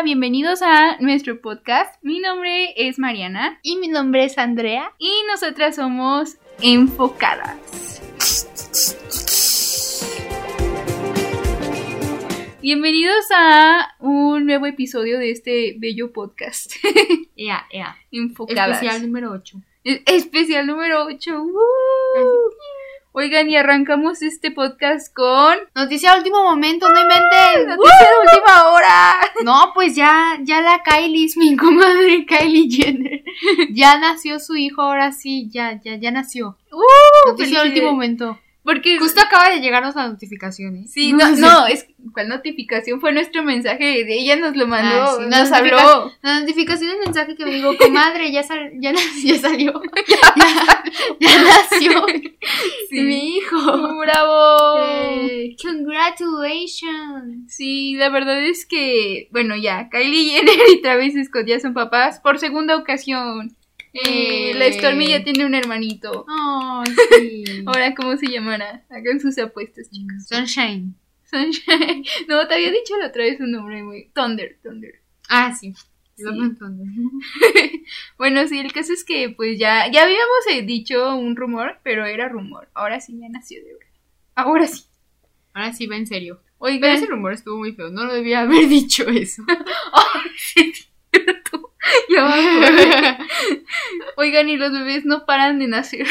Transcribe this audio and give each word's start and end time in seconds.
hola, 0.00 0.04
bienvenidos 0.04 0.62
a 0.62 0.96
nuestro 1.00 1.42
podcast. 1.42 1.94
Mi 2.02 2.20
nombre 2.20 2.72
es 2.76 2.98
Mariana 2.98 3.58
Y 3.62 3.76
mi 3.76 3.88
nombre 3.88 4.24
es 4.24 4.38
Andrea. 4.38 4.94
y 4.98 5.12
nosotras 5.30 5.76
somos 5.76 6.38
enfocadas. 6.62 8.00
Bienvenidos 12.62 13.26
a 13.34 13.94
un 13.98 14.46
nuevo 14.46 14.64
episodio 14.64 15.18
de 15.18 15.32
este 15.32 15.74
bello 15.78 16.12
podcast. 16.14 16.72
Ea, 17.36 17.66
ea. 17.70 17.96
enfocadas. 18.10 18.82
Especial 18.82 19.02
número 19.02 19.32
8. 19.32 19.56
E- 19.84 20.02
Especial 20.06 20.66
número 20.66 21.04
8. 21.04 21.30
Oigan, 23.12 23.50
y 23.50 23.56
arrancamos 23.56 24.22
este 24.22 24.52
podcast 24.52 25.12
con 25.12 25.56
Noticia 25.74 26.12
de 26.12 26.18
último 26.18 26.44
momento, 26.44 26.88
no 26.88 27.00
inventen. 27.00 27.66
noticia 27.76 28.06
de 28.06 28.28
última 28.36 28.68
hora. 28.70 29.16
No, 29.44 29.72
pues 29.74 29.96
ya, 29.96 30.38
ya 30.42 30.60
la 30.60 30.82
Kylie, 30.84 31.24
es 31.24 31.36
mi 31.36 31.56
comadre 31.56 32.24
Kylie 32.24 32.70
Jenner. 32.70 33.24
Ya 33.72 33.98
nació 33.98 34.38
su 34.38 34.54
hijo, 34.54 34.82
ahora 34.82 35.10
sí, 35.10 35.48
ya, 35.50 35.80
ya, 35.82 35.96
ya 35.96 36.12
nació. 36.12 36.56
Uh, 36.70 37.30
Noticia 37.30 37.62
de 37.62 37.68
último 37.70 37.92
momento. 37.92 38.38
Porque 38.62 38.98
Justo 38.98 39.20
acaba 39.22 39.48
de 39.50 39.60
llegarnos 39.60 39.94
la 39.94 40.06
notificación, 40.08 40.76
¿eh? 40.76 40.84
Sí, 40.86 41.12
no, 41.14 41.30
no, 41.36 41.66
es 41.66 41.86
¿cuál 42.12 42.28
notificación? 42.28 43.00
Fue 43.00 43.10
nuestro 43.12 43.42
mensaje, 43.42 44.04
ella 44.06 44.36
nos 44.36 44.54
lo 44.54 44.66
mandó, 44.66 45.02
Ah, 45.02 45.16
sí, 45.18 45.24
nos 45.30 45.50
habló. 45.52 46.12
La 46.22 46.40
notificación 46.40 46.90
del 46.90 46.98
mensaje 47.00 47.36
que 47.36 47.44
me 47.46 47.52
digo, 47.54 47.74
comadre, 47.78 48.30
ya, 48.30 48.42
sal- 48.42 48.72
ya, 48.78 48.92
ya 49.24 49.38
salió. 49.38 49.72
ya, 50.36 50.82
ya 51.20 51.42
nació. 51.42 52.04
Sí. 52.90 53.00
Mi 53.00 53.36
hijo. 53.38 53.96
¡Bravo! 53.98 54.78
Eh, 54.82 55.56
Congratulations. 55.62 57.52
Sí, 57.52 57.94
la 57.96 58.08
verdad 58.10 58.42
es 58.44 58.66
que, 58.66 59.28
bueno, 59.32 59.56
ya, 59.56 59.88
Kylie 59.90 60.32
Jenner 60.32 60.58
y 60.72 60.82
Travis 60.82 61.14
Scott 61.26 61.46
ya 61.46 61.60
son 61.60 61.74
papás 61.74 62.20
por 62.20 62.38
segunda 62.38 62.76
ocasión. 62.76 63.56
Eh, 63.92 64.50
Eh. 64.50 64.54
La 64.54 64.72
Stormy 64.72 65.08
ya 65.08 65.24
tiene 65.24 65.44
un 65.44 65.54
hermanito. 65.54 66.24
Oh, 66.28 66.84
sí. 67.18 67.44
Ahora, 67.66 67.94
¿cómo 67.94 68.16
se 68.16 68.28
llamará? 68.28 68.84
Hagan 68.90 69.20
sus 69.20 69.38
apuestas, 69.38 69.90
chicos. 69.90 70.26
Sunshine. 70.28 70.94
Sunshine. 71.24 72.04
No, 72.28 72.46
te 72.46 72.54
había 72.54 72.70
dicho 72.70 72.96
la 72.98 73.08
otra 73.08 73.24
vez 73.24 73.40
un 73.40 73.52
nombre 73.52 73.82
muy... 73.82 74.10
Thunder, 74.14 74.58
Thunder. 74.62 75.00
Ah, 75.28 75.54
sí. 75.54 75.74
Sí. 76.16 76.24
Bueno, 78.18 78.46
sí, 78.46 78.58
el 78.58 78.72
caso 78.72 78.92
es 78.92 79.04
que 79.04 79.30
pues 79.30 79.58
ya, 79.58 79.90
ya 79.90 80.02
habíamos 80.04 80.46
eh, 80.50 80.62
dicho 80.62 81.16
un 81.16 81.34
rumor, 81.34 81.78
pero 81.82 82.04
era 82.04 82.28
rumor. 82.28 82.68
Ahora 82.74 83.00
sí 83.00 83.18
ya 83.18 83.28
nació 83.28 83.58
de 83.64 83.72
verdad. 83.72 83.86
Ahora 84.34 84.66
sí. 84.66 84.84
Ahora 85.54 85.72
sí 85.72 85.86
va 85.86 85.96
en 85.96 86.06
serio. 86.06 86.40
Pero 86.44 86.72
Oigan, 86.74 86.90
ese 86.90 87.06
rumor 87.06 87.32
estuvo 87.32 87.56
muy 87.56 87.72
feo. 87.72 87.90
No 87.90 88.04
lo 88.04 88.12
debía 88.12 88.42
haber 88.42 88.68
dicho 88.68 89.08
eso. 89.08 89.42
ya. 92.08 93.18
Oigan, 94.16 94.48
y 94.48 94.56
los 94.56 94.72
bebés 94.72 95.04
no 95.04 95.24
paran 95.26 95.58
de 95.58 95.68
nacer. 95.68 96.06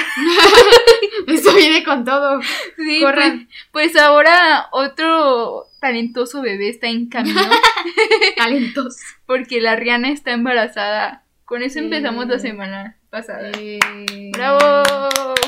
Eso 1.27 1.53
viene 1.55 1.83
con 1.83 2.05
todo. 2.05 2.41
Sí, 2.77 3.02
Corran. 3.02 3.47
Pues, 3.71 3.91
pues 3.94 4.03
ahora 4.03 4.67
otro 4.71 5.66
talentoso 5.80 6.41
bebé 6.41 6.69
está 6.69 6.88
en 6.88 7.08
camino 7.09 7.41
Talentos. 8.36 8.97
porque 9.25 9.61
la 9.61 9.75
Rihanna 9.75 10.09
está 10.09 10.31
embarazada. 10.31 11.23
Con 11.45 11.63
eso 11.63 11.80
Eh. 11.80 11.83
empezamos 11.83 12.27
la 12.27 12.38
semana 12.39 12.95
pasada. 13.09 13.52
Eh, 13.58 13.80
¡Bravo! 14.33 14.83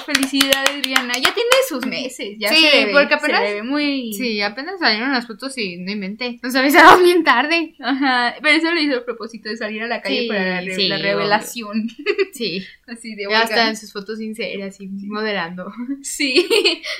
Felicidades, 0.06 0.84
Rihanna. 0.84 1.14
Ya 1.16 1.34
tiene 1.34 1.50
sus 1.68 1.86
meses. 1.86 2.36
Ya 2.38 2.50
Sí, 2.50 2.56
se 2.56 2.72
le 2.72 2.86
ve, 2.88 2.92
porque 2.92 3.08
se 3.10 3.14
apenas- 3.16 3.42
le 3.42 3.54
ve 3.56 3.64
muy... 3.64 4.14
Sí, 4.14 4.42
apenas 4.42 4.80
salieron 4.80 5.12
las 5.12 5.28
fotos 5.28 5.58
y 5.58 5.78
no 5.78 5.92
inventé. 5.92 6.40
Nos 6.42 6.56
avisaron 6.56 7.04
bien 7.04 7.24
tarde. 7.24 7.76
Ajá, 7.80 8.36
pero 8.42 8.58
eso 8.58 8.72
lo 8.74 8.80
hizo 8.82 8.98
a 8.98 9.06
propósito 9.06 9.50
de 9.50 9.58
salir 9.58 9.82
a 9.84 9.88
la 9.88 10.02
calle 10.02 10.22
Sí, 10.22 10.28
para 10.28 10.46
la, 10.46 10.62
re- 10.62 10.76
sí, 10.76 10.88
la 10.88 10.98
revelación. 10.98 11.88
Sí. 12.34 12.66
Así 12.88 13.16
de 13.16 13.28
Ya 13.30 13.44
está 13.44 13.70
en 13.70 13.78
sus 13.78 13.94
fotos 13.94 14.18
sinceras 14.20 14.80
y 14.82 14.88
modelando. 14.88 15.72
Sí, 16.02 16.48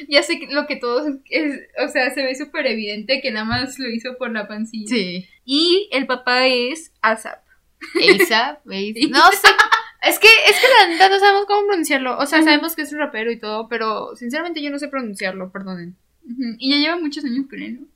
ya 0.08 0.24
sé 0.24 0.40
lo 0.50 0.66
que 0.68 0.76
todos 0.76 1.08
es, 1.30 1.60
o 1.84 1.88
sea, 1.90 2.10
se 2.14 2.24
ve 2.24 2.36
súper 2.36 2.66
evidente 2.68 3.22
que 3.22 3.32
nada 3.32 3.46
más 3.46 3.78
lo 3.80 3.90
hizo 3.90 4.18
por 4.18 4.32
la 4.32 4.48
pancilla. 4.48 4.88
Sí. 4.88 5.26
Y 5.46 5.90
el 5.92 6.06
papá 6.08 6.48
es 6.48 6.92
ASAP. 7.02 7.40
Eisa, 8.00 8.60
No 8.66 8.72
sé. 9.32 9.48
Es 10.02 10.18
que, 10.20 10.28
es 10.28 10.60
que 10.60 10.68
la 10.80 10.88
neta 10.90 11.10
no 11.10 11.20
sabemos 11.20 11.46
cómo 11.46 11.68
pronunciarlo. 11.68 12.18
O 12.18 12.26
sea, 12.26 12.42
sabemos 12.42 12.76
que 12.76 12.82
es 12.82 12.92
un 12.92 13.00
rapero 13.00 13.32
y 13.32 13.38
todo, 13.40 13.68
pero 13.68 14.16
sinceramente 14.16 14.62
yo 14.62 14.70
no 14.72 14.80
sé 14.80 14.88
pronunciarlo, 14.88 15.52
perdonen. 15.52 15.96
Y 16.58 16.72
ya 16.72 16.78
lleva 16.78 17.00
muchos 17.00 17.24
años 17.26 17.46
con 17.50 17.62
él, 17.62 17.82
¿no? 17.82 17.88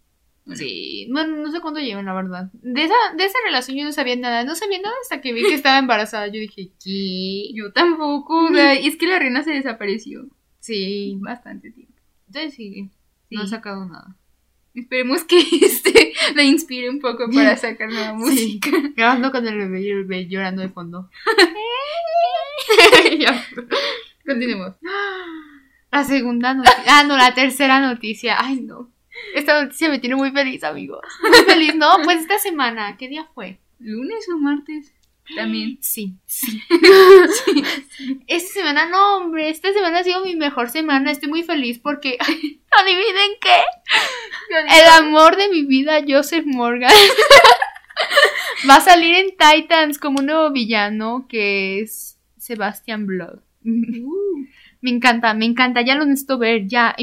Bueno. 0.46 0.60
Sí, 0.60 1.08
bueno, 1.12 1.38
no 1.38 1.52
sé 1.52 1.60
cuánto 1.60 1.80
llevan, 1.80 2.06
la 2.06 2.14
verdad. 2.14 2.50
De 2.54 2.84
esa, 2.84 2.94
de 3.18 3.26
esa 3.26 3.40
relación 3.46 3.78
yo 3.78 3.84
no 3.84 3.92
sabía 3.92 4.16
nada. 4.16 4.44
No 4.44 4.54
sabía 4.56 4.80
nada 4.80 4.94
hasta 5.02 5.20
que 5.20 5.34
vi 5.34 5.42
que 5.42 5.56
estaba 5.56 5.80
embarazada. 5.80 6.28
Yo 6.28 6.40
dije, 6.40 6.70
¿qué? 6.84 7.52
Yo 7.56 7.72
tampoco, 7.74 8.46
o 8.46 8.50
sea, 8.54 8.80
y 8.80 8.88
es 8.88 8.96
que 8.98 9.08
la 9.08 9.18
reina 9.18 9.44
se 9.44 9.52
desapareció 9.52 10.28
Sí. 10.60 11.16
bastante 11.20 11.72
tiempo. 11.72 11.94
Entonces 12.28 12.54
sí, 12.54 12.90
no 13.32 13.42
ha 13.42 13.48
sacado 13.48 13.86
nada. 13.86 14.16
Esperemos 14.76 15.24
que 15.24 15.40
este 15.62 16.14
la 16.36 16.44
inspire 16.44 16.90
un 16.90 17.00
poco 17.00 17.28
para 17.34 17.56
sacar 17.58 17.90
nueva 17.90 18.14
música. 18.14 18.70
Grabando 18.96 19.32
con 19.32 19.48
el 19.48 19.58
bebé 19.58 19.82
y 19.82 19.90
el 19.90 20.04
bebé 20.06 20.28
llorando 20.28 20.62
de 20.62 20.70
fondo. 20.70 21.10
Ya, 23.20 23.46
Continuemos. 24.26 24.76
La 25.92 26.04
segunda 26.04 26.54
noticia. 26.54 26.84
Ah, 26.88 27.04
no, 27.04 27.16
la 27.16 27.34
tercera 27.34 27.80
noticia. 27.80 28.36
Ay, 28.40 28.62
no. 28.62 28.92
Esta 29.34 29.64
noticia 29.64 29.90
me 29.90 30.00
tiene 30.00 30.16
muy 30.16 30.32
feliz, 30.32 30.64
amigos. 30.64 31.02
Muy 31.22 31.46
feliz, 31.46 31.76
¿no? 31.76 31.98
Pues 32.04 32.22
esta 32.22 32.38
semana, 32.40 32.98
¿qué 32.98 33.08
día 33.08 33.28
fue? 33.34 33.60
¿Lunes 33.80 34.28
o 34.34 34.38
martes? 34.38 34.94
También. 35.36 35.78
Sí, 35.82 36.14
sí. 36.26 36.62
Esta 38.28 38.54
semana, 38.54 38.86
no, 38.88 39.18
hombre, 39.18 39.50
esta 39.50 39.74
semana 39.74 40.00
ha 40.00 40.04
sido 40.04 40.24
mi 40.24 40.36
mejor 40.36 40.70
semana. 40.70 41.12
Estoy 41.12 41.30
muy 41.30 41.42
feliz 41.42 41.80
porque. 41.80 42.18
¿Adivinen 42.20 43.32
qué? 43.42 43.64
El 44.52 44.88
amor 45.00 45.36
de 45.36 45.50
mi 45.50 45.64
vida, 45.64 46.02
Joseph 46.08 46.46
Morgan. 46.46 46.92
Va 48.70 48.76
a 48.76 48.82
salir 48.82 49.16
en 49.16 49.36
Titans 49.36 49.98
como 49.98 50.20
un 50.20 50.28
nuevo 50.28 50.52
villano 50.52 51.26
que 51.28 51.82
es 51.82 52.15
Sebastian 52.46 53.06
Blood. 53.06 53.40
Uh, 53.64 54.46
Me 54.82 54.92
encanta, 54.92 55.34
me 55.34 55.46
encanta, 55.46 55.82
ya 55.82 55.96
lo 55.96 56.06
necesito 56.06 56.38
ver, 56.38 56.68
ya. 56.68 56.96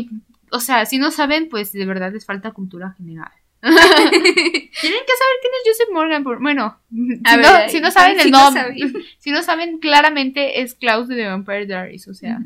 O 0.53 0.61
sea, 0.61 0.87
si 0.87 0.99
no 0.99 1.11
saben, 1.11 1.49
pues 1.49 1.73
de 1.73 1.85
verdad 1.85 2.13
les 2.13 2.25
falta 2.25 2.53
cultura 2.53 2.95
general. 2.97 3.33
Tienen 3.63 3.81
que 3.83 4.81
saber 4.81 5.37
quién 5.41 5.53
es 5.55 5.63
Joseph 5.67 5.93
Morgan. 5.93 6.23
Por, 6.23 6.41
bueno, 6.41 6.79
A 7.25 7.31
si, 7.33 7.37
ver, 7.37 7.47
no, 7.47 7.55
ahí, 7.55 7.71
si 7.71 7.81
no 7.81 7.91
saben 7.91 8.21
el 8.21 8.31
no 8.31 8.45
nombre, 8.45 8.77
si 9.19 9.31
no 9.33 9.43
saben 9.43 9.79
claramente 9.79 10.63
es 10.63 10.75
Klaus 10.75 11.09
de 11.09 11.17
The 11.17 11.27
Vampire 11.27 11.67
Diaries, 11.67 12.07
o 12.07 12.15
sea, 12.15 12.39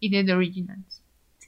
y 0.00 0.10
de 0.10 0.24
The 0.24 0.32
Originals. 0.32 0.91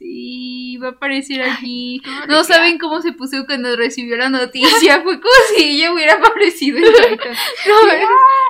Sí, 0.05 0.77
va 0.77 0.89
a 0.89 0.91
aparecer 0.91 1.41
aquí. 1.41 2.03
No 2.29 2.45
saben 2.45 2.77
cómo 2.77 3.01
se 3.01 3.13
puso 3.13 3.47
cuando 3.47 3.75
recibió 3.75 4.19
la 4.19 4.29
noticia. 4.29 5.01
Fue 5.03 5.19
como 5.19 5.35
si 5.57 5.65
ella 5.65 5.95
hubiera 5.95 6.13
aparecido 6.15 6.77
en 6.77 6.85
Titan. 6.85 7.33
No, 7.67 7.75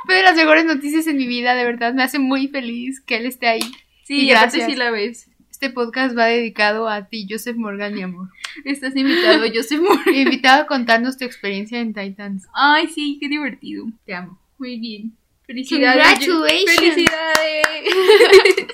fue 0.04 0.16
de 0.16 0.22
las 0.24 0.34
mejores 0.34 0.64
noticias 0.64 1.06
en 1.06 1.16
mi 1.16 1.28
vida, 1.28 1.54
de 1.54 1.64
verdad, 1.64 1.94
me 1.94 2.02
hace 2.02 2.18
muy 2.18 2.48
feliz 2.48 3.00
que 3.00 3.18
él 3.18 3.26
esté 3.26 3.46
ahí. 3.46 3.62
Sí, 4.02 4.22
Y 4.22 4.28
gracias. 4.30 4.66
sí 4.66 4.74
la 4.74 4.90
ves. 4.90 5.30
Este 5.48 5.70
podcast 5.70 6.18
va 6.18 6.26
dedicado 6.26 6.88
a 6.88 7.06
ti, 7.06 7.28
Joseph 7.30 7.56
Morgan, 7.56 7.94
mi 7.94 8.02
amor. 8.02 8.30
Estás 8.64 8.96
invitado, 8.96 9.44
soy 9.62 9.78
muy... 9.78 9.96
Invitado 10.18 10.62
a 10.62 10.66
contarnos 10.66 11.16
tu 11.16 11.24
experiencia 11.24 11.78
en 11.78 11.94
Titans. 11.94 12.48
Ay, 12.52 12.88
sí, 12.88 13.16
qué 13.20 13.28
divertido. 13.28 13.86
Te 14.04 14.14
amo. 14.14 14.40
Muy 14.58 14.80
bien. 14.80 15.12
Felicidades. 15.46 16.18
Congratulations. 16.18 16.80
Felicidades. 16.80 18.66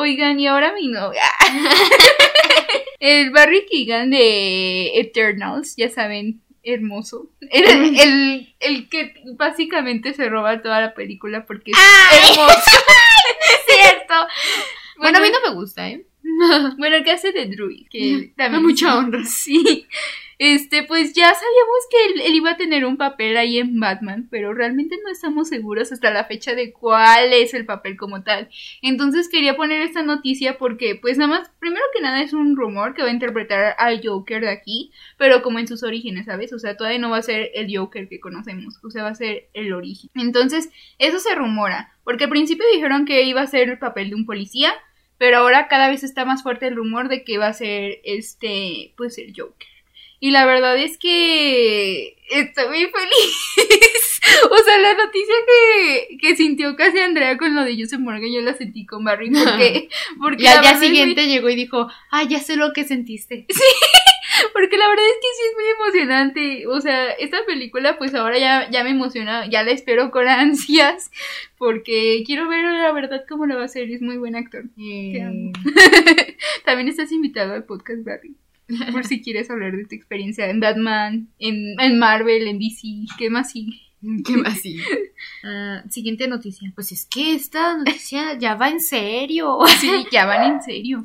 Oigan, 0.00 0.40
y 0.40 0.46
ahora 0.46 0.72
mi 0.72 0.88
novia. 0.88 1.30
El 3.00 3.30
Barry 3.32 3.66
Keegan 3.70 4.08
de 4.08 4.98
Eternals, 4.98 5.74
ya 5.76 5.90
saben, 5.90 6.40
hermoso. 6.62 7.28
El, 7.42 7.98
el, 8.00 8.54
el 8.60 8.88
que 8.88 9.12
básicamente 9.36 10.14
se 10.14 10.30
roba 10.30 10.62
toda 10.62 10.80
la 10.80 10.94
película 10.94 11.44
porque 11.44 11.72
es 11.72 11.78
hermoso. 12.30 12.54
cierto. 13.68 14.14
Bueno, 14.96 15.18
a 15.18 15.20
mí 15.20 15.28
no 15.30 15.50
me 15.50 15.54
gusta, 15.54 15.86
¿eh? 15.86 16.06
Bueno, 16.78 16.96
el 16.96 17.04
que 17.04 17.12
hace 17.12 17.32
de 17.32 17.46
Druid, 17.46 17.86
que 17.88 18.32
también 18.36 18.62
mucha 18.62 18.96
honra. 18.96 19.24
Sí. 19.24 19.86
Este, 20.38 20.84
pues 20.84 21.12
ya 21.12 21.26
sabíamos 21.26 21.78
que 21.90 22.06
él, 22.06 22.20
él 22.22 22.34
iba 22.34 22.52
a 22.52 22.56
tener 22.56 22.86
un 22.86 22.96
papel 22.96 23.36
ahí 23.36 23.58
en 23.58 23.78
Batman, 23.78 24.26
pero 24.30 24.54
realmente 24.54 24.96
no 25.04 25.12
estamos 25.12 25.50
seguros 25.50 25.92
hasta 25.92 26.10
la 26.10 26.24
fecha 26.24 26.54
de 26.54 26.72
cuál 26.72 27.34
es 27.34 27.52
el 27.52 27.66
papel 27.66 27.98
como 27.98 28.22
tal. 28.22 28.48
Entonces 28.80 29.28
quería 29.28 29.54
poner 29.54 29.82
esta 29.82 30.02
noticia 30.02 30.56
porque, 30.56 30.94
pues 30.94 31.18
nada 31.18 31.28
más, 31.28 31.50
primero 31.60 31.84
que 31.94 32.00
nada 32.00 32.22
es 32.22 32.32
un 32.32 32.56
rumor 32.56 32.94
que 32.94 33.02
va 33.02 33.08
a 33.08 33.12
interpretar 33.12 33.76
al 33.76 34.00
Joker 34.02 34.40
de 34.40 34.48
aquí, 34.48 34.92
pero 35.18 35.42
como 35.42 35.58
en 35.58 35.68
sus 35.68 35.82
orígenes, 35.82 36.24
¿sabes? 36.24 36.54
O 36.54 36.58
sea, 36.58 36.74
todavía 36.74 37.00
no 37.00 37.10
va 37.10 37.18
a 37.18 37.22
ser 37.22 37.50
el 37.52 37.76
Joker 37.76 38.08
que 38.08 38.18
conocemos, 38.18 38.82
o 38.82 38.90
sea, 38.90 39.02
va 39.02 39.10
a 39.10 39.14
ser 39.14 39.50
el 39.52 39.74
origen. 39.74 40.08
Entonces, 40.14 40.70
eso 40.98 41.18
se 41.18 41.34
rumora, 41.34 41.92
porque 42.02 42.24
al 42.24 42.30
principio 42.30 42.64
dijeron 42.72 43.04
que 43.04 43.24
iba 43.24 43.42
a 43.42 43.46
ser 43.46 43.68
el 43.68 43.78
papel 43.78 44.08
de 44.08 44.14
un 44.14 44.24
policía, 44.24 44.72
pero 45.20 45.36
ahora 45.36 45.68
cada 45.68 45.90
vez 45.90 46.02
está 46.02 46.24
más 46.24 46.42
fuerte 46.42 46.66
el 46.66 46.76
rumor 46.76 47.10
de 47.10 47.24
que 47.24 47.36
va 47.36 47.48
a 47.48 47.52
ser 47.52 48.00
este, 48.04 48.94
pues 48.96 49.18
el 49.18 49.34
Joker. 49.36 49.68
Y 50.18 50.30
la 50.30 50.46
verdad 50.46 50.78
es 50.78 50.96
que 50.96 52.16
estoy 52.30 52.68
muy 52.68 52.86
feliz. 52.86 54.20
o 54.50 54.56
sea, 54.64 54.78
la 54.78 54.94
noticia 54.94 55.34
que, 55.46 56.16
que 56.16 56.36
sintió 56.36 56.74
casi 56.74 57.00
Andrea 57.00 57.36
con 57.36 57.54
lo 57.54 57.64
de 57.64 57.76
Joseph 57.78 58.00
Morgan, 58.00 58.32
yo 58.32 58.40
la 58.40 58.54
sentí 58.54 58.86
con 58.86 59.04
Barry. 59.04 59.30
Porque, 59.30 59.90
porque 60.18 60.44
y 60.44 60.46
al 60.46 60.62
día 60.62 60.78
siguiente 60.78 61.26
llegó 61.26 61.50
y 61.50 61.56
dijo, 61.56 61.88
ay, 62.10 62.28
ya 62.28 62.40
sé 62.40 62.56
lo 62.56 62.72
que 62.72 62.84
sentiste. 62.84 63.46
Sí. 63.54 63.62
Porque 64.52 64.76
la 64.76 64.88
verdad 64.88 65.04
es 65.06 65.14
que 65.14 65.28
sí 65.36 65.42
es 65.48 65.54
muy 65.56 65.64
emocionante. 65.70 66.66
O 66.66 66.80
sea, 66.80 67.10
esta 67.12 67.44
película, 67.46 67.98
pues 67.98 68.14
ahora 68.14 68.38
ya, 68.38 68.70
ya 68.70 68.84
me 68.84 68.90
emociona, 68.90 69.48
ya 69.48 69.62
la 69.62 69.72
espero 69.72 70.10
con 70.10 70.28
ansias. 70.28 71.10
Porque 71.58 72.22
quiero 72.24 72.48
ver 72.48 72.64
la 72.64 72.92
verdad 72.92 73.24
cómo 73.28 73.46
lo 73.46 73.56
va 73.56 73.62
a 73.62 73.66
hacer. 73.66 73.90
Es 73.90 74.02
muy 74.02 74.16
buen 74.18 74.36
actor. 74.36 74.64
También 76.64 76.88
estás 76.88 77.12
invitado 77.12 77.54
al 77.54 77.64
podcast, 77.64 78.04
Barry. 78.04 78.34
Por 78.92 79.04
si 79.04 79.20
quieres 79.20 79.50
hablar 79.50 79.76
de 79.76 79.84
tu 79.84 79.96
experiencia 79.96 80.48
en 80.48 80.60
Batman, 80.60 81.28
en, 81.40 81.74
en 81.80 81.98
Marvel, 81.98 82.46
en 82.46 82.60
DC. 82.60 82.86
¿Qué 83.18 83.28
más 83.28 83.50
sigue? 83.50 83.80
¿Qué 84.24 84.36
más 84.36 84.60
sigue? 84.60 84.84
Ah, 85.44 85.82
siguiente 85.90 86.28
noticia. 86.28 86.70
Pues 86.74 86.92
es 86.92 87.04
que 87.04 87.34
esta 87.34 87.76
noticia 87.76 88.38
ya 88.38 88.54
va 88.54 88.68
en 88.68 88.80
serio. 88.80 89.58
Sí, 89.80 90.06
ya 90.12 90.24
van 90.24 90.52
en 90.52 90.62
serio. 90.62 91.02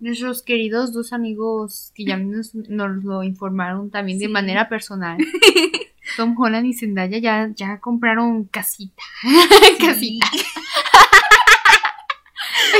Nuestros 0.00 0.42
queridos 0.42 0.92
dos 0.92 1.12
amigos 1.12 1.92
que 1.94 2.04
ya 2.04 2.16
nos, 2.18 2.54
nos 2.54 3.04
lo 3.04 3.22
informaron 3.22 3.90
también 3.90 4.18
de 4.18 4.28
manera 4.28 4.68
personal. 4.68 5.18
Tom 6.16 6.34
Holland 6.38 6.66
y 6.66 6.72
Zendaya 6.72 7.18
ya, 7.18 7.50
ya 7.54 7.80
compraron 7.80 8.44
casita. 8.44 9.02
casita. 9.80 10.26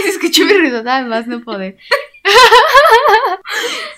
Se 0.03 0.09
escuchó 0.09 0.45
mi 0.47 0.53
ruido, 0.55 0.83
nada 0.83 1.07
más 1.07 1.27
no 1.27 1.43
poder. 1.43 1.77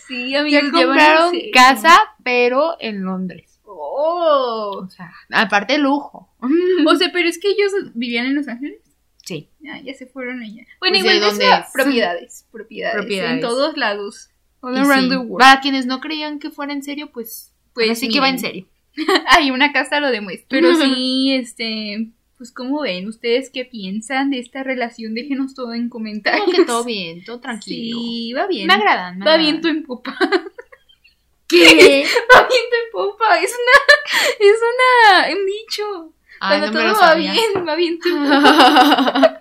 Sí, 0.06 0.34
amigos, 0.34 0.62
ya 0.64 0.70
compraron 0.70 1.32
casa, 1.52 1.96
pero 2.24 2.76
en 2.80 3.02
Londres. 3.02 3.60
Oh. 3.64 4.82
O 4.84 4.88
sea, 4.88 5.12
aparte 5.30 5.78
lujo. 5.78 6.28
O 6.86 6.96
sea, 6.96 7.10
pero 7.12 7.28
es 7.28 7.38
que 7.38 7.48
ellos 7.48 7.72
vivían 7.94 8.26
en 8.26 8.34
Los 8.34 8.48
Ángeles. 8.48 8.80
Sí. 9.34 9.48
Ah, 9.70 9.78
ya 9.84 9.94
se 9.94 10.06
fueron 10.06 10.42
allá. 10.42 10.64
Bueno, 10.80 10.98
Pues, 10.98 11.04
¿de 11.04 11.16
igual 11.16 11.16
es? 11.40 11.70
propiedades, 11.72 12.46
propiedades, 12.50 12.96
Propiedades. 13.00 13.32
en 13.34 13.40
todos 13.40 13.76
lados. 13.76 14.28
All 14.60 14.76
around 14.76 15.04
sí, 15.04 15.08
the 15.10 15.16
world. 15.16 15.38
Para 15.38 15.60
quienes 15.60 15.86
no 15.86 16.00
creían 16.00 16.38
que 16.38 16.50
fuera 16.50 16.72
en 16.72 16.82
serio, 16.82 17.10
pues, 17.12 17.52
Pues 17.74 17.98
sí 17.98 18.08
que 18.08 18.20
va 18.20 18.28
en 18.28 18.38
serio. 18.38 18.66
Hay 19.28 19.50
una 19.50 19.72
casa 19.72 20.00
lo 20.00 20.10
demuestra. 20.10 20.46
Pero 20.50 20.74
sí, 20.82 21.32
este, 21.32 22.08
pues 22.36 22.50
como 22.52 22.80
ven, 22.82 23.06
ustedes 23.08 23.50
qué 23.50 23.64
piensan 23.64 24.30
de 24.30 24.38
esta 24.40 24.62
relación, 24.64 25.14
déjenos 25.14 25.54
todo 25.54 25.72
en 25.74 25.88
comentarios. 25.88 26.44
Como 26.44 26.56
que 26.56 26.64
todo 26.64 26.84
bien, 26.84 27.24
todo 27.24 27.38
tranquilo. 27.40 27.98
Sí, 28.00 28.32
va 28.32 28.46
bien. 28.48 28.66
Me 28.66 28.74
agradan. 28.74 29.18
me 29.18 29.24
Va 29.24 29.34
agradan. 29.34 29.40
bien 29.52 29.60
tu 29.62 29.68
en 29.68 29.84
popa. 29.84 30.16
¿Qué? 31.48 32.04
Va 32.34 32.40
bien 32.48 32.62
tu 32.70 32.76
en 32.76 32.90
popa. 32.92 33.38
Es 33.40 33.52
una, 33.52 34.50
es 34.50 34.56
una, 34.60 35.38
un 35.38 35.46
dicho. 35.46 36.12
Ay, 36.40 36.58
Cuando 36.58 36.78
no 36.78 36.86
me 36.86 36.92
todo 36.92 37.00
va 37.02 37.14
bien, 37.14 37.68
va 37.68 37.76
bien 37.76 37.98
popa. 37.98 39.40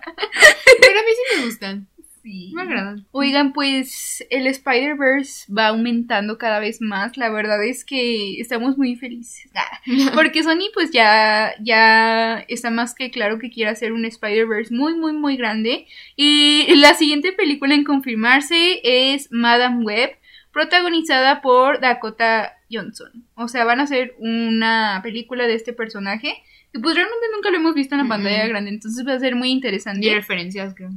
Pero 0.80 1.00
a 1.00 1.02
mí 1.02 1.10
sí 1.10 1.36
me 1.38 1.44
gustan. 1.46 1.88
Sí. 2.22 2.52
Me 2.54 2.62
agradan. 2.62 3.06
Oigan, 3.12 3.54
pues 3.54 4.22
el 4.28 4.46
Spider-Verse 4.46 5.50
va 5.50 5.68
aumentando 5.68 6.36
cada 6.36 6.58
vez 6.58 6.82
más. 6.82 7.16
La 7.16 7.30
verdad 7.30 7.64
es 7.64 7.86
que 7.86 8.38
estamos 8.38 8.76
muy 8.76 8.96
felices. 8.96 9.50
Ah, 9.56 9.80
Porque 10.14 10.42
Sony 10.42 10.68
pues 10.74 10.90
ya, 10.90 11.54
ya 11.60 12.44
está 12.48 12.70
más 12.70 12.94
que 12.94 13.10
claro 13.10 13.38
que 13.38 13.50
quiere 13.50 13.70
hacer 13.70 13.92
un 13.92 14.04
Spider-Verse 14.04 14.74
muy, 14.74 14.94
muy, 14.94 15.14
muy 15.14 15.36
grande. 15.38 15.86
Y 16.16 16.66
la 16.76 16.94
siguiente 16.94 17.32
película 17.32 17.74
en 17.74 17.84
confirmarse 17.84 18.80
es 18.84 19.28
Madame 19.32 19.82
Web, 19.84 20.10
protagonizada 20.52 21.40
por 21.40 21.80
Dakota 21.80 22.52
Johnson. 22.70 23.24
O 23.34 23.48
sea, 23.48 23.64
van 23.64 23.80
a 23.80 23.84
hacer 23.84 24.14
una 24.18 25.00
película 25.02 25.46
de 25.46 25.54
este 25.54 25.72
personaje. 25.72 26.42
Y 26.72 26.78
pues 26.78 26.94
realmente 26.94 27.26
nunca 27.34 27.50
lo 27.50 27.56
hemos 27.56 27.74
visto 27.74 27.94
en 27.94 28.02
la 28.02 28.08
pantalla 28.08 28.46
grande, 28.46 28.70
entonces 28.70 29.06
va 29.06 29.14
a 29.14 29.18
ser 29.18 29.34
muy 29.34 29.50
interesante. 29.50 30.00
Ni 30.00 30.14
referencias, 30.14 30.74
creo. 30.74 30.90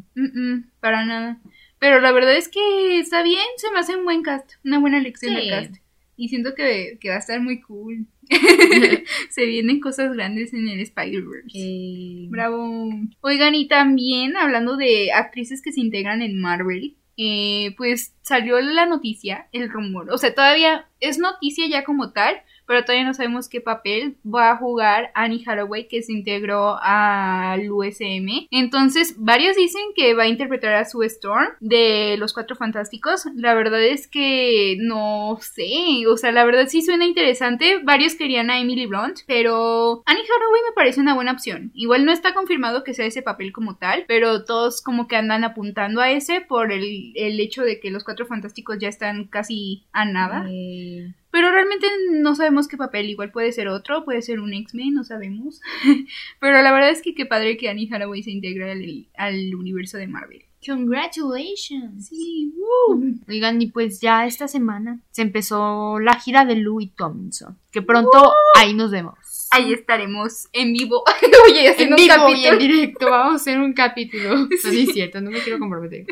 Para 0.79 1.05
nada. 1.05 1.39
Pero 1.79 1.99
la 1.99 2.11
verdad 2.11 2.37
es 2.37 2.47
que 2.47 2.99
está 2.99 3.23
bien, 3.23 3.43
se 3.57 3.71
me 3.71 3.79
hace 3.79 3.95
un 3.95 4.05
buen 4.05 4.21
cast, 4.21 4.53
una 4.63 4.79
buena 4.79 4.99
elección 4.99 5.35
de 5.35 5.49
cast. 5.49 5.75
Y 6.15 6.29
siento 6.29 6.53
que, 6.53 6.97
que 7.01 7.09
va 7.09 7.15
a 7.15 7.19
estar 7.19 7.41
muy 7.41 7.59
cool. 7.59 8.05
se 9.29 9.45
vienen 9.45 9.79
cosas 9.79 10.13
grandes 10.13 10.53
en 10.53 10.67
el 10.67 10.79
Spider-Verse. 10.79 11.49
Eh, 11.53 12.27
Bravo. 12.29 12.89
Oigan, 13.21 13.55
y 13.55 13.67
también 13.67 14.37
hablando 14.37 14.77
de 14.77 15.11
actrices 15.11 15.61
que 15.61 15.71
se 15.71 15.81
integran 15.81 16.21
en 16.21 16.39
Marvel, 16.39 16.95
eh, 17.17 17.73
pues 17.77 18.15
salió 18.21 18.59
la 18.61 18.85
noticia, 18.85 19.47
el 19.51 19.69
rumor. 19.69 20.09
O 20.11 20.17
sea, 20.17 20.33
todavía 20.33 20.87
es 20.99 21.19
noticia 21.19 21.67
ya 21.67 21.83
como 21.83 22.11
tal, 22.11 22.41
pero 22.73 22.85
todavía 22.85 23.05
no 23.05 23.13
sabemos 23.13 23.49
qué 23.49 23.61
papel 23.61 24.15
va 24.25 24.49
a 24.49 24.57
jugar 24.57 25.11
Annie 25.13 25.43
Hathaway, 25.45 25.87
que 25.87 26.01
se 26.01 26.11
integró 26.11 26.75
al 26.81 27.69
USM. 27.69 28.47
Entonces, 28.49 29.13
varios 29.19 29.55
dicen 29.55 29.83
que 29.95 30.15
va 30.15 30.23
a 30.23 30.27
interpretar 30.27 30.73
a 30.73 30.85
Sue 30.85 31.05
Storm 31.05 31.49
de 31.59 32.15
Los 32.17 32.33
Cuatro 32.33 32.55
Fantásticos. 32.55 33.27
La 33.35 33.53
verdad 33.53 33.83
es 33.83 34.07
que 34.07 34.75
no 34.79 35.37
sé, 35.39 36.07
o 36.09 36.17
sea, 36.17 36.31
la 36.31 36.45
verdad 36.45 36.65
sí 36.67 36.81
suena 36.81 37.05
interesante. 37.05 37.77
Varios 37.83 38.15
querían 38.15 38.49
a 38.49 38.59
Emily 38.59 38.87
Blunt, 38.87 39.19
pero 39.27 40.01
Annie 40.07 40.23
Hathaway 40.23 40.61
me 40.67 40.75
parece 40.75 40.99
una 40.99 41.13
buena 41.13 41.33
opción. 41.33 41.69
Igual 41.75 42.05
no 42.05 42.11
está 42.11 42.33
confirmado 42.33 42.83
que 42.83 42.95
sea 42.95 43.05
ese 43.05 43.21
papel 43.21 43.53
como 43.53 43.75
tal, 43.75 44.05
pero 44.07 44.45
todos 44.45 44.81
como 44.81 45.07
que 45.07 45.15
andan 45.15 45.43
apuntando 45.43 46.01
a 46.01 46.09
ese 46.09 46.41
por 46.41 46.71
el, 46.71 47.13
el 47.13 47.39
hecho 47.39 47.61
de 47.61 47.79
que 47.79 47.91
Los 47.91 48.03
Cuatro 48.03 48.25
Fantásticos 48.25 48.79
ya 48.79 48.87
están 48.87 49.25
casi 49.25 49.83
a 49.91 50.05
nada. 50.05 50.47
eh, 50.49 51.13
Pero 51.33 51.51
realmente 51.51 51.88
no 52.12 52.35
sabemos 52.35 52.68
qué 52.68 52.77
papel. 52.77 53.09
Igual 53.09 53.31
puede 53.31 53.51
ser 53.51 53.68
otro, 53.68 54.06
puede 54.06 54.21
ser 54.21 54.39
un 54.39 54.53
X-Men, 54.53 54.94
no 54.94 55.03
sabemos. 55.03 55.62
Pero 56.39 56.62
la 56.62 56.71
verdad 56.71 56.91
es 56.91 57.01
que 57.01 57.15
qué 57.15 57.25
padre 57.25 57.57
que 57.57 57.69
Annie 57.69 57.89
Hathaway 57.91 58.21
se 58.21 58.30
integre 58.30 58.71
al, 58.71 59.07
al 59.18 59.56
universo 59.56 59.97
de 59.97 60.06
Marvel. 60.06 60.44
Congratulations. 60.63 62.07
Sí, 62.07 62.53
woo. 62.56 63.15
Oigan, 63.27 63.59
y 63.59 63.65
pues 63.65 64.00
ya 64.00 64.27
esta 64.27 64.47
semana 64.47 65.00
se 65.09 65.24
empezó 65.24 66.00
la 66.00 66.19
gira 66.19 66.45
de 66.45 66.56
Louis 66.56 66.91
Tomlinson. 66.95 67.57
Que 67.71 67.81
pronto 67.81 68.31
ahí 68.56 68.75
nos 68.75 68.91
vemos. 68.91 69.18
Ahí 69.50 69.74
estaremos 69.74 70.50
en 70.53 70.71
vivo. 70.71 71.03
Oye, 71.50 71.65
en 71.65 71.71
haciendo 71.74 71.95
vivo 71.95 72.27
un 72.27 72.38
y 72.38 72.45
en 72.45 72.51
capítulo. 72.51 72.57
directo. 72.59 73.09
Vamos 73.09 73.33
a 73.33 73.35
hacer 73.38 73.59
un 73.59 73.74
capítulo. 73.74 74.30
No, 74.35 74.45
no 74.45 74.69
es 74.69 74.94
cierto, 74.94 75.19
no 75.19 75.31
me 75.31 75.39
quiero 75.39 75.57
comprometer. 75.57 76.06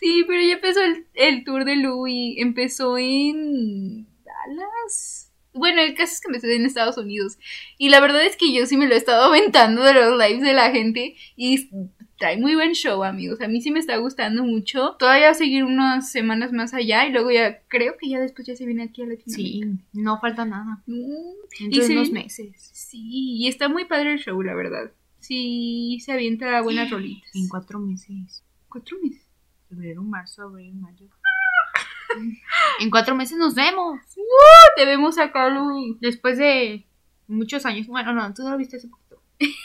Sí, 0.00 0.24
pero 0.26 0.42
ya 0.42 0.54
empezó 0.54 0.82
el, 0.82 1.06
el 1.14 1.44
tour 1.44 1.64
de 1.64 1.76
Louis. 1.76 2.34
Empezó 2.38 2.98
en 2.98 4.08
Dallas. 4.46 5.32
Bueno, 5.52 5.80
el 5.80 5.94
caso 5.94 6.12
es 6.12 6.20
que 6.20 6.28
empezó 6.28 6.46
en 6.48 6.66
Estados 6.66 6.98
Unidos. 6.98 7.38
Y 7.78 7.88
la 7.88 8.00
verdad 8.00 8.24
es 8.24 8.36
que 8.36 8.52
yo 8.52 8.66
sí 8.66 8.76
me 8.76 8.86
lo 8.86 8.94
he 8.94 8.98
estado 8.98 9.24
aventando 9.28 9.82
de 9.82 9.94
los 9.94 10.18
lives 10.18 10.42
de 10.42 10.52
la 10.52 10.70
gente. 10.70 11.16
Y 11.34 11.70
trae 12.18 12.36
muy 12.36 12.54
buen 12.54 12.72
show, 12.72 13.02
amigos. 13.04 13.40
A 13.40 13.48
mí 13.48 13.60
sí 13.60 13.70
me 13.70 13.78
está 13.78 13.96
gustando 13.96 14.44
mucho. 14.44 14.96
Todavía 14.98 15.26
va 15.26 15.32
a 15.32 15.34
seguir 15.34 15.64
unas 15.64 16.10
semanas 16.10 16.52
más 16.52 16.74
allá. 16.74 17.06
Y 17.06 17.12
luego 17.12 17.30
ya, 17.30 17.62
creo 17.68 17.96
que 17.98 18.08
ya 18.08 18.20
después 18.20 18.46
ya 18.46 18.54
se 18.54 18.66
viene 18.66 18.84
aquí 18.84 19.02
a 19.02 19.06
Latinoamérica. 19.06 19.66
Sí, 19.66 20.00
no 20.00 20.20
falta 20.20 20.44
nada. 20.44 20.82
Mm, 20.86 21.60
Dentro 21.60 21.80
de 21.80 21.86
se 21.86 21.92
unos 21.92 22.10
meses. 22.10 22.70
Sí, 22.72 23.00
y 23.02 23.48
está 23.48 23.68
muy 23.68 23.86
padre 23.86 24.12
el 24.12 24.18
show, 24.18 24.40
la 24.42 24.54
verdad. 24.54 24.92
Sí, 25.20 25.98
se 26.04 26.12
avienta 26.12 26.60
buenas 26.62 26.90
rolitas. 26.90 27.34
En 27.34 27.48
cuatro 27.48 27.78
meses. 27.78 28.44
cuatro 28.68 28.98
meses. 29.02 29.26
Febrero, 29.68 30.02
marzo, 30.02 30.42
abril, 30.42 30.74
mayo. 30.74 31.08
En 32.80 32.90
cuatro 32.90 33.14
meses 33.14 33.38
nos 33.38 33.54
vemos. 33.54 34.00
Te 34.76 34.84
vemos 34.84 35.18
acá, 35.18 35.48
Louis. 35.48 35.96
Después 36.00 36.38
de 36.38 36.84
muchos 37.26 37.66
años. 37.66 37.86
Bueno, 37.86 38.12
no, 38.12 38.32
tú 38.34 38.42
lo 38.42 38.56
viste 38.56 38.76
hace 38.76 38.88
poquito. 38.88 39.20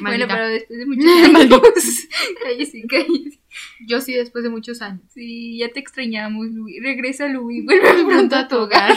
Bueno, 0.00 0.26
pero 0.28 0.48
después 0.48 0.78
de 0.78 0.86
muchos 0.86 1.04
años. 1.06 2.08
cállese, 2.42 2.82
cállese. 2.88 3.40
Yo 3.86 4.00
sí, 4.00 4.14
después 4.14 4.42
de 4.42 4.50
muchos 4.50 4.82
años. 4.82 5.02
Sí, 5.10 5.58
ya 5.58 5.68
te 5.70 5.80
extrañamos, 5.80 6.46
Luis. 6.48 6.82
Regresa, 6.82 7.28
Luis. 7.28 7.64
Vuelve 7.64 8.04
pronto 8.04 8.36
a 8.36 8.48
tu 8.48 8.56
hogar. 8.62 8.96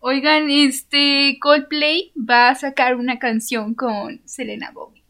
Oigan, 0.00 0.50
este 0.50 1.38
Coldplay 1.40 2.12
va 2.16 2.50
a 2.50 2.54
sacar 2.54 2.96
una 2.96 3.18
canción 3.18 3.74
con 3.74 4.20
Selena 4.24 4.70
Gomez. 4.72 5.05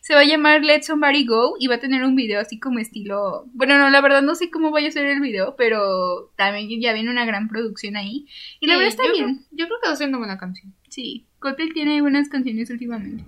Se 0.00 0.14
va 0.14 0.20
a 0.20 0.24
llamar 0.24 0.62
Let 0.62 0.82
Somebody 0.82 1.26
Go 1.26 1.56
y 1.58 1.66
va 1.66 1.76
a 1.76 1.80
tener 1.80 2.04
un 2.04 2.14
video 2.16 2.40
así 2.40 2.58
como 2.58 2.78
estilo. 2.78 3.44
Bueno, 3.52 3.78
no, 3.78 3.90
la 3.90 4.00
verdad 4.00 4.22
no 4.22 4.34
sé 4.34 4.50
cómo 4.50 4.70
vaya 4.70 4.88
a 4.88 4.92
ser 4.92 5.06
el 5.06 5.20
video, 5.20 5.56
pero 5.56 6.32
también 6.36 6.80
ya 6.80 6.92
viene 6.92 7.10
una 7.10 7.24
gran 7.24 7.48
producción 7.48 7.96
ahí. 7.96 8.26
Y 8.60 8.66
la 8.66 8.74
Sí, 8.74 8.78
verdad 8.78 8.88
está 8.90 9.06
yo 9.06 9.12
bien. 9.12 9.24
Creo, 9.36 9.46
yo 9.52 9.66
creo 9.66 9.78
que 9.80 9.84
está 9.86 9.92
haciendo 9.92 10.18
buena 10.18 10.38
canción. 10.38 10.74
Sí, 10.88 11.26
Coldplay 11.38 11.70
tiene 11.70 12.00
buenas 12.00 12.28
canciones 12.28 12.70
últimamente. 12.70 13.24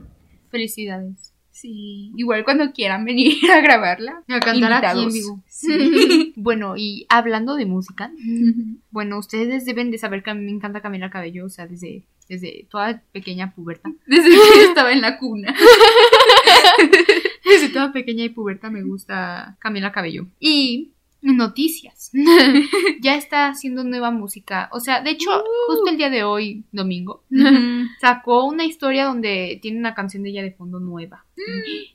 Felicidades. 0.50 1.32
Sí, 1.56 2.12
igual 2.16 2.44
cuando 2.44 2.70
quieran 2.72 3.06
venir 3.06 3.32
a 3.50 3.62
grabarla. 3.62 4.22
A 4.28 4.40
cantar 4.40 4.84
aquí 4.84 5.04
en 5.04 5.12
vivo. 5.12 5.42
Sí. 5.48 6.34
Bueno, 6.36 6.76
y 6.76 7.06
hablando 7.08 7.56
de 7.56 7.64
música, 7.64 8.12
bueno, 8.90 9.18
ustedes 9.18 9.64
deben 9.64 9.90
de 9.90 9.96
saber 9.96 10.22
que 10.22 10.30
a 10.30 10.34
mí 10.34 10.44
me 10.44 10.50
encanta 10.50 10.82
Camila 10.82 11.08
Cabello, 11.08 11.46
o 11.46 11.48
sea, 11.48 11.66
desde, 11.66 12.04
desde 12.28 12.66
toda 12.70 13.02
pequeña 13.10 13.54
puberta. 13.54 13.90
Desde 14.06 14.28
que 14.28 14.64
estaba 14.64 14.92
en 14.92 15.00
la 15.00 15.18
cuna. 15.18 15.54
Desde 17.44 17.70
toda 17.70 17.92
pequeña 17.92 18.24
y 18.24 18.28
puberta 18.28 18.68
me 18.70 18.82
gusta 18.82 19.56
Camila 19.58 19.92
Cabello. 19.92 20.26
Y 20.38 20.92
noticias. 21.34 22.10
ya 23.00 23.16
está 23.16 23.48
haciendo 23.48 23.84
nueva 23.84 24.10
música. 24.10 24.68
O 24.72 24.80
sea, 24.80 25.00
de 25.02 25.10
hecho, 25.10 25.30
justo 25.66 25.90
el 25.90 25.96
día 25.96 26.10
de 26.10 26.24
hoy, 26.24 26.64
domingo, 26.72 27.24
sacó 28.00 28.44
una 28.44 28.64
historia 28.64 29.06
donde 29.06 29.58
tiene 29.60 29.78
una 29.78 29.94
canción 29.94 30.22
de 30.22 30.30
ella 30.30 30.42
de 30.42 30.52
fondo 30.52 30.80
nueva. 30.80 31.24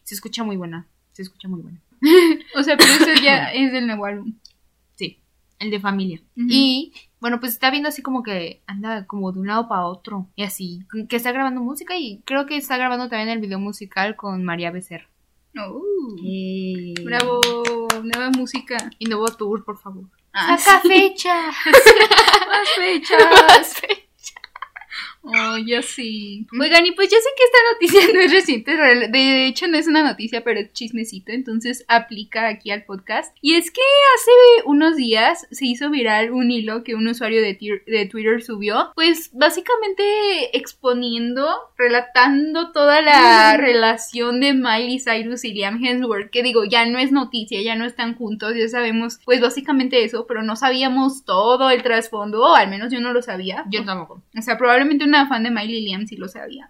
Se 0.03 0.15
escucha 0.15 0.43
muy 0.43 0.57
buena. 0.57 0.87
Se 1.13 1.21
escucha 1.21 1.47
muy 1.47 1.61
buena. 1.61 1.79
O 2.55 2.63
sea, 2.63 2.77
pero 2.77 2.91
eso 2.91 3.23
ya 3.23 3.51
es 3.53 3.71
del 3.71 3.85
nuevo 3.85 4.05
álbum. 4.05 4.33
Sí, 4.95 5.19
el 5.59 5.69
de 5.69 5.79
familia. 5.79 6.21
Y 6.35 6.93
bueno, 7.19 7.39
pues 7.39 7.53
está 7.53 7.69
viendo 7.69 7.89
así 7.89 8.01
como 8.01 8.23
que 8.23 8.61
anda 8.65 9.05
como 9.05 9.31
de 9.31 9.39
un 9.39 9.47
lado 9.47 9.67
para 9.67 9.85
otro. 9.85 10.27
Y 10.35 10.43
así, 10.43 10.79
que 11.07 11.15
está 11.15 11.31
grabando 11.31 11.61
música 11.61 11.95
y 11.97 12.21
creo 12.25 12.47
que 12.47 12.57
está 12.57 12.77
grabando 12.77 13.07
también 13.07 13.29
el 13.29 13.39
video 13.39 13.59
musical 13.59 14.15
con 14.15 14.43
María 14.43 14.71
Becerra. 14.71 15.10
Oh, 15.57 16.15
Eh, 16.23 16.93
bravo, 17.03 17.41
nueva 18.03 18.29
música. 18.31 18.77
Y 18.99 19.05
nuevo 19.05 19.27
tour, 19.35 19.63
por 19.65 19.77
favor. 19.77 20.05
Ah, 20.33 20.57
¡Saca 20.57 20.81
sí, 20.83 20.87
fecha! 20.87 21.35
más 22.47 22.69
fechas. 22.77 23.19
Oh, 25.23 25.57
ya 25.57 25.81
sí. 25.81 26.47
Oigan, 26.59 26.85
y 26.85 26.91
pues 26.91 27.09
yo 27.09 27.17
sé 27.17 27.29
que 27.37 27.43
esta 27.43 27.57
noticia 27.73 28.13
no 28.13 28.21
es 28.21 28.31
reciente, 28.31 28.75
de 28.75 29.45
hecho 29.45 29.67
no 29.67 29.77
es 29.77 29.87
una 29.87 30.03
noticia, 30.03 30.43
pero 30.43 30.59
es 30.59 30.73
chismecito, 30.73 31.31
entonces 31.31 31.85
aplica 31.87 32.47
aquí 32.47 32.71
al 32.71 32.83
podcast. 32.83 33.35
Y 33.41 33.55
es 33.55 33.69
que 33.71 33.81
hace 34.15 34.67
unos 34.67 34.95
días 34.95 35.47
se 35.51 35.65
hizo 35.65 35.89
viral 35.89 36.31
un 36.31 36.49
hilo 36.49 36.83
que 36.83 36.95
un 36.95 37.07
usuario 37.07 37.41
de, 37.41 37.57
de 37.85 38.05
Twitter 38.07 38.41
subió, 38.41 38.91
pues 38.95 39.29
básicamente 39.33 40.57
exponiendo, 40.57 41.47
relatando 41.77 42.71
toda 42.71 43.01
la 43.01 43.57
relación 43.57 44.39
de 44.39 44.53
Miley 44.53 44.99
Cyrus 44.99 45.45
y 45.45 45.53
Liam 45.53 45.83
Hemsworth, 45.83 46.31
que 46.31 46.43
digo, 46.43 46.65
ya 46.65 46.85
no 46.85 46.97
es 46.97 47.11
noticia, 47.11 47.61
ya 47.61 47.75
no 47.75 47.85
están 47.85 48.15
juntos, 48.15 48.55
ya 48.55 48.67
sabemos 48.67 49.19
pues 49.23 49.39
básicamente 49.39 50.03
eso, 50.03 50.25
pero 50.27 50.41
no 50.41 50.55
sabíamos 50.55 51.25
todo 51.25 51.69
el 51.69 51.83
trasfondo, 51.83 52.41
o 52.41 52.55
al 52.55 52.69
menos 52.69 52.91
yo 52.91 52.99
no 52.99 53.13
lo 53.13 53.21
sabía. 53.21 53.65
Yo 53.69 53.85
tampoco. 53.85 54.21
O 54.37 54.41
sea, 54.41 54.57
probablemente 54.57 55.10
una 55.11 55.27
fan 55.27 55.43
de 55.43 55.51
Miley 55.51 55.81
Liam 55.85 56.07
sí 56.07 56.15
lo 56.17 56.27
sabía. 56.27 56.69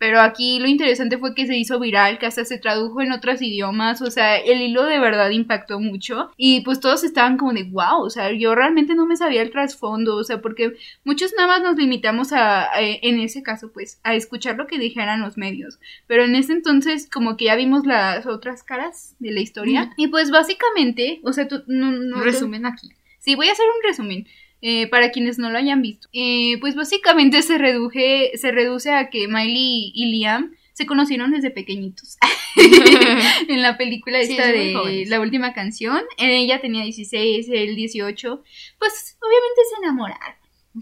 Pero 0.00 0.20
aquí 0.20 0.60
lo 0.60 0.68
interesante 0.68 1.18
fue 1.18 1.34
que 1.34 1.48
se 1.48 1.56
hizo 1.56 1.80
viral, 1.80 2.20
que 2.20 2.26
hasta 2.26 2.44
se 2.44 2.56
tradujo 2.58 3.00
en 3.00 3.10
otros 3.10 3.42
idiomas, 3.42 4.00
o 4.00 4.12
sea, 4.12 4.36
el 4.36 4.60
hilo 4.62 4.84
de 4.84 5.00
verdad 5.00 5.30
impactó 5.30 5.80
mucho 5.80 6.30
y 6.36 6.60
pues 6.60 6.78
todos 6.78 7.02
estaban 7.02 7.36
como 7.36 7.52
de 7.52 7.64
wow, 7.64 8.02
o 8.04 8.08
sea, 8.08 8.30
yo 8.30 8.54
realmente 8.54 8.94
no 8.94 9.06
me 9.06 9.16
sabía 9.16 9.42
el 9.42 9.50
trasfondo, 9.50 10.14
o 10.14 10.22
sea, 10.22 10.40
porque 10.40 10.76
muchos 11.02 11.32
nada 11.36 11.48
más 11.48 11.62
nos 11.62 11.76
limitamos 11.76 12.32
a, 12.32 12.72
a- 12.72 12.80
en 12.80 13.18
ese 13.18 13.42
caso, 13.42 13.72
pues, 13.72 13.98
a 14.04 14.14
escuchar 14.14 14.54
lo 14.56 14.68
que 14.68 14.78
dijeran 14.78 15.20
los 15.20 15.36
medios, 15.36 15.80
pero 16.06 16.22
en 16.22 16.36
ese 16.36 16.52
entonces 16.52 17.10
como 17.10 17.36
que 17.36 17.46
ya 17.46 17.56
vimos 17.56 17.84
las 17.84 18.24
otras 18.26 18.62
caras 18.62 19.16
de 19.18 19.32
la 19.32 19.40
historia 19.40 19.90
y 19.96 20.06
pues 20.06 20.30
básicamente, 20.30 21.18
o 21.24 21.32
sea, 21.32 21.48
tú, 21.48 21.64
no, 21.66 21.90
no, 21.90 22.20
Resumen 22.22 22.66
aquí. 22.66 22.90
Sí, 23.18 23.34
voy 23.34 23.48
a 23.48 23.52
hacer 23.52 23.66
un 23.66 23.82
resumen. 23.82 24.28
Eh, 24.60 24.86
para 24.88 25.10
quienes 25.10 25.38
no 25.38 25.50
lo 25.50 25.58
hayan 25.58 25.82
visto. 25.82 26.08
Eh, 26.12 26.58
pues 26.60 26.74
básicamente 26.74 27.42
se 27.42 27.58
reduje, 27.58 28.32
se 28.36 28.50
reduce 28.50 28.92
a 28.92 29.10
que 29.10 29.28
Miley 29.28 29.92
y 29.94 30.06
Liam 30.10 30.54
se 30.72 30.86
conocieron 30.86 31.32
desde 31.32 31.50
pequeñitos. 31.50 32.18
en 33.48 33.62
la 33.62 33.76
película 33.76 34.20
esta 34.20 34.46
de 34.46 35.04
la 35.08 35.20
última 35.20 35.52
canción. 35.52 36.02
Ella 36.18 36.60
tenía 36.60 36.84
16, 36.84 37.48
él 37.50 37.76
18. 37.76 38.42
Pues 38.78 39.16
obviamente 39.20 39.60
se 39.70 39.82
enamoraron. 39.82 40.37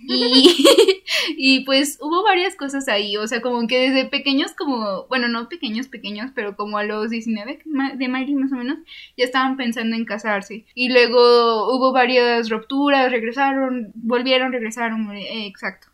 Y, 0.07 0.55
y 1.37 1.61
pues 1.65 1.99
hubo 2.01 2.23
varias 2.23 2.57
cosas 2.57 2.89
ahí, 2.89 3.17
o 3.17 3.27
sea, 3.27 3.41
como 3.41 3.67
que 3.67 3.79
desde 3.91 4.09
pequeños, 4.09 4.53
como, 4.53 5.07
bueno, 5.09 5.29
no 5.29 5.49
pequeños, 5.49 5.89
pequeños, 5.89 6.31
pero 6.35 6.57
como 6.57 6.79
a 6.79 6.85
los 6.85 7.11
19 7.11 7.61
ma- 7.67 7.95
de 7.95 8.09
Miley 8.09 8.35
más 8.35 8.53
o 8.53 8.57
menos, 8.57 8.79
ya 9.17 9.25
estaban 9.25 9.57
pensando 9.57 9.97
en 9.97 10.05
casarse. 10.05 10.65
Y 10.75 10.89
luego 10.91 11.75
hubo 11.77 11.93
varias 11.93 12.49
rupturas, 12.51 13.11
regresaron, 13.11 13.93
volvieron, 13.95 14.53
regresaron, 14.53 15.11
eh, 15.17 15.47
exacto. 15.47 15.89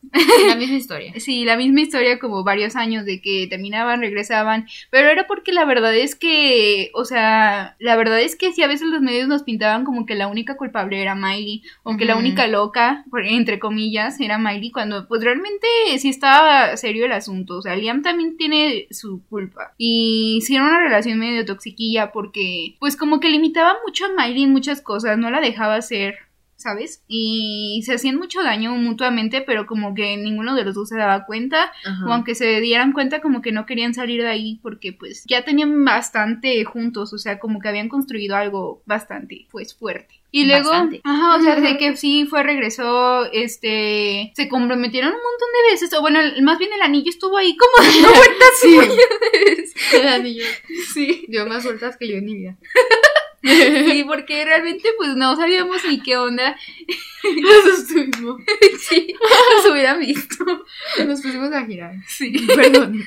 La 0.48 0.56
misma 0.56 0.76
historia. 0.76 1.12
Sí, 1.22 1.44
la 1.44 1.56
misma 1.56 1.80
historia 1.82 2.18
como 2.18 2.42
varios 2.42 2.74
años 2.74 3.04
de 3.04 3.20
que 3.20 3.46
terminaban, 3.48 4.00
regresaban, 4.00 4.66
pero 4.90 5.08
era 5.08 5.26
porque 5.26 5.52
la 5.52 5.64
verdad 5.64 5.94
es 5.94 6.16
que, 6.16 6.90
o 6.94 7.04
sea, 7.04 7.76
la 7.78 7.96
verdad 7.96 8.20
es 8.20 8.34
que 8.36 8.52
sí 8.52 8.62
a 8.62 8.66
veces 8.66 8.88
los 8.88 9.00
medios 9.02 9.28
nos 9.28 9.42
pintaban 9.44 9.84
como 9.84 10.04
que 10.04 10.14
la 10.16 10.26
única 10.26 10.56
culpable 10.56 11.00
era 11.00 11.14
Miley, 11.14 11.62
o 11.84 11.96
que 11.96 12.04
la 12.04 12.14
Ujú. 12.14 12.20
única 12.22 12.46
loca, 12.48 13.04
entre 13.24 13.58
comillas, 13.58 13.82
era 13.96 14.38
Miley, 14.38 14.70
cuando 14.70 15.06
pues 15.08 15.22
realmente 15.22 15.66
sí 15.98 16.08
estaba 16.08 16.76
serio 16.76 17.06
el 17.06 17.12
asunto, 17.12 17.58
o 17.58 17.62
sea, 17.62 17.76
Liam 17.76 18.02
también 18.02 18.36
tiene 18.36 18.86
su 18.90 19.22
culpa, 19.28 19.72
y 19.78 20.40
sí 20.42 20.54
era 20.54 20.64
una 20.64 20.80
relación 20.80 21.18
medio 21.18 21.44
toxiquilla 21.44 22.12
porque 22.12 22.76
pues 22.78 22.96
como 22.96 23.20
que 23.20 23.28
limitaba 23.28 23.76
mucho 23.86 24.06
a 24.06 24.08
Miley 24.08 24.44
en 24.44 24.52
muchas 24.52 24.80
cosas, 24.80 25.18
no 25.18 25.30
la 25.30 25.40
dejaba 25.40 25.76
hacer 25.76 26.16
¿sabes? 26.62 27.02
Y 27.08 27.82
se 27.84 27.94
hacían 27.94 28.16
mucho 28.16 28.42
daño 28.42 28.74
mutuamente, 28.76 29.40
pero 29.42 29.66
como 29.66 29.94
que 29.94 30.16
ninguno 30.16 30.54
de 30.54 30.64
los 30.64 30.74
dos 30.74 30.88
se 30.88 30.96
daba 30.96 31.26
cuenta, 31.26 31.72
o 32.06 32.12
aunque 32.12 32.34
se 32.34 32.60
dieran 32.60 32.92
cuenta 32.92 33.20
como 33.20 33.42
que 33.42 33.52
no 33.52 33.66
querían 33.66 33.94
salir 33.94 34.22
de 34.22 34.28
ahí 34.28 34.58
porque 34.62 34.92
pues 34.92 35.24
ya 35.26 35.44
tenían 35.44 35.84
bastante 35.84 36.64
juntos, 36.64 37.12
o 37.12 37.18
sea, 37.18 37.38
como 37.38 37.60
que 37.60 37.68
habían 37.68 37.88
construido 37.88 38.36
algo 38.36 38.82
bastante 38.86 39.46
pues 39.50 39.74
fuerte. 39.74 40.14
Y 40.34 40.46
luego, 40.46 40.70
Bastante. 40.70 41.02
ajá, 41.04 41.36
o 41.36 41.42
sea, 41.42 41.56
de 41.60 41.76
que 41.76 41.94
sí 41.94 42.24
fue, 42.24 42.42
regresó, 42.42 43.30
este, 43.32 44.32
se 44.34 44.48
comprometieron 44.48 45.10
un 45.10 45.16
montón 45.16 45.48
de 45.66 45.72
veces, 45.72 45.92
o 45.92 46.00
bueno, 46.00 46.20
el- 46.20 46.40
más 46.42 46.58
bien 46.58 46.70
el 46.72 46.80
anillo 46.80 47.10
estuvo 47.10 47.36
ahí 47.36 47.54
como 47.54 47.86
dando 47.86 48.08
vueltas 48.16 48.48
Sí. 48.62 48.78
veces. 48.78 49.74
El 49.92 50.08
anillo 50.08 50.44
Sí. 50.94 51.26
dio 51.28 51.46
más 51.46 51.64
vueltas 51.64 51.98
que 51.98 52.08
yo 52.08 52.16
en 52.16 52.24
mi 52.24 52.34
vida. 52.34 52.56
Sí, 53.42 54.04
porque 54.06 54.44
realmente 54.44 54.88
pues 54.96 55.16
no 55.16 55.36
sabíamos 55.36 55.78
ni 55.88 56.00
qué 56.00 56.16
onda. 56.16 56.56
Nos 57.24 57.78
estuvimos. 57.80 58.40
Sí, 58.88 59.14
nos 59.56 59.70
hubiera 59.70 59.96
visto. 59.96 60.44
Nos 61.06 61.22
pusimos 61.22 61.52
a 61.52 61.64
girar. 61.64 61.94
Sí. 62.06 62.32
Perdón. 62.54 63.04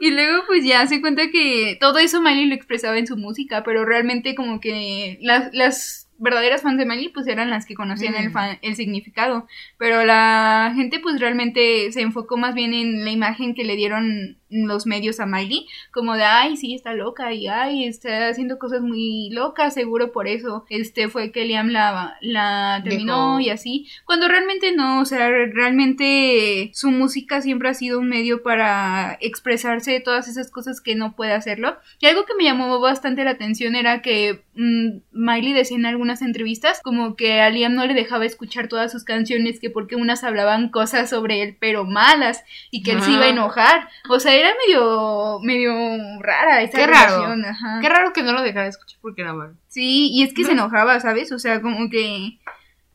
Y 0.00 0.10
luego 0.10 0.44
pues 0.46 0.64
ya 0.64 0.86
se 0.86 1.00
cuenta 1.00 1.30
que 1.30 1.76
todo 1.80 1.98
eso 1.98 2.20
Miley 2.20 2.46
lo 2.46 2.54
expresaba 2.54 2.98
en 2.98 3.06
su 3.06 3.16
música, 3.16 3.62
pero 3.62 3.84
realmente 3.84 4.34
como 4.34 4.60
que 4.60 5.18
las, 5.20 5.54
las 5.54 6.03
verdaderas 6.24 6.62
fans 6.62 6.78
de 6.78 6.86
Miley 6.86 7.10
pues 7.10 7.26
eran 7.28 7.50
las 7.50 7.66
que 7.66 7.74
conocían 7.74 8.14
el, 8.16 8.30
Mm. 8.30 8.32
fan- 8.32 8.58
el 8.62 8.74
significado, 8.74 9.46
pero 9.78 10.04
la 10.04 10.72
gente 10.74 10.98
pues 10.98 11.20
realmente 11.20 11.92
se 11.92 12.00
enfocó 12.00 12.36
más 12.36 12.54
bien 12.54 12.74
en 12.74 13.04
la 13.04 13.10
imagen 13.12 13.54
que 13.54 13.62
le 13.64 13.76
dieron 13.76 14.38
los 14.50 14.86
medios 14.86 15.18
a 15.18 15.26
Miley, 15.26 15.66
como 15.92 16.14
de 16.14 16.22
ay 16.22 16.56
sí 16.56 16.74
está 16.76 16.94
loca 16.94 17.32
y 17.32 17.48
ay 17.48 17.86
está 17.86 18.28
haciendo 18.28 18.56
cosas 18.58 18.82
muy 18.82 19.28
locas, 19.32 19.74
seguro 19.74 20.12
por 20.12 20.28
eso 20.28 20.64
este 20.70 21.08
fue 21.08 21.32
que 21.32 21.44
Liam 21.44 21.68
la, 21.70 22.16
la 22.20 22.80
terminó 22.84 23.38
Dejó. 23.38 23.40
y 23.40 23.50
así, 23.50 23.86
cuando 24.04 24.28
realmente 24.28 24.70
no, 24.72 25.00
o 25.00 25.04
sea, 25.04 25.28
realmente 25.28 26.70
su 26.72 26.90
música 26.90 27.40
siempre 27.42 27.68
ha 27.68 27.74
sido 27.74 27.98
un 27.98 28.08
medio 28.08 28.42
para 28.42 29.18
expresarse 29.20 29.90
de 29.90 30.00
todas 30.00 30.28
esas 30.28 30.50
cosas 30.50 30.80
que 30.80 30.94
no 30.94 31.14
puede 31.16 31.32
hacerlo. 31.32 31.76
Y 32.00 32.06
algo 32.06 32.24
que 32.24 32.34
me 32.36 32.44
llamó 32.44 32.78
bastante 32.80 33.24
la 33.24 33.30
atención 33.32 33.74
era 33.74 34.02
que 34.02 34.42
mm, 34.54 34.98
Miley 35.12 35.52
decía 35.52 35.76
en 35.76 35.86
algunas 35.86 36.13
entrevistas 36.22 36.80
como 36.82 37.16
que 37.16 37.40
a 37.40 37.50
Liam 37.50 37.74
no 37.74 37.86
le 37.86 37.94
dejaba 37.94 38.24
escuchar 38.24 38.68
todas 38.68 38.92
sus 38.92 39.04
canciones, 39.04 39.60
que 39.60 39.70
porque 39.70 39.96
unas 39.96 40.24
hablaban 40.24 40.68
cosas 40.68 41.10
sobre 41.10 41.42
él, 41.42 41.56
pero 41.58 41.84
malas, 41.84 42.44
y 42.70 42.82
que 42.82 42.92
él 42.92 43.02
se 43.02 43.12
iba 43.12 43.24
a 43.24 43.28
enojar. 43.28 43.88
O 44.08 44.20
sea, 44.20 44.34
era 44.34 44.50
medio, 44.66 45.40
medio 45.42 45.72
rara 46.20 46.62
esa 46.62 46.78
Qué 46.78 46.86
raro. 46.86 47.16
relación, 47.16 47.44
ajá. 47.44 47.80
Qué 47.80 47.88
raro 47.88 48.12
que 48.12 48.22
no 48.22 48.32
lo 48.32 48.42
dejara 48.42 48.68
escuchar 48.68 48.98
porque 49.00 49.22
era 49.22 49.32
malo. 49.32 49.54
Sí, 49.68 50.10
y 50.12 50.22
es 50.22 50.32
que 50.34 50.44
se 50.44 50.52
enojaba, 50.52 51.00
¿sabes? 51.00 51.32
O 51.32 51.38
sea, 51.38 51.60
como 51.60 51.90
que. 51.90 52.38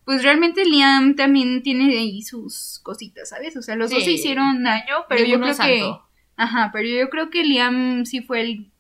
Pues 0.05 0.23
realmente 0.23 0.65
Liam 0.65 1.15
también 1.15 1.61
tiene 1.61 1.95
ahí 1.95 2.23
sus 2.23 2.79
cositas, 2.81 3.29
¿sabes? 3.29 3.55
O 3.57 3.61
sea, 3.61 3.75
los 3.75 3.91
dos 3.91 4.03
se 4.03 4.11
hicieron 4.11 4.63
daño, 4.63 5.05
pero 5.07 5.23
yo 5.23 5.39
creo 5.39 5.55
que. 5.55 5.93
Ajá, 6.35 6.71
pero 6.73 6.87
yo 6.87 7.09
creo 7.09 7.29
que 7.29 7.43
Liam 7.43 8.05
sí 8.05 8.21
fue 8.21 8.41
el. 8.41 8.71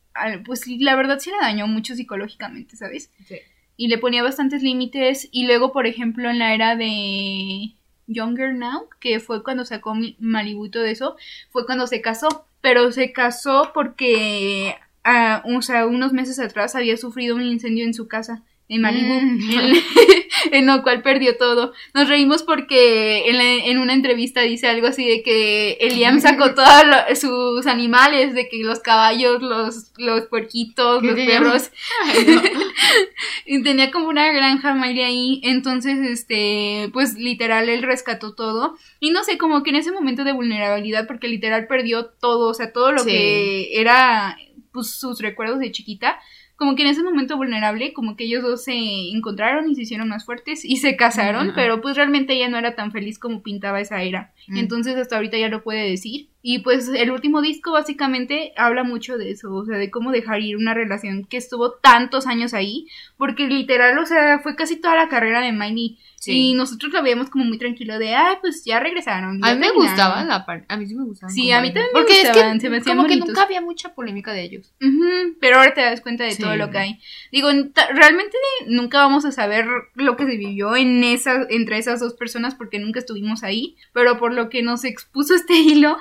Pues 0.45 0.65
la 0.65 0.95
verdad 0.95 1.19
sí 1.19 1.29
le 1.29 1.37
dañó 1.37 1.67
mucho 1.67 1.93
psicológicamente, 1.95 2.75
¿sabes? 2.75 3.11
Sí. 3.25 3.35
Y 3.79 3.87
le 3.87 3.97
ponía 3.97 4.23
bastantes 4.23 4.61
límites. 4.61 5.29
Y 5.31 5.45
luego, 5.47 5.71
por 5.71 5.87
ejemplo, 5.87 6.29
en 6.29 6.37
la 6.39 6.53
era 6.53 6.75
de 6.75 7.71
Younger 8.07 8.53
Now, 8.53 8.89
que 8.99 9.21
fue 9.21 9.41
cuando 9.41 9.63
sacó 9.63 9.95
Malibu 10.19 10.65
y 10.65 10.69
todo 10.69 10.83
eso, 10.83 11.15
fue 11.49 11.65
cuando 11.65 11.87
se 11.87 12.01
casó. 12.01 12.45
Pero 12.59 12.91
se 12.91 13.13
casó 13.13 13.71
porque, 13.73 14.75
ah, 15.05 15.41
o 15.45 15.61
sea, 15.61 15.87
unos 15.87 16.11
meses 16.11 16.39
atrás 16.39 16.75
había 16.75 16.97
sufrido 16.97 17.37
un 17.37 17.43
incendio 17.43 17.85
en 17.85 17.93
su 17.93 18.09
casa. 18.09 18.43
En 18.67 18.81
Malibu, 18.81 19.13
Mm. 19.21 19.39
en, 20.51 20.65
lo 20.65 20.81
cual 20.83 21.01
perdió 21.01 21.37
todo. 21.37 21.73
Nos 21.93 22.07
reímos 22.09 22.43
porque 22.43 23.29
en, 23.29 23.37
la- 23.37 23.65
en 23.65 23.77
una 23.79 23.93
entrevista 23.93 24.41
dice 24.41 24.67
algo 24.67 24.87
así 24.87 25.07
de 25.07 25.23
que 25.23 25.73
Eliam 25.81 26.19
sacó 26.19 26.53
todos 26.55 27.19
sus 27.19 27.65
animales, 27.67 28.33
de 28.33 28.47
que 28.49 28.63
los 28.63 28.79
caballos, 28.79 29.41
los, 29.41 29.91
los 29.97 30.21
puerquitos, 30.27 31.01
¿Qué 31.01 31.07
los 31.07 31.15
perros, 31.15 31.71
Ay, 32.05 32.25
no. 32.27 32.41
y 33.45 33.63
tenía 33.63 33.91
como 33.91 34.07
una 34.07 34.31
granja 34.31 34.73
Miley 34.73 35.03
ahí, 35.03 35.41
entonces, 35.43 35.99
este, 36.07 36.89
pues 36.93 37.15
literal 37.15 37.69
él 37.69 37.83
rescató 37.83 38.33
todo. 38.33 38.75
Y 38.99 39.11
no 39.11 39.23
sé, 39.23 39.37
como 39.37 39.63
que 39.63 39.69
en 39.71 39.77
ese 39.77 39.91
momento 39.91 40.23
de 40.23 40.33
vulnerabilidad, 40.33 41.07
porque 41.07 41.27
literal 41.27 41.67
perdió 41.67 42.05
todo, 42.05 42.49
o 42.49 42.53
sea, 42.53 42.71
todo 42.73 42.91
lo 42.91 42.99
Sí. 43.03 43.09
que 43.09 43.79
era, 43.79 44.37
pues 44.71 44.91
sus 44.91 45.19
recuerdos 45.19 45.59
de 45.59 45.71
chiquita, 45.71 46.19
como 46.59 46.75
que 46.75 46.83
en 46.83 46.89
ese 46.89 47.03
momento 47.03 47.37
vulnerable, 47.37 47.93
como 47.93 48.17
que 48.17 48.25
ellos 48.25 48.43
dos 48.43 48.65
se 48.65 48.73
encontraron 48.73 49.71
y 49.71 49.75
se 49.75 49.83
hicieron 49.83 50.09
más 50.09 50.25
fuertes 50.25 50.65
y 50.65 50.75
se 50.75 50.97
casaron, 50.97 51.53
pero 51.55 51.79
pues 51.79 51.95
realmente 51.95 52.33
ella 52.33 52.49
no 52.49 52.57
era 52.57 52.75
tan 52.75 52.91
feliz 52.91 53.17
como 53.17 53.41
pintaba 53.41 53.79
esa 53.79 54.03
era. 54.03 54.33
Mm. 54.49 54.57
Entonces 54.57 54.97
hasta 54.97 55.15
ahorita 55.15 55.37
ya 55.37 55.47
lo 55.47 55.63
puede 55.63 55.89
decir. 55.89 56.27
Y 56.41 56.59
pues 56.59 56.87
el 56.87 57.11
último 57.11 57.41
disco 57.41 57.73
básicamente 57.73 58.53
habla 58.55 58.83
mucho 58.83 59.17
de 59.17 59.31
eso, 59.31 59.53
o 59.53 59.65
sea, 59.65 59.77
de 59.77 59.91
cómo 59.91 60.11
dejar 60.13 60.39
ir 60.41 60.55
una 60.55 60.73
relación 60.73 61.25
que 61.25 61.35
estuvo 61.35 61.71
tantos 61.73 62.27
años 62.27 62.53
ahí, 62.53 62.87
porque 63.17 63.47
literal, 63.47 63.97
o 63.99 64.05
sea, 64.05 64.39
fue 64.39 64.55
casi 64.55 64.77
toda 64.77 64.95
la 64.95 65.09
carrera 65.09 65.41
de 65.41 65.51
Miley. 65.51 65.97
Y 66.25 66.53
nosotros 66.53 66.91
lo 66.91 67.01
veíamos 67.01 67.29
como 67.29 67.45
muy 67.45 67.57
tranquilo 67.57 67.97
de, 67.97 68.13
ay, 68.13 68.35
pues 68.41 68.63
ya 68.65 68.79
regresaron. 68.79 69.39
ya 69.41 69.47
A 69.47 69.53
mí 69.53 69.59
me 69.59 69.67
terminaron". 69.67 69.75
gustaba 69.95 70.23
la 70.25 70.45
parte. 70.45 70.65
A 70.67 70.75
mí 70.77 70.85
sí 70.85 70.93
me 70.93 71.05
gustaba. 71.05 71.31
Sí, 71.31 71.49
a 71.51 71.61
mí 71.61 71.69
también 71.69 71.87
me 71.93 71.99
Porque 72.01 72.13
gustaban, 72.23 72.47
es 72.47 72.53
que 72.55 72.59
se 72.59 72.69
me 72.69 72.77
hacían 72.77 72.97
como 72.97 73.07
que 73.07 73.13
bonitos. 73.15 73.29
nunca 73.29 73.43
había 73.43 73.61
mucha 73.61 73.93
polémica 73.95 74.33
de 74.33 74.43
ellos. 74.43 74.71
Ujú, 74.81 75.35
pero 75.39 75.57
ahora 75.57 75.73
te 75.73 75.79
das 75.81 76.01
cuenta 76.01 76.25
de 76.25 76.31
Sí. 76.31 76.43
todo 76.43 76.55
lo 76.57 76.69
que 76.71 76.77
hay. 76.77 76.99
Digo, 77.31 77.49
realmente 77.93 78.37
nunca 78.67 78.99
vamos 78.99 79.23
a 79.25 79.31
saber 79.31 79.65
lo 79.95 80.17
que 80.17 80.25
se 80.25 80.35
vivió 80.37 80.75
en 80.75 81.03
esa, 81.05 81.47
entre 81.49 81.77
esas 81.77 81.99
dos 82.01 82.13
personas 82.15 82.53
porque 82.53 82.79
nunca 82.79 82.99
estuvimos 82.99 83.43
ahí, 83.43 83.75
pero 83.93 84.17
por 84.19 84.33
lo 84.33 84.49
que 84.49 84.61
nos 84.61 84.83
expuso 84.83 85.33
este 85.35 85.53
hilo, 85.57 85.97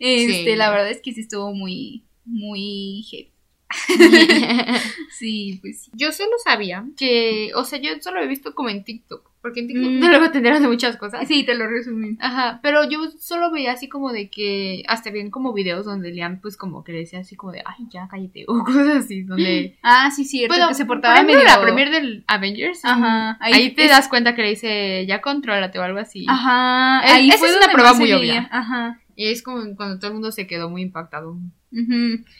este, 0.00 0.50
Sí. 0.50 0.56
la 0.56 0.70
verdad 0.70 0.90
es 0.90 1.00
que 1.00 1.12
sí 1.12 1.20
estuvo 1.20 1.54
muy, 1.54 2.02
muy 2.24 3.04
heavy. 3.10 3.30
Sí, 5.10 5.58
pues 5.60 5.82
sí. 5.84 5.90
yo 5.94 6.12
solo 6.12 6.30
sabía 6.42 6.84
que, 6.96 7.52
o 7.54 7.64
sea, 7.64 7.78
yo 7.78 7.90
solo 8.00 8.20
he 8.22 8.26
visto 8.26 8.54
como 8.54 8.68
en 8.70 8.84
TikTok, 8.84 9.30
porque 9.42 9.60
en 9.60 9.68
TikTok 9.68 9.90
Mm. 9.90 9.98
no 10.00 10.08
luego 10.08 10.30
te 10.30 10.38
enteras 10.38 10.60
de 10.62 10.68
muchas 10.68 10.96
cosas. 10.96 11.28
Sí, 11.28 11.44
te 11.44 11.54
lo 11.54 11.66
resumí. 11.68 12.16
Ajá, 12.20 12.60
pero 12.62 12.88
yo 12.88 13.00
solo 13.18 13.50
veía 13.50 13.72
así 13.72 13.88
como 13.88 14.12
de 14.12 14.30
que 14.30 14.82
hasta 14.88 15.10
bien 15.10 15.30
como 15.30 15.52
videos 15.52 15.84
donde 15.84 16.10
Liam 16.10 16.40
pues 16.40 16.56
como 16.56 16.82
que 16.84 16.92
le 16.92 16.98
decía 17.00 17.18
así 17.20 17.36
como 17.36 17.52
de, 17.52 17.62
ay, 17.66 17.84
ya 17.92 18.08
cállate, 18.10 18.44
o 18.48 18.64
cosas 18.64 19.04
así, 19.04 19.22
donde... 19.22 19.78
Ah, 19.82 20.10
sí, 20.10 20.24
cierto, 20.24 20.54
Bueno, 20.54 20.68
que 20.68 20.74
se 20.74 20.86
por 20.86 20.96
portaba 20.96 21.14
ejemplo, 21.16 21.36
medio... 21.36 21.48
la 21.48 21.60
premier 21.60 21.90
del 21.90 22.24
Avengers. 22.26 22.80
Ajá, 22.84 23.36
Ahí, 23.40 23.70
te 23.74 23.84
es- 23.84 23.90
das 23.90 24.08
cuenta 24.08 24.34
que 24.34 24.42
le 24.42 24.48
dice, 24.50 25.04
ya 25.06 25.20
contrólate 25.20 25.78
o 25.78 25.82
algo 25.82 25.98
así. 25.98 26.24
Ajá, 26.28 27.02
Es- 27.04 27.12
ahí 27.12 27.28
esa 27.28 27.38
fue 27.38 27.48
es 27.50 27.56
una 27.56 27.70
prueba 27.72 27.92
muy 27.94 28.10
obvia. 28.12 28.48
Ajá. 28.50 29.00
Y 29.20 29.26
es 29.30 29.42
como 29.42 29.76
cuando 29.76 29.98
todo 29.98 30.06
el 30.08 30.14
mundo 30.14 30.32
se 30.32 30.46
quedó 30.46 30.70
muy 30.70 30.80
impactado. 30.80 31.36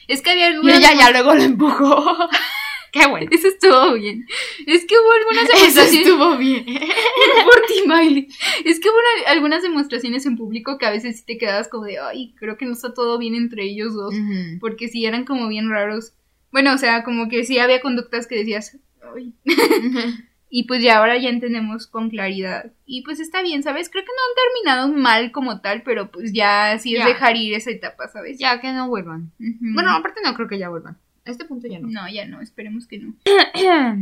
Es 0.07 0.21
que 0.23 0.31
había 0.31 0.49
Y 0.49 0.53
algunas... 0.53 0.79
ella 0.79 0.93
ya 0.97 1.11
luego 1.11 1.35
lo 1.35 1.43
empujó. 1.43 2.17
Qué 2.91 3.05
bueno. 3.07 3.27
Eso 3.31 3.47
estuvo 3.49 3.93
bien. 3.93 4.25
Es 4.65 4.85
que 4.85 4.95
hubo 4.95 5.11
algunas 5.11 5.43
Eso 5.49 5.59
demostraciones... 5.59 6.07
estuvo 6.07 6.37
bien. 6.37 6.65
por 7.45 7.61
ti, 7.67 7.83
Miley. 7.87 8.27
Es 8.65 8.79
que 8.79 8.89
hubo 8.89 8.97
una- 8.97 9.31
algunas 9.31 9.61
demostraciones 9.61 10.25
en 10.25 10.35
público 10.37 10.79
que 10.79 10.87
a 10.87 10.91
veces 10.91 11.17
sí 11.19 11.23
te 11.25 11.37
quedabas 11.37 11.67
como 11.69 11.83
de, 11.85 11.99
ay, 11.99 12.33
creo 12.39 12.57
que 12.57 12.65
no 12.65 12.73
está 12.73 12.95
todo 12.95 13.19
bien 13.19 13.35
entre 13.35 13.63
ellos 13.63 13.93
dos. 13.93 14.15
Porque 14.59 14.87
sí 14.87 15.05
eran 15.05 15.23
como 15.23 15.47
bien 15.49 15.69
raros. 15.69 16.13
Bueno, 16.51 16.73
o 16.73 16.77
sea, 16.79 17.03
como 17.03 17.29
que 17.29 17.45
sí 17.45 17.59
había 17.59 17.79
conductas 17.79 18.25
que 18.25 18.37
decías, 18.37 18.75
ay. 19.15 19.33
Y 20.53 20.63
pues 20.65 20.83
ya 20.83 20.97
ahora 20.97 21.17
ya 21.17 21.29
entendemos 21.29 21.87
con 21.87 22.09
claridad. 22.09 22.73
Y 22.85 23.03
pues 23.03 23.21
está 23.21 23.41
bien, 23.41 23.63
¿sabes? 23.63 23.89
Creo 23.89 24.03
que 24.03 24.09
no 24.11 24.21
han 24.27 24.35
terminado 24.83 25.01
mal 25.01 25.31
como 25.31 25.61
tal, 25.61 25.81
pero 25.81 26.11
pues 26.11 26.33
ya 26.33 26.77
sí 26.77 26.93
es 26.93 26.99
Ya. 26.99 27.07
dejar 27.07 27.37
ir 27.37 27.53
esa 27.53 27.71
etapa, 27.71 28.09
¿sabes? 28.09 28.37
ya 28.37 28.59
que 28.59 28.71
no 28.73 28.89
vuelvan. 28.89 29.31
Bueno, 29.39 29.91
aparte 29.91 30.19
no 30.23 30.33
creo 30.35 30.49
que 30.49 30.59
ya 30.59 30.67
vuelvan. 30.69 30.97
A 31.25 31.29
este 31.31 31.45
punto 31.45 31.67
ya 31.67 31.79
no. 31.79 31.87
No, 31.87 32.09
ya 32.09 32.25
no, 32.25 32.41
esperemos 32.41 32.85
que 32.87 32.97
no. 32.97 33.13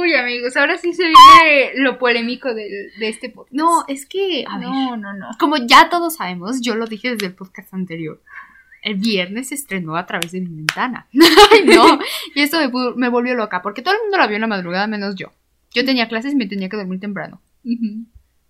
Uy, 0.00 0.14
amigos, 0.14 0.56
ahora 0.56 0.76
sí 0.76 0.92
se 0.92 1.04
viene 1.04 1.72
lo 1.76 1.98
polémico 1.98 2.52
de, 2.54 2.90
de 2.98 3.08
este 3.08 3.30
podcast. 3.30 3.54
no, 3.54 3.84
es 3.88 4.06
que, 4.06 4.44
a 4.48 4.58
ver, 4.58 4.68
no, 4.68 4.96
no, 4.96 5.12
no. 5.14 5.28
como 5.38 5.56
ya 5.58 5.88
todos 5.88 6.16
sabemos, 6.16 6.60
yo 6.60 6.74
lo 6.74 6.86
dije 6.86 7.10
desde 7.12 7.26
el 7.26 7.34
podcast 7.34 7.72
anterior. 7.72 8.20
El 8.82 8.96
viernes 8.96 9.48
se 9.48 9.54
estrenó 9.54 9.96
a 9.96 10.06
través 10.06 10.32
de 10.32 10.40
mi 10.40 10.54
ventana. 10.54 11.06
Ay, 11.52 11.64
no. 11.64 11.98
Y 12.34 12.40
esto 12.40 12.58
me, 12.58 12.70
me 12.96 13.08
volvió 13.08 13.34
loca, 13.34 13.62
porque 13.62 13.80
todo 13.80 13.94
el 13.94 14.00
mundo 14.02 14.18
la 14.18 14.26
vio 14.26 14.36
en 14.36 14.42
la 14.42 14.48
madrugada 14.48 14.86
menos 14.86 15.14
yo. 15.14 15.32
Yo 15.72 15.84
tenía 15.84 16.08
clases 16.08 16.34
y 16.34 16.36
me 16.36 16.46
tenía 16.46 16.68
que 16.68 16.76
dormir 16.76 17.00
temprano. 17.00 17.40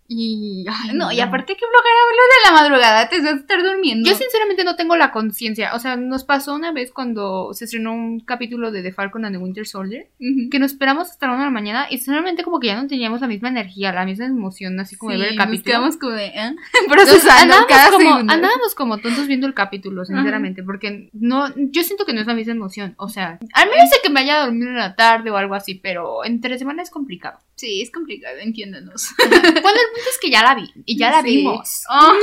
Y. 0.09 0.65
ay, 0.69 0.91
No, 0.95 1.11
y 1.13 1.21
aparte 1.21 1.55
que 1.57 1.65
bloquear 1.65 1.95
hablo 2.09 2.23
de 2.23 2.51
la 2.51 2.61
madrugada, 2.63 3.09
te 3.09 3.21
vas 3.21 3.33
a 3.33 3.37
estar 3.37 3.63
durmiendo. 3.63 4.09
Yo 4.11 4.17
sinceramente 4.17 4.65
no 4.65 4.77
tengo 4.77 4.97
la 4.97 5.11
conciencia. 5.11 5.75
O 5.75 5.79
sea, 5.79 5.97
nos 5.97 6.25
pasó 6.25 6.55
una 6.55 6.73
vez 6.73 6.93
cuando 6.93 7.55
se 7.55 7.65
estrenó 7.65 7.93
un 7.95 8.21
capítulo 8.21 8.71
de 8.71 8.83
The 8.83 8.93
Falcon 8.93 9.25
and 9.25 9.37
the 9.37 9.43
Winter 9.43 9.67
Soldier, 9.67 10.09
Ujú. 10.21 10.51
que 10.51 10.59
nos 10.59 10.73
esperamos 10.73 11.11
hasta 11.11 11.27
la 11.27 11.33
una 11.35 11.43
de 11.43 11.47
la 11.47 11.51
mañana 11.53 11.87
y 11.89 11.97
sinceramente 11.99 12.43
como 12.45 12.61
que 12.61 12.67
ya 12.67 12.81
no 12.81 12.87
teníamos 12.89 13.21
la 13.21 13.27
misma 13.29 13.49
energía, 13.49 13.93
la 13.93 14.05
misma 14.05 14.27
emoción, 14.27 14.79
así 14.81 14.97
como 14.97 15.13
de 15.13 15.19
ver 15.19 15.29
el 15.29 15.37
nos 15.37 15.45
capítulo. 15.47 15.65
quedamos 15.65 15.97
como 15.97 16.13
de, 16.13 16.27
¿eh? 16.27 16.57
Procesando 16.89 17.55
cada 17.69 17.91
como, 17.91 18.01
segundo. 18.11 18.33
andábamos 18.33 18.75
como 18.75 18.99
tontos 18.99 19.27
viendo 19.27 19.47
el 19.47 19.55
capítulo, 19.55 20.05
sinceramente, 20.05 20.63
porque 20.63 21.09
no, 21.13 21.49
yo 21.57 21.83
siento 21.83 22.05
que 22.05 22.13
no 22.13 22.21
es 22.21 22.27
la 22.27 22.35
misma 22.35 22.53
emoción. 22.53 22.95
O 22.99 23.09
sea, 23.09 23.39
al 23.55 23.69
menos 23.69 23.91
de 23.91 23.97
que 24.03 24.11
me 24.11 24.21
haya 24.21 24.41
dormido 24.45 24.69
en 24.69 24.77
la 24.77 24.95
tarde 24.95 25.31
o 25.31 25.37
algo 25.37 25.55
así, 25.55 25.75
pero 25.75 26.25
entre 26.25 26.59
semana 26.59 26.83
es 26.83 26.91
complicado. 26.91 27.39
Sí, 27.55 27.81
es 27.83 27.93
complicado, 27.93 28.39
entiéndanos. 28.39 29.11
El 29.23 29.63
punto 29.95 30.09
es 30.11 30.19
que 30.21 30.31
ya 30.31 30.43
la 30.43 30.55
vi 30.55 30.71
y 30.87 30.97
ya 30.99 31.11
la 31.11 31.23
Sí. 31.23 31.37
vimos. 31.37 31.85
Ay, 31.89 32.19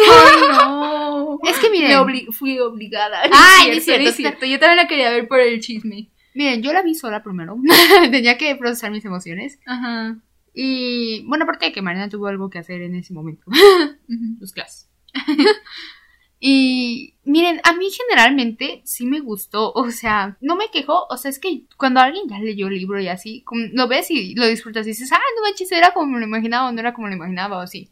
no. 0.52 1.40
Es 1.48 1.58
que 1.60 1.70
miren, 1.70 1.92
obli- 2.00 2.32
fui 2.34 2.60
obligada. 2.60 3.22
Ay, 3.32 3.70
es 3.78 3.86
cierto, 3.86 4.10
es 4.10 4.16
cierto. 4.16 4.46
Yo 4.46 4.60
también 4.60 4.78
la 4.78 4.88
quería 4.88 5.10
ver 5.12 5.28
por 5.28 5.40
el 5.40 5.60
chisme. 5.62 6.10
miren, 6.34 6.62
yo 6.62 6.74
la 6.74 6.82
vi 6.82 6.96
sola 6.96 7.24
primero. 7.24 7.58
Tenía 8.12 8.38
que 8.38 8.56
procesar 8.56 8.92
mis 8.92 9.06
emociones. 9.06 9.60
Ajá. 9.66 10.18
Y 10.54 11.24
bueno, 11.28 11.44
aparte 11.44 11.68
de 11.68 11.72
que 11.72 11.82
Marina 11.82 12.10
tuvo 12.10 12.28
algo 12.28 12.50
que 12.50 12.58
hacer 12.60 12.82
en 12.82 12.96
ese 12.96 13.14
momento. 13.14 13.46
Sus 14.40 14.52
clases. 14.52 14.90
Y 16.40 17.16
miren, 17.26 17.60
a 17.64 17.74
mí 17.74 17.90
generalmente 17.92 18.82
sí 18.86 19.06
me 19.06 19.20
gustó. 19.20 19.72
O 19.74 19.92
sea, 19.92 20.38
no 20.42 20.56
me 20.56 20.70
quejo. 20.72 21.06
O 21.10 21.18
sea, 21.18 21.30
es 21.30 21.40
que 21.40 21.64
cuando 21.78 22.00
alguien 22.00 22.28
ya 22.30 22.40
leyó 22.40 22.68
el 22.68 22.76
libro 22.76 23.00
y 23.00 23.08
así, 23.08 23.44
lo 23.74 23.88
ves 23.88 24.10
y 24.12 24.36
lo 24.36 24.48
disfrutas 24.48 24.86
y 24.86 24.92
dices, 24.92 25.12
ah, 25.12 25.20
no 25.36 25.44
manches, 25.44 25.72
era 25.72 25.92
como 25.92 26.14
me 26.14 26.20
lo 26.20 26.26
imaginaba 26.26 26.70
o 26.70 26.72
no 26.72 26.80
era 26.80 26.94
como 26.94 27.08
lo 27.08 27.16
imaginaba 27.16 27.58
o 27.58 27.62
así. 27.62 27.90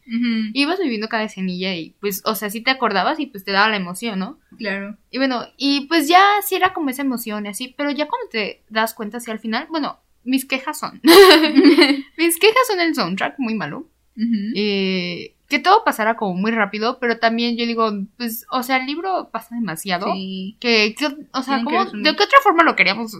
Ibas 0.52 0.80
viviendo 0.80 1.08
cada 1.08 1.24
escenilla 1.24 1.74
y 1.74 1.94
pues, 2.00 2.22
o 2.24 2.34
sea, 2.34 2.50
sí 2.50 2.60
te 2.60 2.70
acordabas 2.70 3.20
y 3.20 3.26
pues 3.26 3.44
te 3.44 3.52
daba 3.52 3.68
la 3.68 3.76
emoción, 3.76 4.18
¿no? 4.18 4.38
Claro. 4.56 4.96
Y 5.10 5.18
bueno, 5.18 5.46
y 5.56 5.82
pues 5.86 6.08
ya 6.08 6.22
sí 6.46 6.54
era 6.54 6.72
como 6.72 6.90
esa 6.90 7.02
emoción 7.02 7.46
y 7.46 7.50
así, 7.50 7.74
pero 7.76 7.90
ya 7.90 8.08
cuando 8.08 8.28
te 8.30 8.62
das 8.68 8.94
cuenta, 8.94 9.20
si 9.20 9.30
al 9.30 9.38
final, 9.40 9.66
bueno, 9.70 9.98
mis 10.24 10.44
quejas 10.44 10.78
son. 10.78 11.00
mis 12.16 12.38
quejas 12.38 12.66
son 12.66 12.80
el 12.80 12.94
soundtrack, 12.94 13.38
muy 13.38 13.54
malo. 13.54 13.88
Ujú. 14.16 14.52
Eh, 14.54 15.34
que 15.48 15.58
todo 15.58 15.82
pasara 15.84 16.16
como 16.16 16.34
muy 16.34 16.50
rápido, 16.50 16.98
pero 17.00 17.18
también 17.18 17.56
yo 17.56 17.66
digo, 17.66 17.90
pues, 18.16 18.46
o 18.50 18.62
sea, 18.62 18.76
el 18.76 18.86
libro 18.86 19.30
pasa 19.32 19.54
demasiado. 19.54 20.12
Sí. 20.12 20.56
Que, 20.60 20.94
que- 20.94 21.06
o 21.32 21.42
sea, 21.42 21.56
Tienen 21.56 21.64
que 21.66 21.70
¿cómo- 21.72 21.84
resumir. 21.84 22.04
¿de 22.04 22.16
qué 22.16 22.22
otra 22.24 22.38
forma 22.42 22.62
lo 22.62 22.76
queríamos 22.76 23.16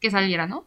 que 0.00 0.10
saliera, 0.10 0.46
no? 0.46 0.66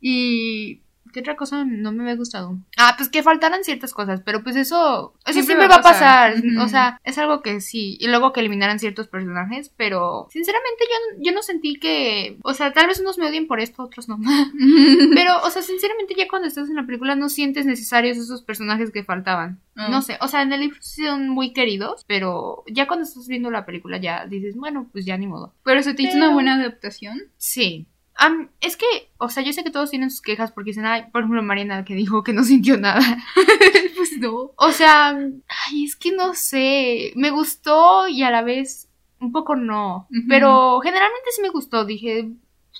Y 0.00 0.80
¿qué 1.12 1.20
otra 1.20 1.36
cosa 1.36 1.64
no 1.64 1.92
me 1.92 2.02
había 2.02 2.16
gustado? 2.16 2.58
Ah, 2.76 2.94
pues 2.96 3.08
que 3.08 3.22
faltaran 3.22 3.64
ciertas 3.64 3.92
cosas, 3.92 4.20
pero 4.24 4.42
pues 4.42 4.56
eso 4.56 5.14
eso 5.24 5.32
Siempre 5.32 5.56
siempre, 5.56 5.68
va 5.68 5.76
a 5.76 5.82
pasar, 5.82 6.34
o 6.60 6.68
sea, 6.68 7.00
es 7.04 7.18
algo 7.18 7.42
que 7.42 7.60
sí, 7.60 7.96
y 8.00 8.06
luego 8.08 8.32
que 8.32 8.40
eliminaran 8.40 8.78
ciertos 8.78 9.08
personajes, 9.08 9.72
pero 9.76 10.26
sinceramente 10.30 10.84
yo, 10.88 11.22
yo 11.24 11.32
no 11.32 11.42
sentí 11.42 11.74
que, 11.78 12.38
o 12.42 12.52
sea, 12.54 12.72
tal 12.72 12.86
vez 12.86 13.00
unos 13.00 13.18
me 13.18 13.26
odien 13.26 13.46
por 13.46 13.60
esto, 13.60 13.82
otros 13.82 14.08
no. 14.08 14.18
Pero, 15.14 15.42
o 15.42 15.50
sea, 15.50 15.62
sinceramente 15.62 16.14
ya 16.16 16.28
cuando 16.28 16.48
estás 16.48 16.68
en 16.68 16.76
la 16.76 16.86
película 16.86 17.14
no 17.14 17.28
sientes 17.28 17.66
necesarios 17.66 18.16
esos 18.18 18.42
personajes 18.42 18.90
que 18.90 19.04
faltaban. 19.04 19.60
Ah. 19.76 19.88
No 19.88 20.02
sé, 20.02 20.16
o 20.20 20.28
sea, 20.28 20.42
en 20.42 20.52
el 20.52 20.60
libro 20.60 20.78
sí 20.80 21.04
son 21.04 21.28
muy 21.28 21.52
queridos, 21.52 22.04
pero 22.06 22.64
ya 22.66 22.86
cuando 22.86 23.04
estás 23.04 23.28
viendo 23.28 23.50
la 23.50 23.66
película 23.66 23.98
ya 23.98 24.26
dices, 24.26 24.56
bueno, 24.56 24.88
pues 24.92 25.04
ya 25.04 25.16
ni 25.16 25.26
modo. 25.26 25.52
Pero 25.64 25.82
se 25.82 25.94
te 25.94 26.02
hizo 26.02 26.12
Pero- 26.14 26.24
una 26.26 26.34
buena 26.34 26.54
adaptación. 26.54 27.22
Sí. 27.36 27.86
Am, 28.18 28.48
es 28.60 28.76
que, 28.76 28.86
o 29.18 29.28
sea, 29.28 29.42
yo 29.42 29.52
sé 29.52 29.62
que 29.62 29.70
todos 29.70 29.90
tienen 29.90 30.10
sus 30.10 30.22
quejas 30.22 30.50
porque 30.52 30.70
dicen, 30.70 30.86
ay, 30.86 31.04
por 31.12 31.20
ejemplo, 31.22 31.42
Mariana 31.42 31.84
que 31.84 31.94
dijo 31.94 32.22
que 32.22 32.32
no 32.32 32.44
sintió 32.44 32.76
nada. 32.78 33.00
pues 33.96 34.16
no. 34.18 34.52
O 34.56 34.72
sea, 34.72 35.10
ay, 35.10 35.84
es 35.84 35.96
que 35.96 36.12
no 36.12 36.34
sé, 36.34 37.12
me 37.16 37.30
gustó 37.30 38.08
y 38.08 38.22
a 38.22 38.30
la 38.30 38.42
vez 38.42 38.88
un 39.20 39.32
poco 39.32 39.56
no. 39.56 40.08
Pero 40.28 40.80
generalmente 40.80 41.30
sí 41.34 41.42
me 41.42 41.48
gustó, 41.50 41.84
dije, 41.84 42.30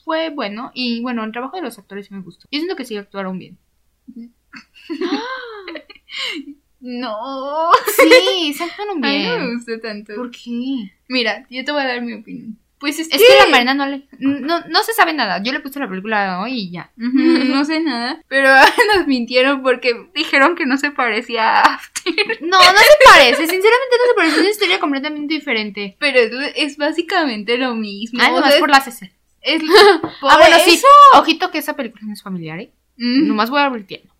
fue 0.05 0.31
bueno. 0.31 0.71
Y 0.75 1.01
bueno, 1.03 1.25
el 1.25 1.33
trabajo 1.33 1.57
de 1.57 1.63
los 1.63 1.79
actores 1.79 2.07
sí 2.07 2.15
me 2.15 2.21
gustó. 2.23 2.47
Yo 2.51 2.59
siento 2.59 2.77
que 2.77 2.85
sí 2.85 2.97
actuaron 2.97 3.39
bien. 3.39 3.59
No. 6.81 7.71
Sí, 7.97 8.55
se 8.55 8.65
actuaron 8.65 9.05
A 9.05 9.09
mí 9.09 9.25
no 9.25 9.31
me 9.31 9.37
bien. 9.39 9.55
gusta 9.57 9.81
tanto. 9.81 10.15
¿Por 10.15 10.31
qué? 10.31 10.93
Mira, 11.09 11.47
yo 11.51 11.65
te 11.65 11.73
voy 11.73 11.83
a 11.83 11.87
dar 11.87 12.01
mi 12.03 12.13
opinión. 12.15 12.59
Pues 12.79 12.99
es, 12.99 13.09
Es 13.11 13.23
que 13.23 13.45
la 13.45 13.51
Marina 13.51 13.73
no 13.73 13.87
le... 13.87 14.07
No, 14.19 14.61
no 14.69 14.83
se 14.83 14.93
sabe 14.93 15.15
nada. 15.15 15.43
Yo 15.43 15.53
le 15.53 15.61
puse 15.61 15.81
la 15.81 15.89
película 15.89 16.41
hoy 16.41 16.53
y 16.53 16.71
ya. 16.73 16.91
No 16.97 17.65
sé 17.65 17.81
nada, 17.81 18.21
pero 18.29 18.51
nos 18.97 19.07
mintieron 19.07 19.63
porque 19.63 20.09
dijeron 20.15 20.55
que 20.57 20.67
no 20.67 20.77
se 20.77 20.91
parecía 20.91 21.61
a 21.61 21.75
After. 21.77 22.43
No, 22.43 22.59
no 22.59 22.79
se 22.79 23.13
parece. 23.13 23.47
Sinceramente 23.47 23.97
no 23.99 24.11
se 24.11 24.15
parece. 24.17 24.35
Es 24.37 24.41
una 24.41 24.51
historia 24.51 24.79
completamente 24.81 25.35
diferente. 25.35 25.97
Pero 25.99 26.19
es, 26.19 26.53
es 26.57 26.77
básicamente 26.77 27.57
lo 27.57 27.75
mismo. 27.75 28.21
Ah, 28.23 28.29
o 28.31 28.35
nomás 28.37 28.51
sea, 28.53 28.61
por 28.61 28.71
las 28.71 28.87
escenas. 28.87 29.15
es, 29.41 29.63
por 30.21 30.31
Ah, 30.31 30.37
bueno, 30.39 30.57
sí. 30.65 30.81
Ojito 31.15 31.51
que 31.51 31.59
esa 31.59 31.77
película 31.77 32.03
no 32.07 32.13
es 32.13 32.23
familiar, 32.23 32.61
¿eh? 32.61 32.73
Mm, 32.99 33.27
Nomás 33.29 33.49
voy 33.51 33.61
advirtiendo. 33.61 34.13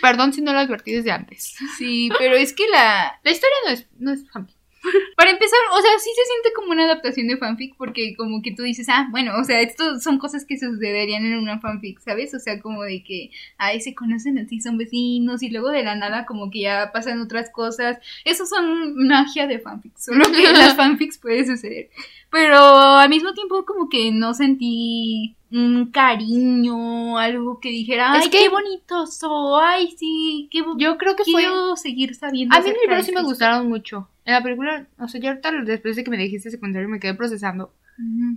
Perdón 0.00 0.32
si 0.32 0.40
no 0.40 0.52
lo 0.52 0.60
advertí 0.60 0.92
desde 0.92 1.10
antes. 1.12 1.56
Sí, 1.76 2.08
pero 2.18 2.36
es 2.36 2.52
que 2.54 2.66
la... 2.68 3.18
La 3.22 3.30
historia 3.30 3.56
no 3.66 3.70
es, 3.72 3.86
no 3.98 4.12
es 4.12 4.30
familiar. 4.30 4.53
Para 5.16 5.30
empezar, 5.30 5.58
o 5.72 5.80
sea, 5.80 5.90
sí 5.98 6.10
se 6.14 6.24
siente 6.30 6.52
como 6.54 6.72
una 6.72 6.84
adaptación 6.84 7.26
de 7.28 7.36
fanfic 7.36 7.76
porque 7.76 8.14
como 8.16 8.42
que 8.42 8.52
tú 8.52 8.62
dices, 8.62 8.88
ah, 8.90 9.08
bueno, 9.10 9.32
o 9.40 9.44
sea, 9.44 9.60
esto 9.60 9.98
son 10.00 10.18
cosas 10.18 10.44
que 10.44 10.58
sucederían 10.58 11.24
en 11.24 11.38
una 11.38 11.60
fanfic, 11.60 12.00
¿sabes? 12.00 12.34
O 12.34 12.38
sea, 12.38 12.60
como 12.60 12.82
de 12.82 13.02
que, 13.02 13.30
ay, 13.58 13.80
se 13.80 13.94
conocen 13.94 14.38
así, 14.38 14.60
son 14.60 14.76
vecinos 14.76 15.42
y 15.42 15.50
luego 15.50 15.70
de 15.70 15.82
la 15.84 15.94
nada 15.96 16.26
como 16.26 16.50
que 16.50 16.60
ya 16.60 16.90
pasan 16.92 17.20
otras 17.20 17.50
cosas. 17.50 17.98
Eso 18.24 18.46
son 18.46 19.06
magia 19.06 19.46
de 19.46 19.58
fanfic, 19.58 19.96
solo 19.96 20.24
que 20.30 20.46
en 20.48 20.58
las 20.58 20.74
fanfics 20.76 21.18
puede 21.18 21.46
suceder. 21.46 21.90
Pero 22.30 22.58
al 22.58 23.08
mismo 23.08 23.32
tiempo 23.32 23.64
como 23.64 23.88
que 23.88 24.10
no 24.10 24.34
sentí 24.34 25.36
un 25.52 25.90
cariño, 25.92 27.16
algo 27.16 27.60
que 27.60 27.68
dijera, 27.68 28.12
ay, 28.12 28.28
que- 28.28 28.38
qué 28.38 28.48
bonito 28.48 29.06
soy, 29.06 29.62
ay, 29.62 29.94
sí, 29.96 30.48
qué 30.50 30.64
Yo 30.78 30.98
creo 30.98 31.14
que 31.16 31.24
fue... 31.24 31.42
quiero 31.42 31.76
seguir 31.76 32.14
sabiendo. 32.14 32.54
A 32.54 32.60
mí 32.60 32.70
los 32.70 32.80
libros 32.80 33.06
sí 33.06 33.12
me 33.12 33.22
gustaron 33.22 33.68
mucho. 33.68 34.08
En 34.24 34.32
la 34.34 34.42
película, 34.42 34.86
o 34.98 35.08
sea, 35.08 35.20
yo 35.20 35.28
ahorita 35.30 35.50
después 35.64 35.96
de 35.96 36.04
que 36.04 36.10
me 36.10 36.16
dijiste 36.16 36.48
ese 36.48 36.58
comentario 36.58 36.88
me 36.88 37.00
quedé 37.00 37.14
procesando. 37.14 37.74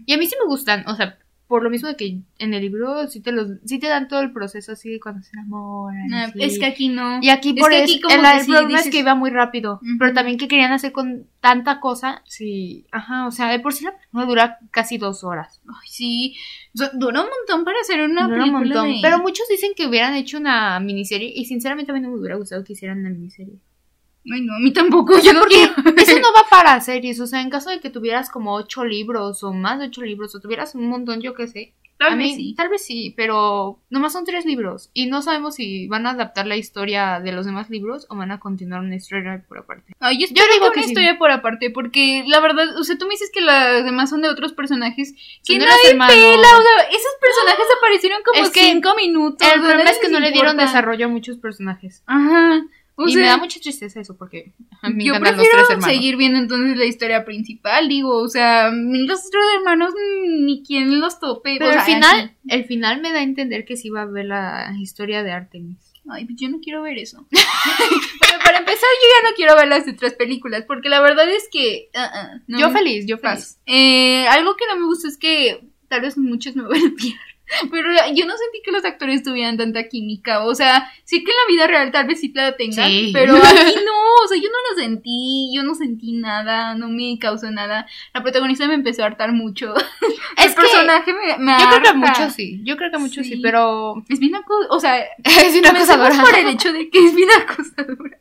Y 0.06 0.14
a 0.14 0.18
mí 0.18 0.26
sí 0.28 0.36
me 0.40 0.48
gustan, 0.48 0.84
o 0.88 0.96
sea, 0.96 1.18
por 1.48 1.64
lo 1.64 1.70
mismo 1.70 1.88
de 1.88 1.96
que 1.96 2.20
en 2.40 2.54
el 2.54 2.62
libro 2.62 3.08
sí 3.08 3.22
te 3.22 3.32
los 3.32 3.48
sí 3.64 3.80
te 3.80 3.88
dan 3.88 4.10
todo 4.10 4.20
el 4.20 4.34
proceso 4.34 4.74
así 4.74 4.90
de 4.92 5.00
cuando 5.00 5.24
se 5.24 5.32
enamoran. 5.32 6.14
Ah. 6.14 6.30
Es 6.36 6.60
que 6.60 6.66
aquí 6.66 6.90
no. 6.90 7.20
y 7.22 7.30
aquí 7.30 7.52
es 7.56 7.56
por 7.62 7.72
que 7.72 7.78
aquí 7.84 8.02
como 8.02 8.14
el, 8.16 8.26
el 8.26 8.32
que 8.34 8.44
sí 8.44 8.52
problema 8.52 8.80
es 8.82 8.90
que 8.90 9.00
iba 9.00 9.16
muy 9.16 9.30
rápido, 9.30 9.80
pero 9.98 10.12
también 10.14 10.38
que 10.38 10.50
querían 10.50 10.74
hacer 10.74 10.92
con 10.92 11.26
tanta 11.40 11.80
cosa, 11.80 12.22
sí, 12.26 12.86
ajá, 12.92 13.26
o 13.28 13.32
sea, 13.32 13.50
de 13.50 13.60
por 13.60 13.74
sí 13.74 13.86
la 13.86 13.94
película 13.98 14.26
dura 14.26 14.60
casi 14.72 14.98
dos 14.98 15.24
horas. 15.24 15.62
Ay, 15.70 15.88
sí. 15.88 16.36
O 16.76 16.80
sea, 16.80 16.90
dura 16.94 17.22
un 17.22 17.30
montón 17.30 17.64
para 17.64 17.80
hacer 17.80 18.02
una 18.02 18.28
Dura 18.28 18.44
un 18.44 18.50
película 18.52 18.60
montón. 18.84 18.88
de- 18.96 19.00
Pero 19.02 19.20
muchos 19.20 19.48
dicen 19.50 19.72
que 19.76 19.88
hubieran 19.88 20.16
hecho 20.16 20.38
una 20.38 20.80
miniserie 20.82 21.32
y 21.34 21.46
sinceramente 21.46 21.92
a 21.92 21.96
mí 21.96 22.02
no 22.02 22.10
me 22.10 22.18
hubiera 22.20 22.36
gustado 22.36 22.64
que 22.66 22.74
hicieran 22.74 23.00
una 23.00 23.10
miniserie. 23.10 23.54
Ay, 24.32 24.42
no, 24.42 24.56
a 24.56 24.60
mí 24.60 24.72
tampoco. 24.74 25.20
Yo 25.20 25.34
no 25.34 25.42
Porque 25.42 26.02
eso 26.02 26.20
no 26.22 26.34
va 26.34 26.46
para 26.50 26.80
series, 26.82 27.20
o 27.20 27.28
sea, 27.28 27.42
en 27.42 27.50
caso 27.50 27.70
de 27.70 27.80
que 27.80 27.90
tuvieras 27.90 28.30
como 28.30 28.54
ocho 28.54 28.84
libros 28.86 29.44
o 29.44 29.54
más 29.54 29.80
de 29.80 29.86
ocho 29.86 30.02
libros 30.02 30.36
o 30.36 30.40
tuvieras 30.40 30.76
un 30.76 30.90
montón, 30.90 31.22
yo 31.22 31.34
qué 31.34 31.48
sé. 31.48 31.74
Tal 31.98 32.14
a 32.14 32.16
vez 32.16 32.28
mí, 32.28 32.36
sí. 32.36 32.56
Tal 32.56 32.70
vez 32.70 32.86
sí, 32.86 33.14
pero 33.18 33.80
nomás 33.90 34.14
son 34.14 34.24
tres 34.24 34.46
libros 34.46 34.92
y 34.94 35.08
no 35.08 35.24
sabemos 35.24 35.56
si 35.56 35.88
van 35.88 36.06
a 36.06 36.12
adaptar 36.12 36.46
la 36.46 36.56
historia 36.56 37.20
de 37.20 37.32
los 37.32 37.48
demás 37.48 37.72
libros 37.72 38.06
o 38.10 38.16
van 38.16 38.30
a 38.32 38.40
continuar 38.40 38.82
una 38.82 38.96
historia 38.96 39.44
por 39.48 39.58
aparte. 39.58 39.94
Ay, 40.00 40.20
yo, 40.20 40.28
digo 40.28 40.68
que 40.68 40.74
que 40.74 40.80
una 40.80 40.84
sí. 40.84 40.90
historia 40.90 41.18
por 41.18 41.32
aparte, 41.32 41.72
porque 41.72 42.24
la 42.28 42.40
verdad, 42.40 42.78
o 42.78 42.84
sea, 42.84 43.00
tú 43.00 43.06
me 43.06 43.14
dices 43.14 43.32
que 43.34 43.42
las 43.42 43.84
demás 43.84 44.12
son 44.12 44.22
de 44.22 44.30
otros 44.30 44.54
personajes 44.54 45.16
que 45.44 45.58
nadie 45.58 45.90
pela, 45.90 46.08
o 46.08 46.62
sea, 46.62 46.84
esos 46.92 47.16
personajes 47.20 47.66
aparecieron 47.80 48.22
como 48.24 48.44
Es 48.44 48.52
que 48.52 48.62
cinco 48.62 48.94
minutos. 48.96 49.48
El 49.52 49.62
problema 49.62 49.90
es 49.90 49.98
que 49.98 50.10
no 50.10 50.20
le 50.20 50.32
dieron 50.32 50.56
desarrollo 50.56 51.08
a 51.08 51.10
muchos 51.10 51.38
personajes. 51.38 52.04
Ajá. 52.06 52.62
O 53.00 53.08
y 53.08 53.14
sea, 53.14 53.22
me 53.22 53.28
da 53.28 53.38
mucha 53.38 53.60
tristeza 53.60 54.02
eso 54.02 54.18
porque 54.18 54.54
a 54.82 54.90
mí 54.90 54.96
me 54.96 55.06
yo 55.06 55.14
encantan 55.14 55.38
los 55.38 55.46
prefiero 55.46 55.68
tres 55.68 55.70
hermanos. 55.78 55.96
seguir 55.96 56.18
viendo 56.18 56.40
entonces 56.40 56.78
la 56.78 56.86
historia 56.86 57.26
principal, 57.26 57.88
digo, 57.88 58.18
o 58.18 58.28
sea, 58.28 58.72
los 58.72 59.26
otros 59.28 59.44
hermanos 59.56 59.94
ni 60.28 60.64
quien 60.64 61.00
los 61.00 61.20
tope. 61.20 61.58
Pero 61.60 61.70
o 61.70 61.74
sea, 61.74 61.82
al 61.82 61.86
final, 61.86 62.20
así. 62.20 62.34
el 62.48 62.66
final 62.66 63.02
me 63.02 63.12
da 63.12 63.20
a 63.20 63.24
entender 63.24 63.66
que 63.66 63.78
sí 63.78 63.90
va 63.90 64.02
a 64.02 64.06
ver 64.06 64.26
la 64.26 64.74
historia 64.80 65.22
de 65.22 65.32
Artemis. 65.32 65.94
Ay, 66.10 66.26
pues 66.26 66.40
yo 66.40 66.50
no 66.50 66.60
quiero 66.60 66.82
ver 66.82 66.98
eso. 66.98 67.18
bueno, 67.32 68.44
para 68.44 68.60
empezar, 68.60 68.82
yo 68.82 69.22
ya 69.22 69.30
no 69.30 69.36
quiero 69.36 69.56
ver 69.56 69.68
las 69.68 69.88
otras 69.88 70.14
películas, 70.14 70.64
porque 70.66 70.90
la 70.90 71.02
verdad 71.02 71.30
es 71.30 71.50
que... 71.52 71.90
ah, 71.94 72.40
no 72.48 72.60
yo 72.60 72.70
me 72.70 72.80
feliz, 72.80 73.06
yo 73.06 73.18
feliz. 73.18 73.60
Eh, 73.66 74.26
algo 74.28 74.56
que 74.56 74.66
no 74.68 74.80
me 74.80 74.86
gusta 74.86 75.08
es 75.08 75.18
que 75.18 75.68
tal 75.90 76.02
vez 76.02 76.18
muchos 76.18 76.56
me 76.56 76.64
van 76.68 76.82
a 76.82 76.86
odiar. 76.86 77.20
Pero 77.72 77.90
yo 78.14 78.26
no 78.26 78.38
sentí 78.38 78.62
que 78.64 78.72
los 78.72 78.84
actores 78.86 79.24
tuvieran 79.24 79.58
tanta 79.58 79.88
química. 79.88 80.44
O 80.46 80.54
sea, 80.56 80.92
sí 81.04 81.24
que 81.24 81.32
en 81.32 81.38
la 81.38 81.48
vida 81.54 81.68
real 81.68 81.92
tal 81.92 82.06
vez 82.08 82.20
sí 82.20 82.32
la 82.36 82.56
tengan. 82.58 82.90
Sí. 82.90 83.12
Pero 83.14 83.36
aquí 83.38 83.76
no. 83.86 84.24
O 84.24 84.28
sea, 84.28 84.38
yo 84.38 84.50
no 84.50 84.58
lo 84.76 84.82
sentí. 84.82 85.52
Yo 85.56 85.64
no 85.64 85.76
sentí 85.76 86.12
nada. 86.14 86.76
No 86.76 86.90
me 86.90 87.18
causó 87.20 87.50
nada. 87.52 87.88
La 88.14 88.22
protagonista 88.24 88.68
me 88.68 88.74
empezó 88.76 89.04
a 89.04 89.08
hartar 89.08 89.32
mucho. 89.32 89.74
Es 90.38 90.46
El 90.48 90.56
que 90.56 90.62
personaje 90.62 91.14
me, 91.14 91.38
me 91.40 91.52
yo 91.60 91.68
creo 91.70 91.82
que 91.82 91.94
muchos 91.94 92.34
sí, 92.34 92.62
yo 92.64 92.78
creo 92.78 92.92
que 92.92 92.98
muchos 93.00 93.26
sí, 93.26 93.36
Sí. 93.36 93.42
pero 93.42 94.04
Es 94.08 94.20
bien 94.20 94.34
acu- 94.34 94.68
O 94.70 94.80
sea, 94.80 95.00
es 95.00 95.60
cosa 95.62 95.98
Comencemos 95.98 96.20
por 96.30 96.38
el 96.38 96.48
hecho 96.50 96.72
de 96.74 96.90
que 96.92 97.00
es 97.06 97.16
bien 97.16 97.30
acosadora. 97.42 98.20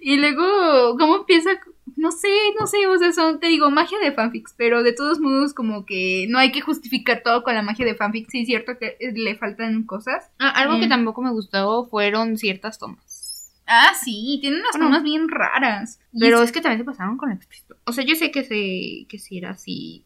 Y 0.00 0.16
luego, 0.16 0.96
¿cómo 0.98 1.16
empieza? 1.18 1.50
No 1.98 2.12
sé, 2.12 2.28
no 2.60 2.66
sé, 2.68 2.86
o 2.86 2.96
sea, 2.96 3.12
son, 3.12 3.40
te 3.40 3.48
digo, 3.48 3.70
magia 3.70 3.98
de 3.98 4.12
fanfics, 4.12 4.54
pero 4.56 4.82
de 4.84 4.92
todos 4.92 5.18
modos 5.18 5.52
como 5.52 5.84
que 5.84 6.26
no 6.28 6.38
hay 6.38 6.52
que 6.52 6.60
justificar 6.60 7.22
todo 7.24 7.42
con 7.42 7.54
la 7.54 7.62
magia 7.62 7.84
de 7.84 7.96
fanfics, 7.96 8.30
sí 8.30 8.42
es 8.42 8.46
cierto 8.46 8.78
que 8.78 8.96
eh, 9.00 9.12
le 9.14 9.34
faltan 9.36 9.82
cosas. 9.82 10.30
Ah, 10.38 10.50
algo 10.50 10.78
que 10.78 10.86
Mm. 10.86 10.90
tampoco 10.90 11.22
me 11.22 11.30
gustó 11.32 11.86
fueron 11.90 12.36
ciertas 12.38 12.78
tomas. 12.78 13.52
Ah, 13.66 13.92
sí, 14.00 14.38
tiene 14.40 14.60
unas 14.60 14.70
Bueno. 14.72 14.86
tomas 14.86 15.02
bien 15.02 15.28
raras. 15.28 15.98
Pero 16.18 16.38
es- 16.38 16.44
es 16.44 16.52
que 16.52 16.60
también 16.60 16.78
se 16.78 16.84
pasaron 16.84 17.16
con 17.18 17.30
la 17.30 17.34
explícito. 17.34 17.76
O 17.84 17.92
sea, 17.92 18.04
yo 18.04 18.14
sé 18.14 18.30
que 18.30 18.44
se 18.44 19.06
que 19.08 19.18
si 19.18 19.38
era 19.38 19.50
así 19.50 20.04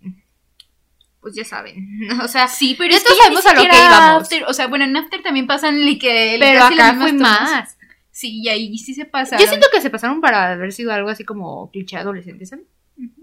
pues 1.20 1.34
ya 1.34 1.44
saben. 1.44 1.76
O 2.24 2.28
sea, 2.28 2.48
sí, 2.48 2.74
pero 2.76 2.90
ya 2.90 2.96
es 2.96 3.02
que 3.04 3.08
todos 3.08 3.18
ya 3.18 3.24
sabemos 3.24 3.46
a 3.46 3.54
lo 3.54 3.60
que 3.62 3.68
íbamos. 3.76 4.22
After, 4.22 4.44
o 4.48 4.52
sea, 4.54 4.66
bueno, 4.66 4.84
en 4.84 4.96
After 4.96 5.22
también 5.22 5.46
pasan 5.46 5.78
li- 5.84 5.98
que 5.98 6.36
pero 6.40 6.64
acá 6.64 6.94
fue 6.94 7.12
más. 7.12 7.76
Sí, 8.12 8.40
y 8.42 8.48
ahí 8.48 8.78
sí 8.78 8.94
se 8.94 9.04
pasaron. 9.06 9.42
Yo 9.44 9.48
siento 9.48 9.66
que 9.72 9.80
se 9.80 9.90
pasaron 9.90 10.20
para 10.20 10.52
haber 10.52 10.70
sido 10.72 10.92
algo 10.92 11.08
así 11.08 11.24
como 11.24 11.70
cliché 11.72 11.96
adolescente, 11.96 12.46
¿saben? 12.46 12.66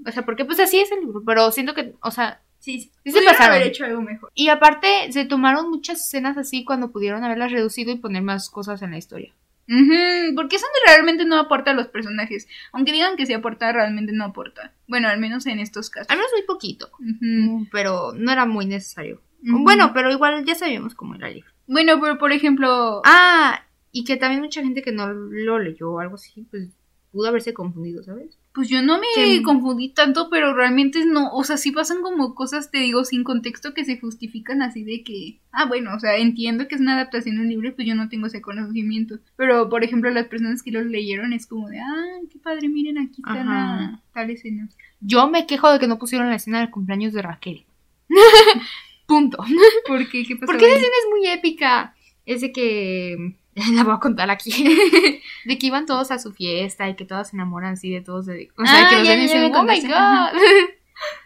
O 0.05 0.11
sea, 0.11 0.25
porque 0.25 0.43
pues 0.45 0.59
así 0.59 0.79
es 0.81 0.91
el 0.91 0.99
libro, 1.01 1.23
pero 1.25 1.51
siento 1.51 1.73
que, 1.73 1.93
o 2.01 2.11
sea, 2.11 2.41
Sí, 2.61 2.81
Sí 2.81 2.89
se 3.05 3.11
pudieron 3.11 3.31
pasaron. 3.31 3.55
haber 3.55 3.67
hecho 3.67 3.85
algo 3.85 4.01
mejor. 4.01 4.31
y 4.35 4.49
aparte 4.49 5.09
se 5.13 5.23
tomaron 5.23 5.69
muchas 5.69 6.01
escenas 6.05 6.35
así 6.37 6.65
cuando 6.65 6.91
pudieron 6.91 7.23
haberlas 7.23 7.53
reducido 7.53 7.89
y 7.93 7.95
poner 7.95 8.21
más 8.21 8.49
cosas 8.49 8.81
en 8.81 8.91
la 8.91 8.97
historia. 8.97 9.33
Ujú, 9.69 10.35
porque 10.35 10.55
eso 10.57 10.65
realmente 10.85 11.23
no 11.23 11.37
aporta 11.39 11.71
a 11.71 11.73
los 11.75 11.87
personajes. 11.87 12.47
Aunque 12.73 12.91
digan 12.91 13.15
que 13.15 13.25
sí 13.27 13.33
aporta, 13.33 13.71
realmente 13.71 14.11
no 14.11 14.25
aporta. 14.25 14.73
Bueno, 14.87 15.07
al 15.07 15.19
menos 15.19 15.45
en 15.45 15.59
estos 15.59 15.89
casos. 15.89 16.09
Al 16.09 16.17
menos 16.17 16.31
muy 16.33 16.41
poquito, 16.43 16.89
Ujú. 16.99 17.67
pero 17.71 18.11
no 18.15 18.31
era 18.31 18.45
muy 18.45 18.65
necesario. 18.65 19.21
Bueno, 19.41 19.91
pero 19.93 20.11
igual 20.11 20.43
ya 20.43 20.55
sabíamos 20.55 20.95
cómo 20.95 21.15
era 21.15 21.27
el 21.29 21.35
libro. 21.35 21.51
Bueno, 21.67 21.97
pero 22.01 22.17
por 22.17 22.33
ejemplo. 22.33 23.01
Ah, 23.05 23.63
y 23.91 24.03
que 24.03 24.17
también 24.17 24.41
mucha 24.41 24.61
gente 24.61 24.81
que 24.81 24.91
no 24.91 25.11
lo 25.11 25.59
leyó 25.59 25.91
o 25.91 25.99
algo 25.99 26.15
así, 26.15 26.45
pues 26.51 26.69
pudo 27.11 27.27
haberse 27.27 27.53
confundido, 27.53 28.03
¿sabes? 28.03 28.37
Pues 28.53 28.67
yo 28.67 28.81
no 28.81 28.99
me 28.99 29.43
confundí 29.43 29.89
tanto, 29.89 30.29
pero 30.29 30.53
realmente 30.53 31.05
no. 31.05 31.31
O 31.31 31.43
sea, 31.43 31.57
sí 31.57 31.71
pasan 31.71 32.01
como 32.01 32.35
cosas, 32.35 32.71
te 32.71 32.79
digo, 32.79 33.05
sin 33.05 33.23
contexto 33.23 33.73
que 33.73 33.85
se 33.85 33.99
justifican 33.99 34.61
así 34.61 34.83
de 34.83 35.03
que. 35.03 35.39
Ah, 35.51 35.65
bueno, 35.65 35.95
o 35.95 35.99
sea, 35.99 36.17
entiendo 36.17 36.67
que 36.67 36.75
es 36.75 36.81
una 36.81 36.95
adaptación 36.95 37.35
de 37.35 37.43
un 37.43 37.49
libro, 37.49 37.75
pues 37.75 37.87
yo 37.87 37.95
no 37.95 38.09
tengo 38.09 38.27
ese 38.27 38.41
conocimiento. 38.41 39.19
Pero, 39.35 39.69
por 39.69 39.83
ejemplo, 39.83 40.09
las 40.09 40.27
personas 40.27 40.63
que 40.63 40.71
lo 40.71 40.81
leyeron 40.81 41.31
es 41.33 41.47
como 41.47 41.69
de. 41.69 41.79
Ah, 41.79 42.19
qué 42.31 42.39
padre, 42.39 42.69
miren, 42.69 42.97
aquí 42.97 43.21
está 43.25 43.43
la 43.43 44.01
tal 44.13 44.29
escena. 44.31 44.67
Yo 44.99 45.29
me 45.29 45.45
quejo 45.45 45.71
de 45.71 45.79
que 45.79 45.87
no 45.87 45.99
pusieron 45.99 46.29
la 46.29 46.35
escena 46.35 46.59
del 46.59 46.71
cumpleaños 46.71 47.13
de 47.13 47.21
Raquel. 47.21 47.65
Punto. 49.05 49.37
¿Por 49.87 50.09
qué? 50.09 50.25
¿Qué 50.25 50.35
pasó? 50.35 50.47
Porque 50.47 50.65
esa 50.65 50.75
escena 50.75 50.93
es 51.03 51.09
muy 51.09 51.27
épica. 51.27 51.95
Es 52.25 52.41
de 52.41 52.51
que. 52.51 53.35
La 53.73 53.83
voy 53.83 53.93
a 53.95 53.99
contar 53.99 54.29
aquí. 54.29 54.51
de 55.45 55.57
que 55.57 55.67
iban 55.67 55.85
todos 55.85 56.11
a 56.11 56.19
su 56.19 56.31
fiesta 56.33 56.89
y 56.89 56.95
que 56.95 57.05
todas 57.05 57.29
se 57.29 57.35
enamoran 57.35 57.73
así 57.73 57.89
de 57.91 58.01
todos. 58.01 58.25
De, 58.25 58.49
o 58.57 58.65
sea, 58.65 58.85
Ah, 58.85 58.89
que 58.89 58.95
los 58.97 59.07
ya, 59.07 59.15
ven 59.15 59.27
ya, 59.27 59.35
oh 59.35 59.47
my 59.47 59.51
contaste". 59.51 59.87
Ajá. 59.93 60.31
god. 60.33 60.39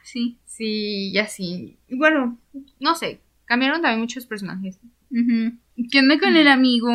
Sí. 0.04 0.38
sí, 0.46 1.10
y 1.12 1.17
así. 1.17 1.78
Bueno, 1.89 2.38
no 2.80 2.93
sé. 2.96 3.22
Cambiaron 3.46 3.82
también 3.82 4.00
muchos 4.02 4.26
personajes. 4.28 4.78
Ujú. 5.10 5.54
¿Qué 5.91 6.00
onda 6.00 6.19
con 6.19 6.36
el 6.36 6.48
amigo? 6.48 6.89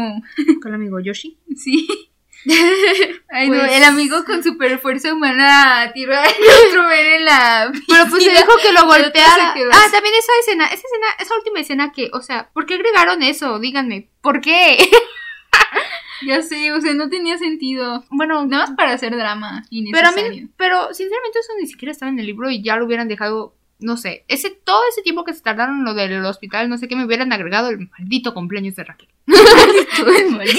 Con 0.62 0.68
el 0.68 0.74
amigo 0.74 1.00
Yoshi. 1.00 1.36
Sí. 1.56 1.88
Ay, 3.30 3.48
no, 3.50 3.56
Pues- 3.58 3.72
el 3.72 3.82
amigo 3.84 4.24
con 4.24 4.44
super 4.44 4.78
fuerza 4.78 5.12
humana 5.12 5.90
tira 5.92 6.22
a 6.22 6.88
ver 6.88 7.06
en 7.14 7.24
la. 7.24 7.72
Pero 7.88 8.04
pues 8.08 8.22
se 8.24 8.30
dijo 8.30 8.52
que 8.62 8.72
lo 8.72 8.86
golpeara. 8.86 9.54
Ah, 9.72 9.86
también 9.90 10.14
esa 10.16 10.32
escena, 10.40 10.66
esa 10.66 10.74
escena, 10.76 11.06
esa 11.18 11.34
última 11.36 11.58
escena 11.60 11.92
que, 11.92 12.10
o 12.12 12.20
sea, 12.22 12.50
¿por 12.52 12.66
qué 12.66 12.74
agregaron 12.74 13.22
eso? 13.24 13.58
Díganme, 13.58 14.08
¿por 14.22 14.40
qué? 14.40 14.78
Ya 16.26 16.42
sé, 16.42 16.72
o 16.72 16.80
sea, 16.80 16.94
no 16.94 17.08
tenía 17.08 17.38
sentido. 17.38 18.04
bueno, 18.10 18.44
Nada 18.46 18.66
más 18.66 18.76
para 18.76 18.92
hacer 18.92 19.14
drama 19.16 19.64
pero 19.92 20.08
a 20.08 20.12
mí, 20.12 20.48
pero 20.56 20.92
sinceramente 20.92 21.38
eso 21.38 21.52
ni 21.60 21.66
siquiera 21.66 21.92
estaba 21.92 22.10
en 22.10 22.18
el 22.18 22.26
libro 22.26 22.50
y 22.50 22.62
ya 22.62 22.76
lo 22.76 22.86
hubieran 22.86 23.08
dejado, 23.08 23.54
no 23.78 23.96
sé, 23.96 24.24
ese, 24.26 24.50
todo 24.50 24.80
ese 24.90 25.02
tiempo 25.02 25.24
que 25.24 25.32
se 25.32 25.42
tardaron 25.42 25.84
lo 25.84 25.94
del 25.94 26.24
hospital, 26.24 26.68
no 26.68 26.76
sé 26.76 26.88
qué, 26.88 26.96
me 26.96 27.04
hubieran 27.04 27.32
agregado 27.32 27.70
el 27.70 27.88
maldito 27.88 28.34
cumpleaños 28.34 28.74
de 28.76 28.84
Raquel. 28.84 29.08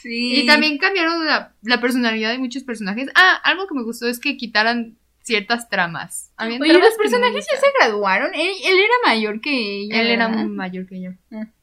Sí. 0.00 0.42
Y 0.42 0.46
también 0.46 0.78
cambiaron 0.78 1.26
la, 1.26 1.54
la 1.62 1.80
personalidad 1.80 2.30
de 2.30 2.38
muchos 2.38 2.62
personajes. 2.62 3.08
Ah, 3.16 3.34
algo 3.42 3.66
que 3.66 3.74
me 3.74 3.82
gustó 3.82 4.06
es 4.06 4.20
que 4.20 4.36
quitaran 4.36 4.96
ciertas 5.22 5.68
tramas. 5.68 6.30
Habían 6.36 6.62
Oye, 6.62 6.70
tramas 6.70 6.90
los 6.90 6.98
personajes 6.98 7.46
ya 7.52 7.58
se 7.58 7.66
graduaron. 7.78 8.32
Él, 8.32 8.52
él 8.64 8.78
era 8.78 8.94
mayor 9.04 9.40
que 9.40 9.82
ella. 9.82 10.00
Él 10.00 10.06
era 10.06 10.28
mayor 10.28 10.86
que 10.86 11.02
yo. 11.02 11.10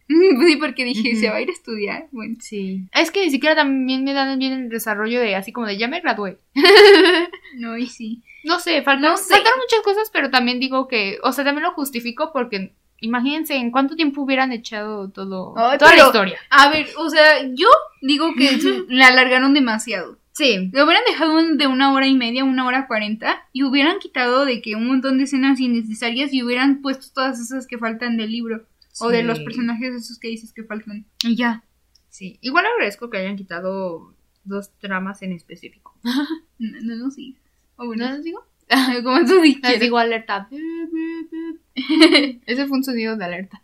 Sí, 0.48 0.56
porque 0.58 0.86
dije, 0.86 1.16
se 1.16 1.30
va 1.30 1.38
a 1.38 1.42
ir 1.42 1.50
a 1.50 1.54
estudiar. 1.54 2.08
Bueno. 2.12 2.36
Sí. 2.40 2.84
Es 2.94 3.10
que 3.12 3.26
ni 3.26 3.32
siquiera 3.32 3.56
también 3.56 4.04
me 4.04 4.14
dan 4.14 4.38
bien 4.38 4.54
el 4.54 4.70
desarrollo 4.70 5.20
de 5.20 5.36
así 5.36 5.52
como 5.52 5.66
de 5.68 5.78
ya 5.78 5.88
me 5.88 6.02
gradué. 6.02 6.38
No, 7.58 7.78
y 7.78 7.88
sí. 7.88 8.22
No 8.44 8.60
sé, 8.60 8.82
faltaron, 8.84 9.12
No 9.14 9.18
sé. 9.18 9.34
faltaron 9.34 9.60
muchas 9.60 9.80
cosas, 9.84 10.10
pero 10.12 10.30
también 10.30 10.60
digo 10.60 10.88
que, 10.88 11.18
o 11.24 11.32
sea, 11.32 11.44
también 11.46 11.64
lo 11.64 11.72
justifico 11.72 12.32
porque 12.34 12.74
imagínense 13.00 13.56
en 13.56 13.72
cuánto 13.72 13.96
tiempo 13.96 14.22
hubieran 14.22 14.52
echado 14.52 15.10
todo, 15.10 15.54
Ay, 15.58 15.78
toda 15.78 15.96
la 15.96 16.04
historia. 16.06 16.38
A 16.50 16.70
ver, 16.70 16.88
o 16.98 17.10
sea, 17.10 17.44
yo 17.54 17.68
digo 18.02 18.34
que 18.38 18.50
la 18.90 19.08
alargaron 19.08 19.54
demasiado. 19.54 20.18
Sí. 20.34 20.70
Lo 20.74 20.84
hubieran 20.84 21.04
dejado 21.08 21.38
un- 21.38 21.58
de 21.58 21.68
una 21.68 21.94
hora 21.94 22.08
y 22.08 22.14
media, 22.14 22.44
una 22.44 22.66
hora 22.68 22.88
cuarenta, 22.88 23.48
y 23.54 23.64
hubieran 23.64 24.00
quitado 24.00 24.44
de 24.44 24.62
que 24.62 24.76
un 24.76 24.86
montón 24.88 25.18
de 25.18 25.24
escenas 25.24 25.62
innecesarias 25.62 26.34
y 26.34 26.44
hubieran 26.44 26.82
puesto 26.82 27.08
todas 27.14 27.40
esas 27.40 27.68
que 27.68 27.78
faltan 27.78 28.18
del 28.18 28.32
libro. 28.34 28.66
O 29.00 29.10
de 29.10 29.24
los 29.24 29.40
personajes 29.42 29.94
esos 29.94 30.20
que 30.20 30.28
dices 30.30 30.54
que 30.54 30.64
faltan. 30.64 31.06
Y 31.24 31.36
ya. 31.36 31.64
Sí. 32.10 32.38
Igual 32.42 32.66
agradezco 32.66 33.10
que 33.10 33.18
hayan 33.18 33.36
quitado 33.36 34.14
dos 34.44 34.72
tramas 34.80 35.22
en 35.22 35.32
específico. 35.34 35.94
No, 36.58 36.80
no 36.82 36.96
nos 36.96 37.18
digas. 37.18 37.42
O 37.76 37.86
bueno, 37.88 38.08
¿No 38.10 38.22
digo? 38.22 38.46
como 39.04 39.20
tú 39.26 39.34
Les 39.36 39.44
dijeras. 39.44 39.80
digo 39.82 39.98
alerta. 39.98 40.48
Ese 42.46 42.66
fue 42.68 42.78
un 42.78 42.84
sonido 42.84 43.18
de 43.18 43.26
alerta. 43.26 43.62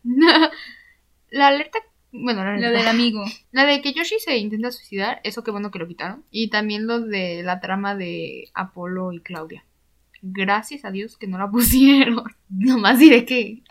la 1.29 1.47
alerta. 1.47 1.79
Bueno, 2.11 2.43
la, 2.43 2.55
alerta- 2.55 2.77
del 2.79 2.87
amigo. 2.87 3.23
La 3.53 3.65
de 3.65 3.81
que 3.81 3.93
Yoshi 3.93 4.15
se 4.19 4.35
intenta 4.37 4.71
suicidar, 4.71 5.21
eso 5.23 5.43
qué 5.43 5.51
bueno 5.51 5.71
que 5.71 5.79
lo 5.79 5.87
quitaron. 5.87 6.25
Y 6.29 6.49
también 6.49 6.85
lo 6.87 6.99
de 6.99 7.41
la 7.43 7.61
trama 7.61 7.95
de 7.95 8.49
Apolo 8.53 9.13
y 9.13 9.21
Claudia. 9.21 9.63
Gracias 10.21 10.85
a 10.85 10.91
Dios 10.91 11.17
que 11.17 11.27
no 11.27 11.37
la 11.37 11.49
pusieron. 11.51 12.23
Nomás 12.49 12.99
diré 12.99 13.25
que. 13.25 13.63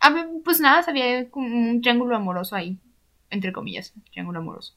Pues 0.45 0.61
nada, 0.61 0.85
había 0.87 1.27
un 1.33 1.81
triángulo 1.81 2.17
amoroso 2.17 2.57
ahí. 2.57 2.79
Entre 3.31 3.53
comillas, 3.53 3.95
triángulo 4.11 4.41
amoroso. 4.41 4.75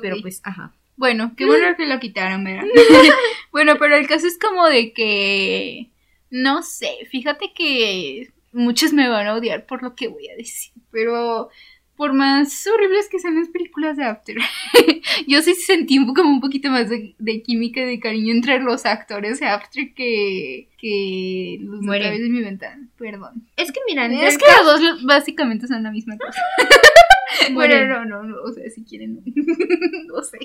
Pero 0.00 0.16
Ok. 0.16 0.22
pues, 0.22 0.40
ajá. 0.44 0.72
Bueno, 0.96 1.34
qué 1.36 1.44
bueno 1.44 1.76
que 1.76 1.86
lo 1.86 1.98
quitaron, 2.00 2.44
¿verdad? 2.44 2.64
bueno, 3.52 3.74
pero 3.78 3.96
el 3.96 4.06
caso 4.06 4.26
es 4.26 4.38
como 4.38 4.66
de 4.68 4.92
que. 4.92 5.90
No 6.30 6.62
sé, 6.62 6.88
fíjate 7.10 7.52
que 7.54 8.30
muchos 8.52 8.92
me 8.92 9.08
van 9.08 9.26
a 9.26 9.34
odiar 9.34 9.66
por 9.66 9.82
lo 9.82 9.94
que 9.94 10.08
voy 10.08 10.28
a 10.28 10.36
decir, 10.36 10.72
pero 10.90 11.48
por 11.96 12.12
más 12.12 12.66
horribles 12.66 13.08
que 13.08 13.18
sean 13.18 13.36
las 13.36 13.48
películas 13.48 13.96
de 13.96 14.04
After, 14.04 14.36
yo 15.28 15.42
sí 15.42 15.54
sentí 15.54 15.98
un- 15.98 16.14
como 16.14 16.30
un 16.30 16.40
poquito 16.40 16.70
más 16.70 16.88
de, 16.90 17.14
de 17.18 17.42
química 17.42 17.80
y 17.82 17.84
de 17.86 18.00
cariño 18.00 18.32
entre 18.32 18.58
los 18.60 18.84
actores 18.86 19.40
de 19.40 19.46
After 19.46 19.94
que, 19.94 20.68
que 20.78 21.58
los 21.60 21.80
de 21.82 21.96
a 21.96 22.00
través 22.00 22.20
de 22.20 22.28
mi 22.30 22.40
ventana. 22.42 22.88
Perdón. 22.98 23.46
Es 23.56 23.70
que 23.72 23.80
mira, 23.86 24.06
Es 24.06 24.38
que 24.38 24.44
los 24.64 24.80
dos 24.80 25.04
básicamente 25.04 25.66
son 25.66 25.82
la 25.82 25.90
misma 25.90 26.16
cosa. 26.18 26.40
Bueno, 27.52 27.84
no, 27.86 28.04
no, 28.04 28.22
no, 28.22 28.36
o 28.42 28.52
sea, 28.52 28.70
si 28.70 28.84
quieren, 28.84 29.16
no, 29.16 29.22
no 30.16 30.22
sé. 30.22 30.38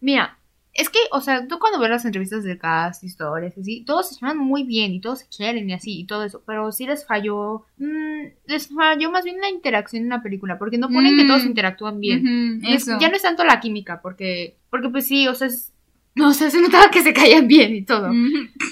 Mira, 0.00 0.36
es 0.74 0.88
que, 0.88 0.98
o 1.10 1.20
sea, 1.20 1.46
tú 1.48 1.58
cuando 1.58 1.78
ves 1.80 1.90
las 1.90 2.04
entrevistas 2.04 2.44
de 2.44 2.56
cast, 2.58 3.04
historias, 3.04 3.56
así, 3.58 3.84
todos 3.84 4.08
se 4.08 4.14
llevan 4.14 4.38
muy 4.38 4.64
bien 4.64 4.92
y 4.92 5.00
todos 5.00 5.20
se 5.20 5.28
quieren 5.28 5.68
y 5.68 5.72
así 5.74 6.00
y 6.00 6.06
todo 6.06 6.24
eso, 6.24 6.42
pero 6.46 6.72
sí 6.72 6.86
les 6.86 7.06
falló, 7.06 7.66
mm, 7.78 8.22
les 8.46 8.68
falló 8.68 9.10
más 9.10 9.24
bien 9.24 9.38
la 9.40 9.50
interacción 9.50 10.04
en 10.04 10.08
la 10.08 10.22
película, 10.22 10.58
porque 10.58 10.78
no 10.78 10.88
ponen 10.88 11.16
que 11.16 11.24
Mm. 11.24 11.26
todos 11.28 11.44
interactúan 11.44 12.00
bien. 12.00 12.62
Es- 12.64 12.88
eso. 12.88 12.98
Ya 13.00 13.08
no 13.10 13.16
es 13.16 13.22
tanto 13.22 13.44
la 13.44 13.60
química, 13.60 14.00
porque, 14.00 14.56
porque 14.70 14.88
pues 14.88 15.06
sí, 15.06 15.28
o 15.28 15.34
sea, 15.34 15.48
es- 15.48 15.72
no, 16.14 16.28
o 16.28 16.32
sea, 16.32 16.50
se 16.50 16.60
notaba 16.60 16.90
que 16.90 17.02
se 17.02 17.12
caían 17.14 17.48
bien 17.48 17.74
y 17.74 17.84
todo. 17.84 18.10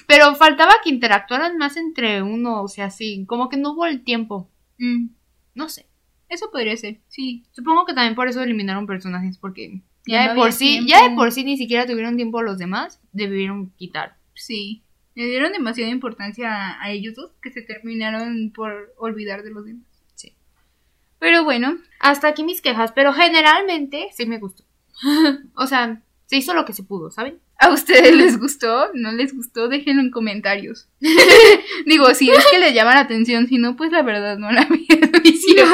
Pero 0.07 0.35
faltaba 0.37 0.75
que 0.85 0.91
interactuaran 0.91 1.57
más 1.59 1.77
entre 1.77 2.23
uno, 2.23 2.63
o 2.63 2.69
sea, 2.69 2.87
así, 2.87 3.25
como 3.27 3.49
que 3.49 3.57
no 3.57 3.73
hubo 3.73 3.87
el 3.87 4.03
tiempo. 4.03 4.51
Mm, 4.79 5.09
No 5.55 5.69
sé. 5.69 5.87
Eso 6.29 6.51
podría 6.53 6.77
ser, 6.77 7.01
sí. 7.09 7.43
Supongo 7.51 7.85
que 7.85 7.93
también 7.93 8.15
por 8.15 8.29
eso 8.29 8.41
eliminaron 8.43 8.87
personajes, 8.87 9.37
porque 9.37 9.83
Ya 10.07 10.23
no 10.25 10.29
de 10.31 10.35
por 10.37 10.45
había 10.47 10.53
sí, 10.53 10.69
tiempo. 10.69 10.89
ya 10.89 11.09
de 11.09 11.15
por 11.15 11.33
sí 11.33 11.45
ni 11.45 11.57
siquiera 11.57 11.87
tuvieron 11.87 12.17
tiempo 12.17 12.43
los 12.43 12.59
demás, 12.59 13.01
debieron 13.13 13.71
quitar. 13.77 14.17
Sí, 14.35 14.83
le 15.15 15.27
dieron 15.27 15.53
demasiada 15.53 15.91
importancia 15.91 16.51
a, 16.53 16.83
a 16.83 16.91
ellos 16.91 17.15
dos 17.15 17.33
que 17.43 17.51
se 17.51 17.63
terminaron 17.63 18.53
por 18.55 18.95
olvidar 18.97 19.43
de 19.43 19.51
los 19.51 19.65
demás. 19.65 19.85
Sí. 20.15 20.35
Pero 21.19 21.45
bueno, 21.45 21.79
Hasta 21.99 22.29
aquí 22.29 22.45
mis 22.45 22.63
quejas, 22.63 22.93
pero 22.93 23.13
generalmente 23.13 24.09
sí 24.13 24.27
me 24.27 24.39
gustó. 24.39 24.65
o 25.55 25.67
sea, 25.67 26.03
se 26.27 26.37
hizo 26.37 26.55
lo 26.55 26.65
que 26.65 26.73
se 26.73 26.83
pudo, 26.83 27.11
¿saben? 27.11 27.41
¿a 27.61 27.69
ustedes 27.71 28.17
les 28.17 28.39
gustó? 28.39 28.91
¿No 28.95 29.13
les 29.13 29.37
gustó? 29.37 29.69
Déjenlo 29.69 30.01
en 30.01 30.11
comentarios. 30.11 30.89
Digo, 31.87 32.13
si 32.15 32.31
es 32.31 32.45
que 32.51 32.59
les 32.59 32.75
llama 32.75 32.95
la 32.95 33.01
atención, 33.01 33.47
si 33.47 33.59
no, 33.59 33.77
pues 33.77 33.93
la 33.93 34.03
verdad 34.03 34.39
no 34.39 34.51
la 34.51 34.67
hicieron. 35.25 35.69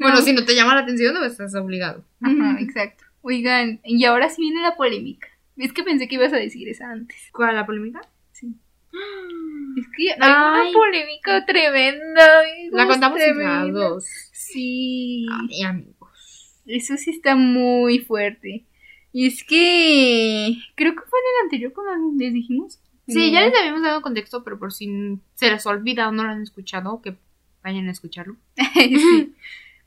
Bueno, 0.00 0.16
si 0.22 0.32
no 0.32 0.44
te 0.44 0.54
llama 0.54 0.74
la 0.74 0.80
atención, 0.80 1.14
no 1.14 1.24
estás 1.24 1.54
obligado. 1.54 2.04
Ajá, 2.20 2.56
exacto. 2.60 3.04
Oigan, 3.22 3.80
y 3.84 4.04
ahora 4.04 4.28
sí 4.30 4.42
viene 4.42 4.62
la 4.62 4.76
polémica. 4.76 5.28
Es 5.56 5.72
que 5.72 5.82
pensé 5.82 6.08
que 6.08 6.14
ibas 6.14 6.32
a 6.32 6.36
decir 6.36 6.68
esa 6.68 6.90
antes. 6.90 7.16
¿Cuál 7.32 7.54
la 7.54 7.66
polémica? 7.66 8.00
Sí. 8.32 8.54
Es 9.76 9.86
que 9.96 10.10
hay 10.10 10.16
Ay. 10.20 10.70
una 10.70 10.72
polémica 10.72 11.46
tremenda. 11.46 12.40
amigos, 12.40 12.76
La 12.76 12.86
contamos 12.88 13.18
tremenda. 13.18 13.64
las 13.64 13.72
dos. 13.74 14.04
Sí. 14.32 15.26
Ay, 15.30 15.62
amigos. 15.62 16.60
Eso 16.66 16.96
sí 16.96 17.10
está 17.10 17.36
muy 17.36 18.00
fuerte. 18.00 18.64
Y 19.12 19.26
es 19.26 19.44
que 19.44 20.56
creo 20.74 20.92
que 20.94 21.00
fue 21.02 21.18
en 21.20 21.26
el 21.38 21.44
anterior 21.44 21.72
cuando 21.72 22.18
les 22.18 22.32
dijimos. 22.32 22.80
Sí, 23.06 23.30
ya 23.32 23.40
les 23.42 23.56
habíamos 23.58 23.82
dado 23.82 24.02
contexto, 24.02 24.42
pero 24.44 24.58
por 24.58 24.72
si 24.72 25.18
se 25.34 25.50
les 25.50 25.66
olvida 25.66 26.08
o 26.08 26.12
no 26.12 26.24
lo 26.24 26.30
han 26.30 26.42
escuchado, 26.42 27.00
que 27.02 27.16
vayan 27.62 27.88
a 27.88 27.92
escucharlo. 27.92 28.36
Sí. 28.74 29.34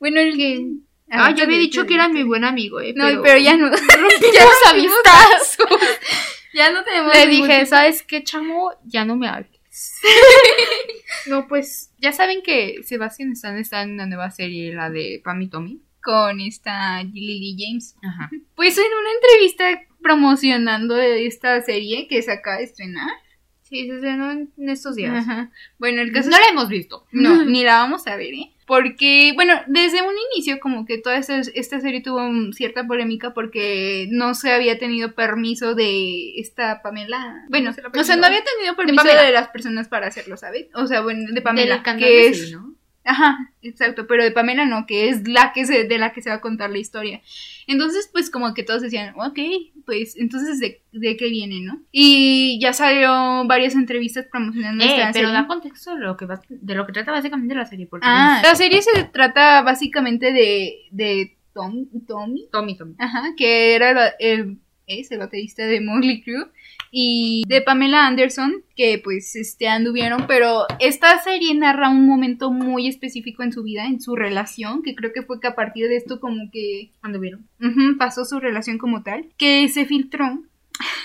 Bueno, 0.04 0.20
el 0.20 0.36
que. 0.36 0.66
Ah, 1.10 1.30
yo 1.34 1.44
había 1.44 1.56
dicho 1.56 1.86
que 1.86 1.94
era 1.94 2.10
mi 2.10 2.24
buen 2.24 2.44
amigo, 2.44 2.78
eh. 2.78 2.92
No, 2.94 3.22
pero, 3.22 3.38
ya 3.38 3.56
no. 3.56 3.70
ya 4.34 4.44
nos 4.44 4.66
amistad. 4.70 5.66
ya 6.54 6.70
no 6.72 6.84
tenemos. 6.84 7.14
Le 7.14 7.26
dije, 7.26 7.60
tipo- 7.60 7.66
¿sabes 7.70 8.02
qué, 8.02 8.22
chamo? 8.22 8.70
Ya 8.84 9.06
no 9.06 9.16
me 9.16 9.28
hables. 9.28 9.58
no, 11.26 11.48
pues 11.48 11.90
ya 11.96 12.12
saben 12.12 12.42
que 12.42 12.82
Sebastián 12.82 13.32
Stan 13.32 13.56
está 13.56 13.80
en 13.80 13.92
una 13.92 14.04
nueva 14.04 14.30
serie, 14.30 14.74
la 14.74 14.90
de 14.90 15.22
Pam 15.24 15.40
y 15.40 15.48
Tommy. 15.48 15.80
Con 16.02 16.38
esta 16.38 17.02
Lily 17.02 17.56
James. 17.58 17.96
Ajá. 18.06 18.28
Pues 18.56 18.76
en 18.76 18.84
una 18.84 19.10
entrevista 19.10 19.88
promocionando 20.02 21.00
esta 21.00 21.62
serie 21.62 22.08
que 22.08 22.20
se 22.20 22.30
acaba 22.30 22.58
de 22.58 22.64
estrenar. 22.64 23.08
Sí, 23.62 23.88
se 23.88 23.94
estrenó 23.94 24.32
en 24.32 24.52
en 24.58 24.68
estos 24.68 24.96
días. 24.96 25.14
Ajá. 25.14 25.50
Bueno, 25.78 26.02
el 26.02 26.12
caso 26.12 26.28
No 26.28 26.36
es 26.36 26.42
la 26.42 26.48
hemos 26.50 26.68
visto. 26.68 27.06
No, 27.10 27.46
ni 27.46 27.64
la 27.64 27.78
vamos 27.78 28.06
a 28.06 28.16
ver, 28.16 28.34
¿eh? 28.34 28.53
Porque, 28.66 29.32
bueno, 29.34 29.54
desde 29.66 30.00
un 30.00 30.14
inicio 30.32 30.58
como 30.58 30.86
que 30.86 30.98
toda 30.98 31.18
esta, 31.18 31.38
esta 31.38 31.80
serie 31.80 32.00
tuvo 32.00 32.22
cierta 32.52 32.86
polémica 32.86 33.34
porque 33.34 34.08
no 34.10 34.34
se 34.34 34.52
había 34.52 34.78
tenido 34.78 35.14
permiso 35.14 35.74
de 35.74 36.38
esta 36.38 36.80
Pamela. 36.80 37.44
Bueno, 37.50 37.72
se 37.72 37.82
la 37.82 37.88
o 37.88 38.04
sea, 38.04 38.16
no 38.16 38.26
había 38.26 38.42
tenido 38.42 38.74
permiso 38.74 39.04
de, 39.04 39.10
Pamela. 39.10 39.30
las 39.30 39.48
personas 39.48 39.88
para 39.88 40.06
hacerlo, 40.06 40.36
¿sabes? 40.36 40.66
O 40.74 40.86
sea, 40.86 41.02
bueno, 41.02 41.30
de 41.30 41.42
Pamela, 41.42 41.82
que 41.82 42.28
es... 42.28 42.48
sí, 42.48 42.52
¿no? 42.52 42.73
Ajá, 43.06 43.50
exacto, 43.62 44.06
pero 44.06 44.24
de 44.24 44.30
Pamela 44.30 44.64
no, 44.64 44.86
que 44.86 45.08
es 45.10 45.28
la 45.28 45.52
que 45.52 45.66
se, 45.66 45.84
de 45.84 45.98
la 45.98 46.12
que 46.12 46.22
se 46.22 46.30
va 46.30 46.36
a 46.36 46.40
contar 46.40 46.70
la 46.70 46.78
historia. 46.78 47.20
Entonces, 47.66 48.08
pues 48.12 48.30
como 48.30 48.54
que 48.54 48.62
todos 48.62 48.80
decían, 48.82 49.14
ok, 49.16 49.38
pues 49.84 50.16
entonces 50.16 50.58
de, 50.58 50.80
de 50.92 51.16
qué 51.16 51.28
viene, 51.28 51.60
¿no? 51.60 51.80
Y 51.92 52.58
ya 52.60 52.72
salió 52.72 53.44
varias 53.46 53.74
entrevistas 53.74 54.26
promocionando 54.30 54.82
Eh, 54.84 54.88
esta 54.88 55.12
pero 55.12 55.28
serie. 55.28 55.32
da 55.42 55.46
contexto 55.46 55.94
de 55.94 56.00
lo 56.00 56.16
que 56.16 56.24
va- 56.26 56.40
de 56.48 56.74
lo 56.74 56.86
que 56.86 56.92
trata 56.92 57.12
básicamente 57.12 57.54
la 57.54 57.66
serie. 57.66 57.86
Porque 57.86 58.06
Ah, 58.08 58.40
la 58.42 58.54
serie 58.54 58.80
se 58.80 59.04
trata 59.04 59.60
básicamente 59.62 60.32
de, 60.32 60.74
de 60.90 61.36
Tom, 61.52 61.86
Tommy, 62.06 62.48
Tommy, 62.50 62.76
Tommy. 62.76 62.94
ajá, 62.98 63.34
que 63.36 63.74
era 63.74 64.08
el, 64.18 64.58
es 64.86 65.10
el 65.10 65.18
baterista 65.18 65.64
de 65.66 65.80
Motley 65.80 66.22
Crue, 66.22 66.46
y 66.90 67.42
de 67.48 67.60
Pamela 67.60 68.06
Anderson, 68.06 68.62
que 68.76 69.00
pues 69.02 69.34
este 69.36 69.66
anduvieron, 69.68 70.26
pero 70.28 70.66
esta 70.78 71.18
serie 71.22 71.54
narra 71.54 71.90
un 71.90 72.06
momento 72.06 72.50
muy 72.50 72.86
específico 72.86 73.42
en 73.42 73.52
su 73.52 73.62
vida, 73.62 73.86
en 73.86 74.00
su 74.00 74.14
relación, 74.14 74.82
que 74.82 74.94
creo 74.94 75.12
que 75.12 75.22
fue 75.22 75.40
que 75.40 75.48
a 75.48 75.54
partir 75.54 75.88
de 75.88 75.96
esto 75.96 76.20
como 76.20 76.50
que 76.52 76.90
¿Anduvieron? 77.02 77.46
ujú, 77.60 77.96
pasó 77.98 78.24
su 78.24 78.38
relación 78.38 78.78
como 78.78 79.02
tal, 79.02 79.26
que 79.36 79.68
se 79.68 79.84
filtró 79.86 80.40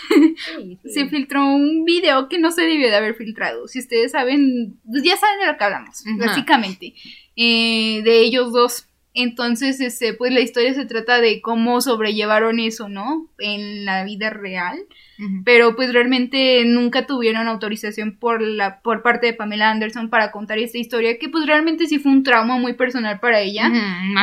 Sí, 0.09 0.79
se 0.89 1.07
filtró 1.07 1.45
un 1.45 1.85
video 1.85 2.27
que 2.27 2.39
no 2.39 2.51
se 2.51 2.63
debió 2.63 2.87
de 2.89 2.95
haber 2.95 3.15
filtrado. 3.15 3.67
Si 3.67 3.79
ustedes 3.79 4.11
saben, 4.11 4.77
pues 4.89 5.03
ya 5.03 5.15
saben 5.17 5.39
de 5.39 5.45
lo 5.47 5.57
que 5.57 5.63
hablamos, 5.63 6.03
Ajá. 6.07 6.25
básicamente, 6.27 6.93
eh, 7.35 8.01
de 8.03 8.21
ellos 8.21 8.51
dos. 8.51 8.87
Entonces, 9.13 9.79
este, 9.81 10.13
pues 10.13 10.31
la 10.31 10.39
historia 10.39 10.73
se 10.73 10.85
trata 10.85 11.19
de 11.19 11.41
cómo 11.41 11.81
sobrellevaron 11.81 12.59
eso, 12.59 12.89
¿no? 12.89 13.27
En 13.39 13.85
la 13.85 14.03
vida 14.03 14.29
real. 14.29 14.79
Pero 15.43 15.75
pues 15.75 15.91
realmente 15.91 16.63
nunca 16.65 17.05
tuvieron 17.05 17.47
autorización 17.47 18.15
por 18.17 18.41
la, 18.41 18.79
por 18.81 19.01
parte 19.01 19.27
de 19.27 19.33
Pamela 19.33 19.69
Anderson 19.69 20.09
para 20.09 20.31
contar 20.31 20.59
esta 20.59 20.77
historia, 20.77 21.17
que 21.17 21.27
pues 21.27 21.45
realmente 21.45 21.87
sí 21.87 21.99
fue 21.99 22.11
un 22.11 22.23
trauma 22.23 22.57
muy 22.57 22.73
personal 22.73 23.19
para 23.19 23.41
ella. 23.41 23.69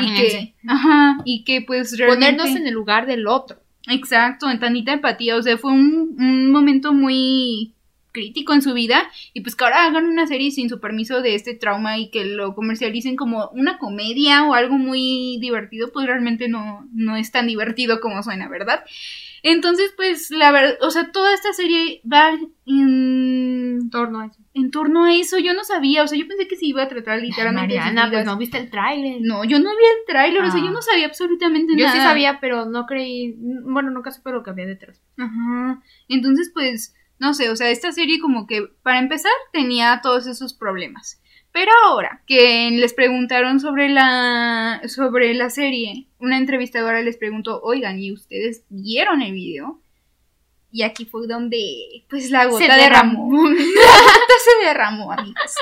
Y 0.02 0.14
que, 0.14 0.54
ajá, 0.66 1.18
y 1.24 1.44
que 1.44 1.60
pues 1.60 1.98
realmente... 1.98 2.36
Ponernos 2.36 2.56
en 2.56 2.66
el 2.66 2.74
lugar 2.74 3.06
del 3.06 3.26
otro. 3.26 3.58
Exacto, 3.88 4.50
en 4.50 4.58
tantita 4.58 4.92
empatía, 4.92 5.36
o 5.36 5.42
sea, 5.42 5.58
fue 5.58 5.72
un, 5.72 6.16
un 6.18 6.50
momento 6.50 6.92
muy 6.92 7.72
crítico 8.16 8.54
en 8.54 8.62
su 8.62 8.72
vida 8.72 9.10
y 9.34 9.42
pues 9.42 9.54
que 9.54 9.64
ahora 9.64 9.84
hagan 9.84 10.06
una 10.06 10.26
serie 10.26 10.50
sin 10.50 10.70
su 10.70 10.80
permiso 10.80 11.20
de 11.20 11.34
este 11.34 11.52
trauma 11.52 11.98
y 11.98 12.08
que 12.08 12.24
lo 12.24 12.54
comercialicen 12.54 13.14
como 13.14 13.50
una 13.50 13.76
comedia 13.76 14.44
o 14.46 14.54
algo 14.54 14.78
muy 14.78 15.36
divertido, 15.38 15.92
pues 15.92 16.06
realmente 16.06 16.48
no, 16.48 16.88
no 16.94 17.16
es 17.16 17.30
tan 17.30 17.46
divertido 17.46 18.00
como 18.00 18.22
suena, 18.22 18.48
¿verdad? 18.48 18.84
Entonces, 19.48 19.92
pues, 19.94 20.32
la 20.32 20.50
verdad, 20.50 20.76
o 20.80 20.90
sea, 20.90 21.12
toda 21.12 21.32
esta 21.32 21.52
serie 21.52 22.00
va 22.12 22.32
en 22.66 23.88
torno 23.90 24.18
a 24.18 24.26
eso. 24.26 24.40
En 24.54 24.72
torno 24.72 25.04
a 25.04 25.14
eso, 25.14 25.38
yo 25.38 25.54
no 25.54 25.62
sabía, 25.62 26.02
o 26.02 26.08
sea, 26.08 26.18
yo 26.18 26.26
pensé 26.26 26.48
que 26.48 26.56
se 26.56 26.66
iba 26.66 26.82
a 26.82 26.88
tratar 26.88 27.22
literalmente. 27.22 27.76
Mariana, 27.76 28.10
pues 28.10 28.24
no 28.26 28.36
viste 28.36 28.58
el 28.58 28.70
tráiler. 28.70 29.18
No, 29.20 29.44
yo 29.44 29.60
no 29.60 29.70
vi 29.70 29.84
el 29.84 30.04
tráiler, 30.08 30.42
o 30.42 30.50
sea, 30.50 30.60
yo 30.60 30.72
no 30.72 30.82
sabía 30.82 31.06
absolutamente 31.06 31.76
nada. 31.76 31.94
Yo 31.94 31.96
sí 31.96 32.04
sabía, 32.04 32.40
pero 32.40 32.66
no 32.66 32.86
creí, 32.86 33.36
bueno, 33.38 33.92
nunca 33.92 34.10
supe 34.10 34.32
lo 34.32 34.42
que 34.42 34.50
había 34.50 34.66
detrás. 34.66 35.00
Ajá. 35.16 35.80
Entonces, 36.08 36.50
pues, 36.52 36.96
no 37.20 37.32
sé, 37.32 37.48
o 37.48 37.54
sea, 37.54 37.70
esta 37.70 37.92
serie 37.92 38.18
como 38.18 38.48
que, 38.48 38.66
para 38.82 38.98
empezar, 38.98 39.30
tenía 39.52 40.00
todos 40.02 40.26
esos 40.26 40.54
problemas. 40.54 41.22
Pero 41.56 41.72
ahora 41.86 42.20
que 42.26 42.70
les 42.70 42.92
preguntaron 42.92 43.60
sobre 43.60 43.88
la, 43.88 44.82
sobre 44.88 45.32
la 45.32 45.48
serie, 45.48 46.06
una 46.18 46.36
entrevistadora 46.36 47.00
les 47.00 47.16
preguntó, 47.16 47.62
oigan, 47.62 47.98
¿y 47.98 48.12
ustedes 48.12 48.64
vieron 48.68 49.22
el 49.22 49.32
video? 49.32 49.80
Y 50.70 50.82
aquí 50.82 51.06
fue 51.06 51.26
donde, 51.26 52.04
pues, 52.10 52.30
la 52.30 52.44
gota 52.44 52.76
derramó. 52.76 53.30
la 53.48 53.54
gota 53.54 54.34
se 54.44 54.66
derramó, 54.66 55.10
amigos. 55.10 55.54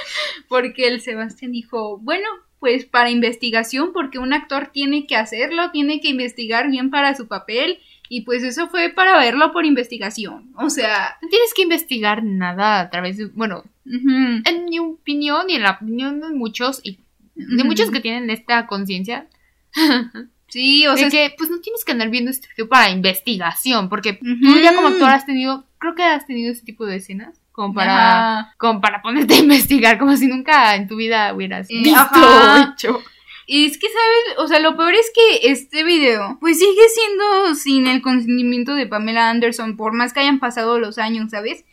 Porque 0.48 0.88
el 0.88 1.00
Sebastián 1.00 1.52
dijo, 1.52 1.98
bueno, 1.98 2.26
pues 2.58 2.86
para 2.86 3.10
investigación, 3.10 3.92
porque 3.92 4.18
un 4.18 4.32
actor 4.32 4.70
tiene 4.72 5.06
que 5.06 5.14
hacerlo, 5.14 5.70
tiene 5.70 6.00
que 6.00 6.08
investigar 6.08 6.68
bien 6.72 6.90
para 6.90 7.14
su 7.14 7.28
papel. 7.28 7.78
Y 8.14 8.20
pues 8.20 8.44
eso 8.44 8.68
fue 8.68 8.90
para 8.90 9.18
verlo 9.18 9.52
por 9.52 9.66
investigación. 9.66 10.52
O 10.54 10.70
sea. 10.70 11.16
No 11.20 11.28
tienes 11.28 11.52
que 11.52 11.62
investigar 11.62 12.22
nada 12.22 12.78
a 12.78 12.88
través 12.88 13.16
de. 13.16 13.26
Bueno, 13.26 13.64
en 13.84 14.66
mi 14.66 14.78
opinión 14.78 15.50
y 15.50 15.54
en 15.56 15.64
la 15.64 15.72
opinión 15.72 16.20
de 16.20 16.28
muchos, 16.28 16.80
y 16.84 17.00
de 17.34 17.64
muchos 17.64 17.90
que 17.90 17.98
tienen 17.98 18.30
esta 18.30 18.68
conciencia. 18.68 19.26
Sí, 20.46 20.86
o 20.86 20.96
sea. 20.96 21.10
que 21.10 21.34
pues 21.36 21.50
no 21.50 21.58
tienes 21.58 21.84
que 21.84 21.90
andar 21.90 22.10
viendo 22.10 22.30
este 22.30 22.46
video 22.54 22.68
para 22.68 22.90
investigación, 22.90 23.88
porque 23.88 24.12
tú 24.12 24.60
ya 24.62 24.76
como 24.76 24.86
actor 24.86 25.10
has 25.10 25.26
tenido, 25.26 25.64
creo 25.78 25.96
que 25.96 26.04
has 26.04 26.28
tenido 26.28 26.52
ese 26.52 26.64
tipo 26.64 26.86
de 26.86 26.96
escenas. 26.96 27.40
Como 27.50 27.74
para, 27.74 28.54
como 28.56 28.80
para 28.80 29.02
ponerte 29.02 29.34
a 29.34 29.38
investigar, 29.40 29.98
como 29.98 30.16
si 30.16 30.28
nunca 30.28 30.76
en 30.76 30.86
tu 30.86 30.94
vida 30.94 31.34
hubieras 31.34 31.68
eh, 31.70 31.80
visto 31.82 32.20
o 32.20 32.72
hecho. 32.72 33.02
Y 33.46 33.66
es 33.66 33.78
que, 33.78 33.86
¿sabes? 33.88 34.38
O 34.38 34.48
sea, 34.48 34.60
lo 34.60 34.76
peor 34.76 34.94
es 34.94 35.10
que 35.14 35.50
este 35.50 35.84
video, 35.84 36.38
pues 36.40 36.58
sigue 36.58 36.88
siendo 36.88 37.54
sin 37.54 37.86
el 37.86 38.00
consentimiento 38.00 38.74
de 38.74 38.86
Pamela 38.86 39.28
Anderson, 39.28 39.76
por 39.76 39.92
más 39.92 40.12
que 40.12 40.20
hayan 40.20 40.38
pasado 40.38 40.78
los 40.78 40.98
años, 40.98 41.30
¿sabes? 41.30 41.64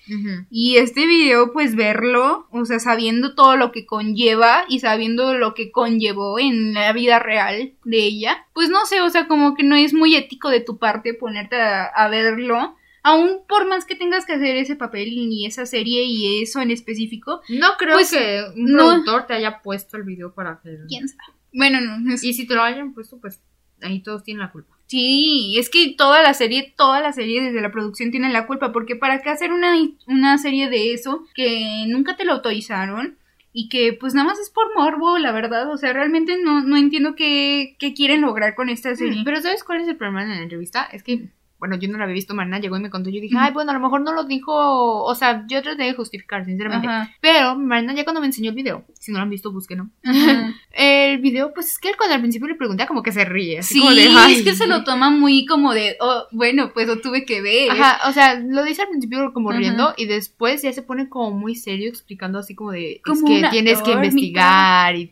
Y 0.50 0.76
este 0.76 1.08
video, 1.08 1.54
pues 1.54 1.76
verlo, 1.76 2.48
o 2.52 2.66
sea, 2.66 2.80
sabiendo 2.80 3.34
todo 3.34 3.56
lo 3.56 3.72
que 3.72 3.86
conlleva 3.86 4.66
y 4.68 4.80
sabiendo 4.82 5.34
lo 5.36 5.54
que 5.54 5.72
conllevó 5.72 6.38
en 6.38 6.74
la 6.74 6.92
vida 6.92 7.20
real 7.20 7.74
de 7.86 7.98
ella, 7.98 8.46
pues 8.54 8.70
no 8.70 8.86
sé, 8.86 9.02
o 9.02 9.10
sea, 9.10 9.28
como 9.28 9.56
que 9.56 9.64
no 9.64 9.76
es 9.76 9.94
muy 9.94 10.16
ético 10.16 10.50
de 10.50 10.60
tu 10.60 10.78
parte 10.78 11.14
ponerte 11.14 11.56
a, 11.56 12.08
verlo 12.10 12.76
aún 13.04 13.40
por 13.48 13.66
más 13.68 13.86
que 13.86 13.96
tengas 13.96 14.26
que 14.26 14.34
hacer 14.34 14.58
ese 14.58 14.76
papel 14.76 15.08
y 15.14 15.46
esa 15.46 15.66
serie 15.66 16.04
y 16.04 16.44
eso 16.44 16.60
en 16.60 16.72
específico. 16.72 17.42
No 17.48 17.70
creo 17.78 17.96
pues, 17.96 18.12
que 18.12 18.44
un 18.56 18.74
productor 18.74 19.28
te 19.28 19.34
haya 19.34 19.62
puesto 19.62 19.98
el 19.98 20.04
video 20.04 20.34
para 20.34 20.52
hacerlo. 20.52 20.86
¿Quién 20.90 21.08
sabe? 21.08 21.41
Bueno, 21.54 21.82
no. 21.82 22.14
Y 22.14 22.34
si 22.34 22.48
te 22.48 22.56
lo 22.56 22.64
hayan 22.64 22.94
puesto, 22.94 23.20
pues 23.20 23.42
ahí 23.82 24.02
todos 24.02 24.24
tienen 24.24 24.42
la 24.42 24.52
culpa. 24.52 24.76
Sí, 24.88 25.56
es 25.58 25.70
que 25.70 25.96
toda 25.98 26.22
la 26.22 26.34
serie, 26.34 26.74
toda 26.76 27.00
la 27.00 27.14
serie 27.14 27.42
desde 27.42 27.62
la 27.62 27.72
producción 27.72 28.12
tiene 28.12 28.30
la 28.30 28.46
culpa, 28.46 28.74
porque 28.74 28.96
para 28.96 29.22
qué 29.22 29.30
hacer 29.30 29.54
una, 29.54 29.74
una 30.08 30.38
serie 30.38 30.70
de 30.70 30.94
eso 30.94 31.26
que 31.34 31.86
nunca 31.88 32.18
te 32.18 32.26
lo 32.26 32.34
autorizaron 32.34 33.18
y 33.54 33.70
que 33.70 33.94
pues 33.94 34.14
nada 34.14 34.28
más 34.28 34.40
es 34.40 34.50
por 34.50 34.76
morbo, 34.76 35.18
la 35.18 35.32
verdad, 35.32 35.72
o 35.72 35.78
sea, 35.78 35.94
realmente 35.94 36.38
no, 36.42 36.62
no 36.62 36.78
entiendo 36.78 37.16
qué, 37.16 37.76
qué 37.80 37.94
quieren 37.94 38.22
lograr 38.22 38.56
con 38.56 38.70
esta 38.70 38.96
serie. 38.96 39.22
Pero 39.24 39.42
¿sabes 39.42 39.64
cuál 39.64 39.82
es 39.82 39.88
el 39.88 39.98
problema 39.98 40.24
en 40.24 40.30
la 40.30 40.42
entrevista? 40.42 40.84
Es 40.92 41.04
que 41.04 41.30
bueno, 41.62 41.76
yo 41.76 41.88
no 41.90 42.00
la 42.00 42.06
había 42.06 42.16
visto, 42.16 42.34
Marina 42.34 42.58
llegó 42.58 42.76
y 42.76 42.80
me 42.80 42.90
contó, 42.90 43.12
yo 43.12 43.22
dije, 43.22 43.36
ay, 43.38 43.54
bueno, 43.54 43.70
a 43.70 43.76
lo 43.76 43.80
mejor 43.80 44.02
no 44.02 44.14
lo 44.14 44.24
dijo, 44.24 45.04
o 45.04 45.14
sea, 45.14 45.46
yo 45.48 45.62
traté 45.62 45.84
de 45.84 45.94
justificar, 45.94 46.44
sinceramente. 46.44 46.88
Pero 47.22 47.56
Marina 47.56 47.94
ya 47.94 48.04
cuando 48.04 48.20
me 48.20 48.26
enseñó 48.26 48.50
el 48.50 48.56
video, 48.56 48.84
si 49.00 49.12
no 49.12 49.20
lo 49.20 49.24
han 49.26 49.30
visto, 49.30 49.52
búsquenlo. 49.52 49.88
el 50.72 51.20
video, 51.20 51.54
pues 51.54 51.68
es 51.68 51.78
que 51.78 51.94
cuando 51.94 52.16
al 52.16 52.22
principio 52.22 52.48
le 52.48 52.56
pregunté, 52.56 52.88
como 52.88 53.04
que 53.04 53.12
se 53.12 53.26
ríe. 53.26 53.60
Así 53.60 53.76
sí, 53.76 53.80
como 53.80 53.92
de, 53.92 54.34
es 54.34 54.42
que 54.42 54.56
se 54.56 54.66
lo 54.66 54.84
toma 54.84 55.12
muy 55.12 55.46
como 55.46 55.76
de, 55.76 55.98
oh, 56.00 56.26
bueno, 56.32 56.72
pues 56.74 56.88
lo 56.88 57.00
tuve 57.00 57.26
que 57.26 57.44
ver. 57.44 57.70
Ajá, 57.70 58.10
o 58.10 58.12
sea, 58.12 58.40
lo 58.40 58.64
dice 58.64 58.82
al 58.82 58.90
principio 58.90 59.32
como 59.32 59.52
riendo 59.52 59.94
y 59.98 60.08
después 60.08 60.64
ya 60.64 60.74
se 60.74 60.82
pone 60.82 61.10
como 61.10 61.30
muy 61.30 61.54
serio 61.54 61.90
explicando 61.90 62.40
así 62.40 62.56
como 62.56 62.72
de, 62.72 63.04
es 63.06 63.24
que 63.24 63.48
tienes 63.52 63.84
que 63.84 63.92
investigar 63.92 64.96
y... 64.96 65.12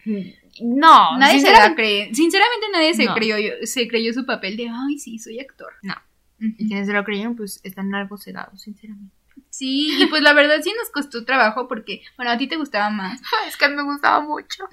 No, 0.62 1.15
nadie 1.15 1.41
se 1.41 1.51
la 1.51 1.75
cree. 1.75 2.12
Sinceramente 2.12 2.65
nadie 2.73 2.95
se 2.95 3.05
creyó 3.13 3.35
se 3.63 3.88
creyó 3.88 4.13
su 4.13 4.25
papel 4.25 4.57
de, 4.57 4.67
ay, 4.67 4.97
sí, 4.97 5.19
soy 5.19 5.39
actor. 5.39 5.71
No. 5.83 5.93
Y 6.39 6.67
quienes 6.67 6.88
se 6.88 6.93
lo 6.93 7.04
creyeron, 7.04 7.36
pues 7.36 7.60
están 7.63 7.93
algo 7.93 8.17
cegados, 8.17 8.62
sinceramente. 8.62 9.19
Sí, 9.49 9.97
y 9.99 10.06
pues 10.06 10.21
la 10.21 10.34
verdad 10.34 10.62
sí 10.63 10.71
nos 10.78 10.89
costó 10.89 11.25
trabajo 11.25 11.67
porque, 11.67 12.02
bueno, 12.17 12.32
a 12.32 12.38
ti 12.38 12.47
te 12.47 12.58
gustaba 12.58 12.89
más. 12.89 13.19
es 13.47 13.58
que 13.58 13.65
a 13.65 13.69
mí 13.69 13.75
me 13.75 13.84
gustaba 13.84 14.21
mucho. 14.21 14.65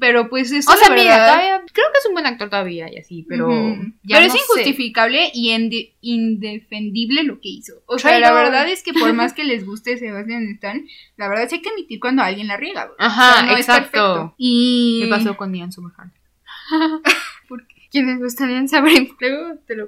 pero 0.00 0.28
pues 0.28 0.50
eso, 0.50 0.72
o 0.72 0.76
sea, 0.76 0.90
mira, 0.94 1.16
todavía, 1.16 1.62
creo 1.72 1.86
que 1.92 1.98
es 1.98 2.06
un 2.06 2.14
buen 2.14 2.26
actor 2.26 2.48
todavía 2.48 2.92
y 2.92 2.96
así, 2.96 3.24
pero... 3.28 3.48
pero 3.48 4.20
es 4.20 4.34
injustificable 4.34 5.30
y 5.34 5.52
indefendible 6.00 7.22
lo 7.24 7.40
que 7.40 7.48
hizo. 7.48 7.74
O 7.86 7.98
sea, 7.98 8.18
la 8.18 8.32
verdad 8.32 8.68
es 8.68 8.82
que 8.82 8.92
por 8.92 9.12
más 9.12 9.32
que 9.34 9.44
les 9.44 9.66
guste 9.66 9.98
Sebastián 9.98 10.48
Stan, 10.54 10.86
la 11.16 11.28
verdad 11.28 11.48
que 11.48 11.56
hay 11.56 11.62
que 11.62 11.70
admitir 11.70 12.00
cuando 12.00 12.22
alguien 12.22 12.48
la 12.48 12.56
riega. 12.56 12.90
Ajá, 12.98 13.52
exacto. 13.56 14.34
y... 14.38 15.02
¿Qué 15.04 15.10
pasó 15.10 15.36
con 15.36 15.54
Ian 15.54 15.70
Summerhand? 15.70 16.12
quienes 17.90 18.20
gustarían 18.20 18.68
saber 18.68 19.08
luego 19.20 19.58
te 19.66 19.76
lo 19.76 19.86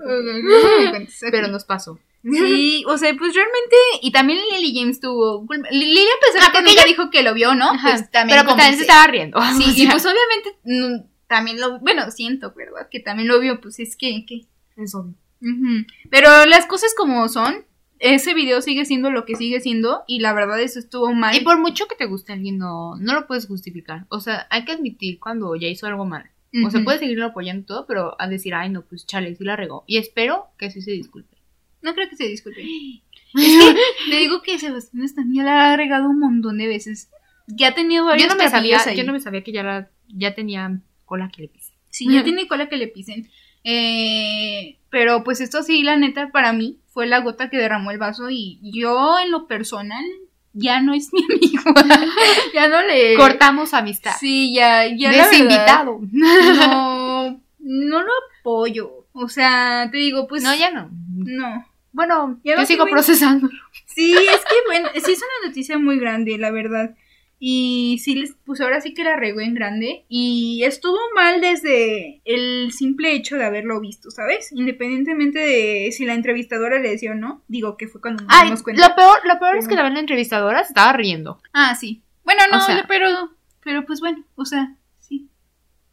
pero 1.30 1.48
nos 1.48 1.64
pasó 1.64 1.98
Sí, 2.22 2.84
o 2.86 2.98
sea, 2.98 3.14
pues 3.16 3.34
realmente, 3.34 3.76
y 4.02 4.12
también 4.12 4.40
Lily 4.52 4.78
James 4.78 5.00
tuvo, 5.00 5.46
Lily 5.70 6.00
a 6.00 6.34
pesar 6.34 6.52
que 6.52 6.62
nunca 6.62 6.84
dijo 6.84 7.10
que 7.10 7.22
lo 7.22 7.32
vio, 7.32 7.54
¿no? 7.54 7.70
Pues 7.82 8.10
también 8.10 8.38
Pero 8.38 8.44
pues 8.44 8.56
también 8.56 8.76
se 8.76 8.82
estaba 8.82 9.06
riendo. 9.06 9.40
Sí, 9.56 9.82
y 9.82 9.86
pues 9.86 10.04
obviamente 10.04 10.58
mm, 10.64 11.08
también 11.26 11.60
lo, 11.60 11.78
bueno, 11.80 12.10
siento, 12.10 12.52
¿verdad? 12.54 12.88
Que 12.90 13.00
también 13.00 13.28
lo 13.28 13.40
vio, 13.40 13.60
pues 13.60 13.78
es 13.80 13.96
que, 13.96 14.26
que. 14.26 14.46
Es 14.76 14.94
obvio. 14.94 15.14
Pero 16.10 16.44
las 16.44 16.66
cosas 16.66 16.94
como 16.94 17.26
son, 17.30 17.64
ese 17.98 18.34
video 18.34 18.60
sigue 18.60 18.84
siendo 18.84 19.10
lo 19.10 19.24
que 19.24 19.36
sigue 19.36 19.60
siendo 19.60 20.02
y 20.06 20.20
la 20.20 20.34
verdad 20.34 20.60
eso 20.60 20.78
estuvo 20.78 21.12
mal. 21.14 21.34
Y 21.34 21.40
por 21.40 21.58
mucho 21.58 21.86
que 21.86 21.96
te 21.96 22.04
guste 22.04 22.34
alguien, 22.34 22.58
no, 22.58 22.96
no 22.96 23.14
lo 23.14 23.26
puedes 23.26 23.46
justificar. 23.46 24.04
O 24.10 24.20
sea, 24.20 24.46
hay 24.50 24.66
que 24.66 24.72
admitir 24.72 25.18
cuando 25.18 25.56
ya 25.56 25.68
hizo 25.68 25.86
algo 25.86 26.04
mal. 26.04 26.30
O 26.64 26.70
sea, 26.70 26.82
puede 26.82 26.98
seguirlo 26.98 27.26
apoyando 27.26 27.64
todo, 27.64 27.86
pero 27.86 28.20
al 28.20 28.30
decir, 28.30 28.54
ay, 28.54 28.70
no, 28.70 28.82
pues 28.82 29.06
chale, 29.06 29.34
sí 29.36 29.44
la 29.44 29.54
regó. 29.54 29.84
Y 29.86 29.98
espero 29.98 30.48
que 30.58 30.70
sí 30.70 30.82
se 30.82 30.90
disculpe. 30.90 31.36
No 31.80 31.94
creo 31.94 32.08
que 32.08 32.16
se 32.16 32.26
disculpe. 32.26 32.62
es 33.34 33.74
que 33.74 34.10
te 34.10 34.16
digo 34.16 34.42
que 34.42 34.58
Sebastián 34.58 35.14
también 35.14 35.46
la 35.46 35.72
ha 35.72 35.76
regado 35.76 36.08
un 36.08 36.18
montón 36.18 36.58
de 36.58 36.66
veces. 36.66 37.10
Ya 37.46 37.68
ha 37.68 37.74
tenido 37.74 38.04
varios 38.04 38.28
yo 38.28 38.34
no 38.34 38.42
me 38.42 38.50
sabía, 38.50 38.94
Yo 38.94 39.04
no 39.04 39.12
me 39.12 39.20
sabía 39.20 39.42
que 39.42 39.52
ya, 39.52 39.62
la, 39.62 39.90
ya 40.08 40.34
tenía 40.34 40.80
cola 41.04 41.30
que 41.34 41.42
le 41.42 41.48
pisen. 41.48 41.74
Sí, 41.88 42.12
ya 42.12 42.24
tiene 42.24 42.48
cola 42.48 42.68
que 42.68 42.76
le 42.76 42.88
pisen. 42.88 43.30
Eh, 43.62 44.78
pero 44.90 45.22
pues 45.22 45.40
esto 45.40 45.62
sí, 45.62 45.82
la 45.82 45.96
neta, 45.96 46.30
para 46.32 46.52
mí 46.52 46.80
fue 46.86 47.06
la 47.06 47.20
gota 47.20 47.50
que 47.50 47.58
derramó 47.58 47.90
el 47.90 47.98
vaso 47.98 48.30
y 48.30 48.58
yo 48.62 49.18
en 49.22 49.30
lo 49.30 49.46
personal 49.46 50.04
ya 50.52 50.80
no 50.80 50.94
es 50.94 51.10
mi 51.12 51.24
amigo. 51.24 51.62
ya 52.54 52.68
no 52.68 52.82
le. 52.82 53.16
Cortamos 53.16 53.74
amistad. 53.74 54.16
Sí, 54.18 54.54
ya, 54.54 54.86
ya. 54.86 55.10
Desinvitado. 55.10 56.00
no, 56.12 57.40
no 57.58 58.02
lo 58.02 58.12
apoyo. 58.40 59.06
O 59.12 59.28
sea, 59.28 59.88
te 59.90 59.98
digo, 59.98 60.26
pues. 60.26 60.42
No, 60.42 60.54
ya 60.54 60.70
no. 60.70 60.90
No. 61.16 61.66
Bueno, 61.92 62.40
ya 62.44 62.56
yo 62.56 62.66
sigo 62.66 62.86
procesando. 62.86 63.48
Sí, 63.86 64.14
es 64.14 64.40
que, 64.44 64.54
bueno, 64.66 64.88
sí 64.94 65.12
es 65.12 65.18
una 65.18 65.48
noticia 65.48 65.76
muy 65.76 65.98
grande, 65.98 66.38
la 66.38 66.52
verdad. 66.52 66.94
Y 67.42 67.98
sí, 68.04 68.16
les, 68.16 68.36
pues 68.44 68.60
ahora 68.60 68.82
sí 68.82 68.92
que 68.92 69.02
la 69.02 69.16
regó 69.16 69.40
en 69.40 69.54
grande. 69.54 70.04
Y 70.10 70.62
estuvo 70.62 70.98
mal 71.14 71.40
desde 71.40 72.20
el 72.26 72.70
simple 72.70 73.14
hecho 73.14 73.38
de 73.38 73.46
haberlo 73.46 73.80
visto, 73.80 74.10
¿sabes? 74.10 74.52
Independientemente 74.52 75.38
de 75.38 75.90
si 75.90 76.04
la 76.04 76.12
entrevistadora 76.12 76.78
le 76.78 76.90
decía 76.90 77.12
o 77.12 77.14
no. 77.14 77.42
Digo 77.48 77.78
que 77.78 77.88
fue 77.88 78.02
cuando 78.02 78.24
nos 78.24 78.42
dimos 78.44 78.62
cuenta. 78.62 78.86
Lo 78.86 78.94
peor, 78.94 79.20
lo 79.24 79.38
peor 79.38 79.56
es 79.56 79.66
que 79.66 79.74
la, 79.74 79.88
entrevistadora 79.88 80.60
estaba 80.60 80.92
riendo. 80.92 81.40
Ah, 81.54 81.74
sí. 81.74 82.02
Bueno, 82.24 82.42
no, 82.52 82.60
pero, 82.86 83.30
pero 83.64 83.86
pues 83.86 84.00
bueno, 84.00 84.22
o 84.36 84.44
sea, 84.44 84.76
sí. 84.98 85.26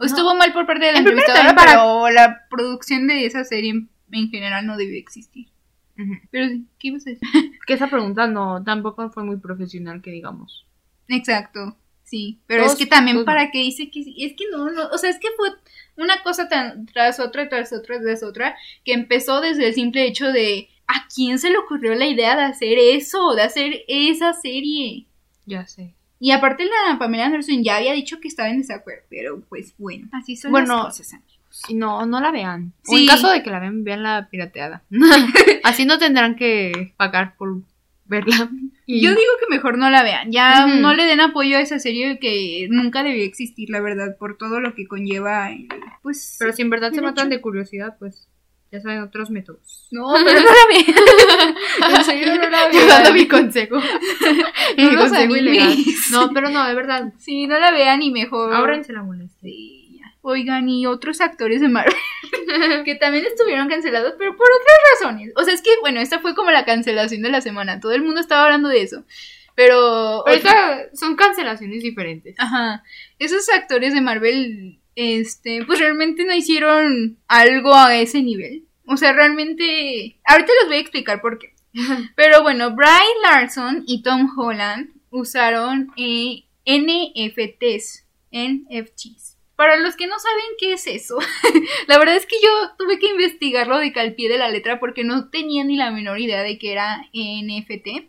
Estuvo 0.02 0.36
mal 0.36 0.52
por 0.52 0.68
parte 0.68 0.88
de 0.88 0.92
la 0.92 1.00
entrevistadora, 1.00 1.56
pero 1.56 2.10
la 2.10 2.42
producción 2.50 3.08
de 3.08 3.26
esa 3.26 3.46
serie 3.46 3.88
en, 4.12 4.30
general 4.30 4.66
no 4.68 4.76
debió 4.76 5.00
existir. 5.00 5.48
Pero 6.30 6.50
sí, 6.50 6.68
¿qué 6.78 6.90
ibas 6.90 7.08
a 7.08 7.12
decir? 7.12 7.28
que 7.66 7.74
esa 7.74 7.88
pregunta 7.88 8.28
no, 8.28 8.64
tampoco 8.66 9.10
fue 9.12 9.24
muy 9.24 9.38
profesional, 9.38 10.02
que 10.02 10.12
digamos. 10.12 10.67
Exacto, 11.10 11.78
sí. 12.04 12.39
Pero 12.48 12.65
es 12.65 12.76
que 12.76 12.86
también 12.86 13.26
para 13.26 13.52
que 13.52 13.60
dice 13.60 13.89
que 13.89 14.02
es 14.02 14.34
que 14.34 14.46
no, 14.52 14.70
no, 14.70 14.88
o 14.89 14.98
sea, 14.98 15.10
es 15.10 15.20
que 15.20 15.28
fue 15.38 15.50
una 15.98 16.21
cosa 16.23 16.48
tan 16.48 16.86
tras 16.86 17.19
otra, 17.19 17.50
tras 17.50 17.73
otra, 17.73 18.00
tras 18.00 18.23
otra, 18.23 18.56
que 18.84 18.94
empezó 18.94 19.42
desde 19.42 19.67
el 19.67 19.73
simple 19.73 20.06
hecho 20.06 20.32
de 20.32 20.69
¿a 20.88 21.08
quién 21.13 21.40
se 21.40 21.50
le 21.50 21.58
ocurrió 21.58 21.96
la 21.96 22.08
idea 22.08 22.36
de 22.36 22.44
hacer 22.44 22.77
eso, 22.77 23.34
de 23.36 23.42
hacer 23.42 23.84
esa 23.88 24.34
serie? 24.34 25.06
Ya 25.46 25.65
sé. 25.67 25.94
Y 26.19 26.32
aparte 26.32 26.65
la 26.65 26.98
Pamela 26.98 27.25
Anderson 27.27 27.63
ya 27.63 27.77
había 27.77 27.94
dicho 27.94 28.19
que 28.19 28.27
estaba 28.27 28.50
en 28.50 28.58
desacuerdo, 28.60 29.04
pero 29.10 29.42
pues 29.50 29.75
bueno, 29.77 30.08
así 30.13 30.36
son 30.36 30.52
las 30.52 30.67
cosas, 30.69 31.13
amigos. 31.13 31.38
No, 31.73 32.06
no 32.06 32.19
la 32.19 32.32
vean. 32.32 32.73
O 32.88 32.96
Sí. 32.96 33.04
en 33.04 33.08
caso 33.08 33.29
de 33.29 33.44
que 33.44 33.50
la 33.50 33.60
vean, 33.60 33.84
vean 33.84 34.04
la 34.04 34.27
pirateada. 34.29 34.84
Así 35.63 35.86
no 35.86 35.98
tendrán 35.98 36.36
que 36.36 36.94
pagar 36.98 37.36
por 37.38 37.62
verla. 38.06 38.50
Y- 38.90 39.02
Yo 39.02 39.10
digo 39.10 39.31
que 39.42 39.54
mejor 39.54 39.77
no 39.77 39.90
la 39.90 40.02
vean, 40.02 40.31
ya 40.31 40.65
no 40.65 40.94
le 40.94 41.04
den 41.06 41.19
apoyo 41.19 41.58
a 41.58 41.62
esa 41.62 41.77
serie 41.77 42.19
que 42.19 42.67
nunca 42.69 43.04
debió 43.04 43.25
existir, 43.25 43.69
la 43.69 43.81
verdad, 43.81 44.15
por 44.17 44.38
todo 44.38 44.62
lo 44.62 44.73
que 44.75 44.88
conlleva, 44.88 45.52
eh, 45.52 45.67
pues... 46.02 46.38
Pero 46.40 46.54
si 46.54 46.62
en 46.62 46.69
verdad 46.69 46.94
se 46.94 47.02
matan 47.02 47.27
hecho. 47.27 47.35
de 47.35 47.42
curiosidad, 47.42 47.98
pues 48.00 48.29
ya 48.71 48.79
saben 48.79 49.02
otros 49.02 49.29
métodos. 49.29 49.90
No, 49.92 50.13
pero 50.25 50.40
no 50.40 50.46
la 50.46 50.67
vean. 50.71 51.96
en 51.98 52.04
serio, 52.06 52.35
no 52.35 52.50
la 52.50 52.71
Yo 52.73 52.88
dando 52.88 53.13
mi 53.13 53.27
consejo. 53.27 53.75
No 54.77 54.90
mi 54.90 54.96
consejo. 54.96 55.33
No, 56.12 56.31
pero 56.33 56.50
no, 56.50 56.65
de 56.65 56.73
verdad. 56.73 57.13
Sí, 57.17 57.46
no 57.46 57.60
la 57.60 57.71
vean 57.71 58.02
y 58.02 58.12
mejor... 58.12 58.54
Ábranse 58.54 58.94
la 58.94 59.04
molestia. 59.04 59.52
Oigan, 60.22 60.68
y 60.70 60.86
otros 60.86 61.22
actores 61.22 61.62
de 61.62 61.70
Marvel 61.70 61.94
que 62.86 62.96
también 62.96 63.26
estuvieron 63.26 63.70
cancelados, 63.70 64.13
pero 64.18 64.36
por 64.36 64.48
otras 64.48 64.78
razones. 65.02 65.32
O 65.36 65.44
sea, 65.44 65.54
es 65.54 65.62
que, 65.62 65.70
bueno, 65.82 66.00
esta 66.02 66.20
fue 66.20 66.36
como 66.36 66.52
la 66.52 66.65
cancelación 66.65 67.22
de 67.22 67.30
la 67.30 67.42
semana. 67.42 67.80
Todo 67.80 67.94
el 67.94 68.04
mundo 68.04 68.20
estaba 68.20 68.46
hablando 68.46 68.68
de 68.70 68.82
eso. 68.82 69.04
Pero. 69.56 70.26
Esta- 70.28 70.90
son 70.94 71.15
cancelaciones 71.15 71.82
diferentes. 71.82 72.36
Ajá. 72.38 72.84
Esos 73.20 73.48
actores 73.50 73.94
de 73.94 74.02
Marvel, 74.02 74.80
este, 74.96 75.63
pues 75.65 75.80
realmente 75.80 76.26
no 76.26 76.34
hicieron 76.36 77.18
algo 77.28 77.74
a 77.74 77.96
ese 77.96 78.22
nivel. 78.22 78.65
O 78.86 78.98
sea, 78.98 79.13
realmente. 79.13 80.18
Ahorita 80.26 80.52
les 80.62 80.68
voy 80.68 80.78
a 80.78 80.82
explicar 80.82 81.22
por 81.22 81.40
qué. 81.40 81.54
Pero 82.15 82.42
bueno, 82.44 82.76
Bry 82.76 83.06
Larson 83.24 83.84
y 83.88 84.02
Tom 84.04 84.30
Holland 84.38 84.90
usaron 85.10 85.92
eh, 85.98 86.44
NFTs, 86.65 88.06
NFTs. 88.32 89.37
Para 89.58 89.76
los 89.78 89.96
que 89.96 90.06
no 90.06 90.20
saben 90.20 90.46
qué 90.60 90.74
es 90.74 90.86
eso, 90.86 91.18
la 91.88 91.98
verdad 91.98 92.16
es 92.16 92.28
que 92.28 92.36
yo 92.42 92.50
tuve 92.78 93.00
que 93.00 93.08
investigarlo 93.08 93.80
de 93.80 93.92
que 93.92 94.00
al 94.00 94.14
pie 94.14 94.30
de 94.30 94.38
la 94.38 94.50
letra 94.50 94.80
porque 94.80 95.04
no 95.04 95.30
tenía 95.30 95.64
ni 95.64 95.76
la 95.76 95.90
menor 95.90 96.20
idea 96.20 96.44
de 96.44 96.60
que 96.60 96.72
era 96.72 97.10
NFT. 97.12 98.08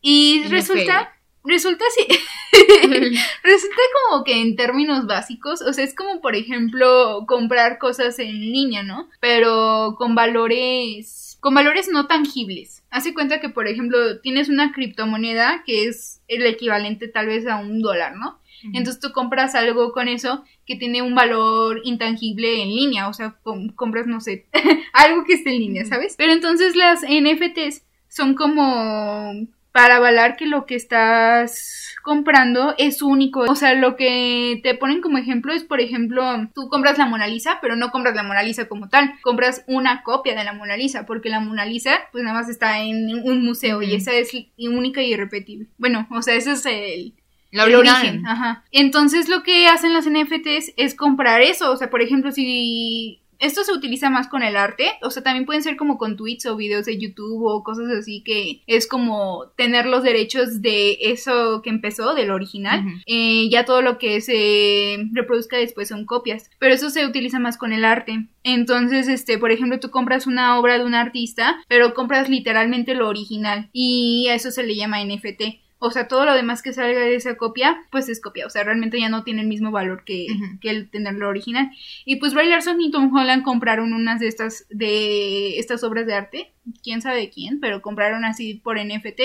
Y 0.00 0.42
NFL. 0.44 0.50
resulta, 0.52 1.12
resulta 1.42 1.84
sí, 1.92 2.06
resulta 3.42 3.82
como 4.08 4.22
que 4.22 4.40
en 4.40 4.54
términos 4.54 5.06
básicos, 5.06 5.60
o 5.60 5.72
sea, 5.72 5.84
es 5.84 5.92
como 5.92 6.20
por 6.20 6.36
ejemplo 6.36 7.24
comprar 7.26 7.78
cosas 7.78 8.20
en 8.20 8.38
línea, 8.38 8.84
¿no? 8.84 9.10
Pero 9.20 9.96
con 9.98 10.14
valores, 10.14 11.36
con 11.40 11.52
valores 11.52 11.88
no 11.88 12.06
tangibles. 12.06 12.84
Hace 12.90 13.12
cuenta 13.12 13.40
que 13.40 13.48
por 13.48 13.66
ejemplo 13.66 14.20
tienes 14.20 14.48
una 14.48 14.70
criptomoneda 14.70 15.64
que 15.66 15.88
es 15.88 16.22
el 16.28 16.46
equivalente 16.46 17.08
tal 17.08 17.26
vez 17.26 17.44
a 17.48 17.56
un 17.56 17.82
dólar, 17.82 18.14
¿no? 18.14 18.38
Entonces 18.62 19.00
tú 19.00 19.12
compras 19.12 19.54
algo 19.54 19.92
con 19.92 20.08
eso 20.08 20.44
que 20.66 20.76
tiene 20.76 21.02
un 21.02 21.14
valor 21.14 21.80
intangible 21.84 22.62
en 22.62 22.68
línea, 22.68 23.08
o 23.08 23.12
sea, 23.12 23.36
com- 23.42 23.68
compras, 23.74 24.06
no 24.06 24.20
sé, 24.20 24.46
algo 24.92 25.24
que 25.24 25.34
esté 25.34 25.50
en 25.54 25.60
línea, 25.60 25.84
¿sabes? 25.84 26.14
Pero 26.18 26.32
entonces 26.32 26.74
las 26.76 27.02
NFTs 27.02 27.84
son 28.08 28.34
como 28.34 29.32
para 29.72 29.96
avalar 29.96 30.36
que 30.36 30.46
lo 30.46 30.64
que 30.64 30.74
estás 30.74 31.94
comprando 32.02 32.74
es 32.78 33.02
único. 33.02 33.40
O 33.40 33.54
sea, 33.54 33.74
lo 33.74 33.96
que 33.96 34.60
te 34.62 34.74
ponen 34.74 35.02
como 35.02 35.18
ejemplo 35.18 35.52
es, 35.52 35.64
por 35.64 35.80
ejemplo, 35.80 36.24
tú 36.54 36.68
compras 36.70 36.96
la 36.96 37.04
Mona 37.06 37.26
Lisa, 37.26 37.58
pero 37.60 37.76
no 37.76 37.90
compras 37.90 38.14
la 38.14 38.22
Mona 38.22 38.42
Lisa 38.42 38.68
como 38.68 38.88
tal, 38.88 39.12
compras 39.22 39.64
una 39.66 40.02
copia 40.02 40.34
de 40.34 40.44
la 40.44 40.54
Mona 40.54 40.76
Lisa, 40.78 41.04
porque 41.04 41.28
la 41.28 41.40
Mona 41.40 41.66
Lisa, 41.66 42.00
pues 42.12 42.24
nada 42.24 42.38
más 42.40 42.48
está 42.48 42.80
en 42.82 43.12
un 43.28 43.44
museo 43.44 43.82
y 43.82 43.94
esa 43.94 44.12
es 44.14 44.30
única 44.58 45.02
y 45.02 45.12
irrepetible. 45.12 45.66
Bueno, 45.76 46.06
o 46.10 46.22
sea, 46.22 46.34
ese 46.36 46.52
es 46.52 46.64
el, 46.64 47.14
La 47.56 47.64
el 47.64 47.74
origen. 47.74 48.26
Ajá. 48.26 48.64
Entonces 48.70 49.28
lo 49.28 49.42
que 49.42 49.66
hacen 49.66 49.92
las 49.92 50.08
NFTs 50.08 50.74
es 50.76 50.94
comprar 50.94 51.40
eso. 51.40 51.72
O 51.72 51.76
sea, 51.76 51.90
por 51.90 52.02
ejemplo, 52.02 52.32
si 52.32 53.20
esto 53.38 53.64
se 53.64 53.72
utiliza 53.72 54.10
más 54.10 54.28
con 54.28 54.42
el 54.42 54.56
arte, 54.56 54.92
o 55.02 55.10
sea, 55.10 55.22
también 55.22 55.46
pueden 55.46 55.62
ser 55.62 55.76
como 55.76 55.98
con 55.98 56.16
tweets 56.16 56.46
o 56.46 56.56
videos 56.56 56.86
de 56.86 56.98
YouTube 56.98 57.44
o 57.44 57.62
cosas 57.62 57.90
así 57.90 58.22
que 58.22 58.62
es 58.66 58.86
como 58.86 59.46
tener 59.56 59.86
los 59.86 60.02
derechos 60.02 60.62
de 60.62 60.98
eso 61.00 61.62
que 61.62 61.70
empezó, 61.70 62.14
del 62.14 62.30
original. 62.30 62.84
Eh, 63.06 63.48
ya 63.50 63.64
todo 63.64 63.82
lo 63.82 63.98
que 63.98 64.20
se 64.20 64.98
reproduzca 65.12 65.56
después 65.56 65.88
son 65.88 66.06
copias, 66.06 66.50
pero 66.58 66.74
eso 66.74 66.90
se 66.90 67.06
utiliza 67.06 67.38
más 67.38 67.56
con 67.58 67.72
el 67.72 67.84
arte. 67.84 68.26
Entonces, 68.42 69.08
este, 69.08 69.38
por 69.38 69.50
ejemplo, 69.50 69.80
tú 69.80 69.90
compras 69.90 70.26
una 70.26 70.58
obra 70.58 70.78
de 70.78 70.84
un 70.84 70.94
artista, 70.94 71.58
pero 71.68 71.94
compras 71.94 72.28
literalmente 72.28 72.94
lo 72.94 73.08
original 73.08 73.68
y 73.72 74.28
a 74.28 74.34
eso 74.34 74.50
se 74.50 74.62
le 74.62 74.76
llama 74.76 75.04
NFT. 75.04 75.65
O 75.86 75.90
sea, 75.90 76.08
todo 76.08 76.24
lo 76.24 76.34
demás 76.34 76.62
que 76.62 76.72
salga 76.72 77.00
de 77.00 77.14
esa 77.14 77.36
copia, 77.36 77.84
pues 77.90 78.08
es 78.08 78.20
copia. 78.20 78.46
O 78.46 78.50
sea, 78.50 78.64
realmente 78.64 78.98
ya 78.98 79.08
no 79.08 79.22
tiene 79.22 79.42
el 79.42 79.46
mismo 79.46 79.70
valor 79.70 80.04
que, 80.04 80.26
el 80.62 80.90
tenerlo 80.90 81.28
original. 81.28 81.70
Y 82.04 82.16
pues 82.16 82.34
Ray 82.34 82.48
Larson 82.48 82.80
y 82.80 82.90
Tom 82.90 83.14
Holland 83.14 83.44
compraron 83.44 83.92
unas 83.92 84.18
de 84.20 84.28
estas, 84.28 84.66
de 84.68 85.58
estas 85.58 85.84
obras 85.84 86.06
de 86.06 86.14
arte. 86.14 86.52
Quién 86.82 87.00
sabe 87.00 87.30
quién, 87.30 87.60
pero 87.60 87.82
compraron 87.82 88.24
así 88.24 88.54
por 88.54 88.78
NFT. 88.78 89.20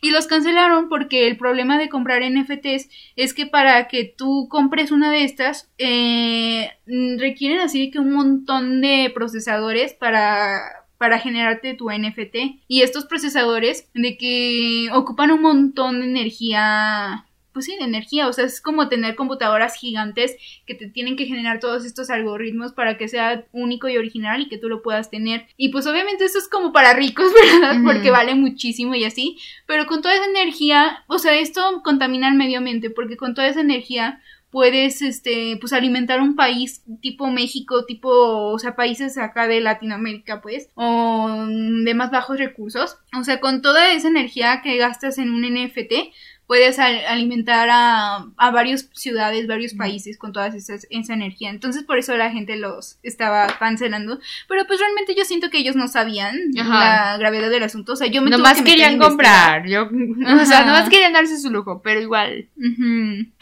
Y 0.00 0.10
los 0.10 0.28
cancelaron 0.28 0.88
porque 0.88 1.26
el 1.26 1.36
problema 1.36 1.78
de 1.78 1.88
comprar 1.88 2.22
NFTs 2.22 2.88
es 3.16 3.34
que 3.34 3.46
para 3.46 3.88
que 3.88 4.04
tú 4.04 4.46
compres 4.48 4.92
una 4.92 5.10
de 5.10 5.24
estas, 5.24 5.68
eh, 5.78 6.70
requieren 6.86 7.58
así 7.58 7.90
que 7.90 7.98
un 7.98 8.12
montón 8.12 8.80
de 8.80 9.10
procesadores 9.12 9.94
para 9.94 10.83
para 11.04 11.18
generarte 11.18 11.74
tu 11.74 11.90
NFT 11.90 12.62
y 12.66 12.80
estos 12.80 13.04
procesadores 13.04 13.90
de 13.92 14.16
que 14.16 14.88
ocupan 14.94 15.32
un 15.32 15.42
montón 15.42 16.00
de 16.00 16.06
energía 16.06 17.26
pues 17.52 17.66
sí, 17.66 17.76
de 17.76 17.84
energía, 17.84 18.26
o 18.26 18.32
sea, 18.32 18.46
es 18.46 18.62
como 18.62 18.88
tener 18.88 19.14
computadoras 19.14 19.76
gigantes 19.76 20.34
que 20.66 20.74
te 20.74 20.88
tienen 20.88 21.14
que 21.16 21.26
generar 21.26 21.60
todos 21.60 21.84
estos 21.84 22.08
algoritmos 22.08 22.72
para 22.72 22.96
que 22.96 23.06
sea 23.06 23.44
único 23.52 23.86
y 23.86 23.98
original 23.98 24.40
y 24.40 24.48
que 24.48 24.56
tú 24.56 24.70
lo 24.70 24.82
puedas 24.82 25.10
tener. 25.10 25.46
Y 25.58 25.68
pues 25.68 25.86
obviamente 25.86 26.24
eso 26.24 26.38
es 26.38 26.48
como 26.48 26.72
para 26.72 26.94
ricos, 26.94 27.30
¿verdad? 27.52 27.76
Porque 27.84 28.10
vale 28.10 28.34
muchísimo 28.34 28.94
y 28.94 29.04
así, 29.04 29.36
pero 29.66 29.86
con 29.86 30.00
toda 30.00 30.14
esa 30.14 30.24
energía, 30.24 31.04
o 31.06 31.18
sea, 31.18 31.38
esto 31.38 31.82
contamina 31.84 32.28
el 32.28 32.34
medio 32.34 32.58
ambiente 32.58 32.88
porque 32.88 33.18
con 33.18 33.34
toda 33.34 33.46
esa 33.46 33.60
energía 33.60 34.22
puedes, 34.54 35.02
este, 35.02 35.58
pues 35.60 35.72
alimentar 35.72 36.20
un 36.20 36.36
país 36.36 36.84
tipo 37.02 37.26
México, 37.26 37.86
tipo, 37.86 38.08
o 38.52 38.58
sea, 38.60 38.76
países 38.76 39.18
acá 39.18 39.48
de 39.48 39.60
Latinoamérica, 39.60 40.40
pues, 40.40 40.70
o 40.76 41.44
de 41.48 41.94
más 41.94 42.12
bajos 42.12 42.38
recursos. 42.38 42.98
O 43.18 43.24
sea, 43.24 43.40
con 43.40 43.62
toda 43.62 43.92
esa 43.92 44.06
energía 44.06 44.60
que 44.62 44.76
gastas 44.76 45.18
en 45.18 45.32
un 45.32 45.42
NFT, 45.42 46.12
puedes 46.46 46.78
al- 46.78 47.04
alimentar 47.06 47.68
a, 47.70 48.26
a 48.36 48.50
varias 48.50 48.88
ciudades, 48.92 49.46
varios 49.46 49.74
países 49.74 50.18
con 50.18 50.32
toda 50.32 50.48
esa, 50.48 50.74
esa 50.90 51.14
energía. 51.14 51.50
Entonces, 51.50 51.82
por 51.84 51.98
eso 51.98 52.16
la 52.16 52.30
gente 52.30 52.56
los 52.56 52.98
estaba 53.02 53.46
cancelando. 53.58 54.18
Pero 54.48 54.66
pues 54.66 54.78
realmente 54.80 55.14
yo 55.16 55.24
siento 55.24 55.50
que 55.50 55.58
ellos 55.58 55.76
no 55.76 55.88
sabían 55.88 56.36
Ajá. 56.58 57.12
la 57.12 57.18
gravedad 57.18 57.50
del 57.50 57.62
asunto. 57.62 57.92
O 57.92 57.96
sea, 57.96 58.06
yo 58.08 58.20
me 58.22 58.30
Nomás 58.30 58.58
que 58.58 58.64
querían 58.64 58.98
comprar. 58.98 59.66
Yo, 59.66 59.84
o 60.42 60.44
sea, 60.44 60.64
nomás 60.64 60.88
querían 60.90 61.12
darse 61.12 61.38
su 61.38 61.50
lujo, 61.50 61.80
pero 61.82 62.00
igual. 62.00 62.48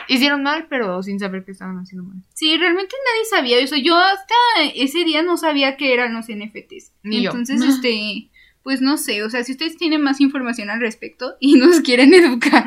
Hicieron 0.08 0.42
mal, 0.42 0.66
pero 0.68 1.02
sin 1.02 1.18
saber 1.18 1.44
que 1.44 1.52
estaban 1.52 1.78
haciendo 1.78 2.08
mal. 2.08 2.22
Sí, 2.34 2.56
realmente 2.56 2.94
nadie 3.04 3.24
sabía 3.30 3.58
eso. 3.58 3.76
Yo 3.76 3.96
hasta 3.96 4.34
ese 4.74 5.04
día 5.04 5.22
no 5.22 5.36
sabía 5.36 5.76
qué 5.76 5.94
eran 5.94 6.14
los 6.14 6.26
NFTs. 6.28 6.92
Ni 7.02 7.22
yo. 7.22 7.30
Entonces, 7.30 7.60
este, 7.68 8.28
pues 8.62 8.80
no 8.80 8.96
sé, 8.96 9.22
o 9.24 9.30
sea, 9.30 9.42
si 9.44 9.52
ustedes 9.52 9.76
tienen 9.76 10.02
más 10.02 10.20
información 10.20 10.70
al 10.70 10.80
respecto 10.80 11.34
y 11.40 11.54
nos 11.58 11.80
quieren 11.80 12.14
educar, 12.14 12.66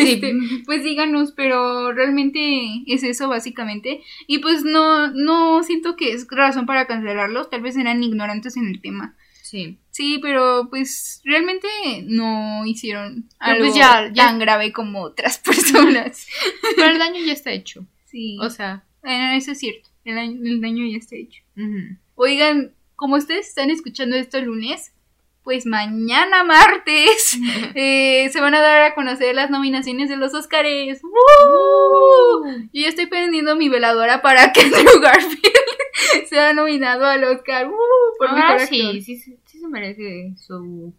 este, 0.00 0.34
pues 0.64 0.82
díganos, 0.84 1.32
pero 1.32 1.92
realmente 1.92 2.38
es 2.86 3.02
eso 3.02 3.28
básicamente. 3.28 4.00
Y 4.26 4.38
pues 4.38 4.62
no, 4.64 5.08
no 5.12 5.62
siento 5.64 5.96
que 5.96 6.12
es 6.12 6.26
razón 6.30 6.66
para 6.66 6.86
cancelarlos, 6.86 7.50
tal 7.50 7.62
vez 7.62 7.76
eran 7.76 8.02
ignorantes 8.02 8.56
en 8.56 8.66
el 8.68 8.80
tema. 8.80 9.14
Sí. 9.42 9.78
Sí, 9.90 10.18
pero 10.20 10.68
pues 10.70 11.22
realmente 11.24 11.66
no 12.06 12.64
hicieron 12.66 13.28
Pero, 13.40 13.52
algo 13.52 13.64
pues, 13.64 13.74
ya- 13.76 14.08
ya- 14.12 14.26
tan 14.26 14.38
grave 14.38 14.72
como 14.72 15.02
otras 15.02 15.38
personas. 15.44 16.26
Pero 16.76 16.90
el 16.90 16.98
daño 16.98 17.24
ya 17.24 17.32
está 17.32 17.50
hecho. 17.52 17.84
Sí, 18.06 18.36
O 18.40 18.50
sea. 18.50 18.84
Bueno, 19.02 19.32
eso 19.32 19.52
es 19.52 19.58
cierto, 19.58 19.88
el, 20.04 20.16
daño- 20.16 20.40
el 20.44 20.60
daño 20.60 20.86
ya 20.86 20.98
está 20.98 21.16
hecho. 21.16 21.42
Oigan, 22.14 22.72
como 22.96 23.16
ustedes 23.16 23.48
están 23.48 23.70
escuchando 23.70 24.16
esto 24.16 24.38
el 24.38 24.46
lunes, 24.46 24.92
pues 25.42 25.66
mañana 25.66 26.44
martes 26.44 27.38
eh, 27.74 28.28
se 28.30 28.40
van 28.40 28.54
a 28.54 28.60
dar 28.60 28.82
a 28.82 28.94
conocer 28.94 29.34
las 29.34 29.50
nominaciones 29.50 30.08
de 30.08 30.16
los 30.16 30.34
Oscars. 30.34 31.02
¡Woo! 31.02 32.44
Yo 32.72 32.82
ya 32.82 32.88
estoy 32.88 33.06
prendiendo 33.06 33.56
mi 33.56 33.68
veladora 33.68 34.20
para 34.22 34.52
que 34.52 34.60
Andrew 34.64 35.00
Garfield 35.00 35.42
sea 36.28 36.52
nominado 36.52 37.06
al 37.06 37.24
Oscar. 37.24 37.66
¡Woo! 37.66 37.76
Por 38.18 38.28
actor. 38.28 38.66
sí, 38.68 39.00
sí, 39.02 39.16
sí, 39.16 39.38
se 39.46 39.68
merece 39.68 40.34
su 40.36 40.92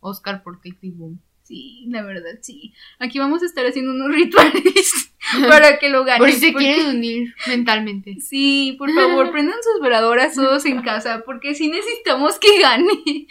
Oscar 0.00 0.42
por 0.42 0.60
Tickley 0.60 0.90
Boom. 0.92 1.20
Sí, 1.44 1.84
la 1.88 2.02
verdad, 2.02 2.38
sí. 2.40 2.72
Aquí 2.98 3.18
vamos 3.18 3.42
a 3.42 3.46
estar 3.46 3.64
haciendo 3.66 3.92
unos 3.92 4.08
rituales 4.16 5.12
para 5.48 5.78
que 5.78 5.90
lo 5.90 6.04
gane. 6.04 6.18
Por 6.18 6.30
si 6.32 6.38
se 6.40 6.52
porque- 6.52 6.64
quieren 6.74 6.96
unir 6.96 7.34
mentalmente. 7.46 8.16
Sí, 8.20 8.74
por 8.78 8.90
favor, 8.92 9.30
prendan 9.30 9.58
sus 9.62 9.80
veladoras 9.82 10.34
todos 10.34 10.64
en 10.64 10.80
casa, 10.82 11.22
porque 11.26 11.54
sí 11.54 11.68
necesitamos 11.68 12.38
que 12.38 12.58
gane. 12.60 12.88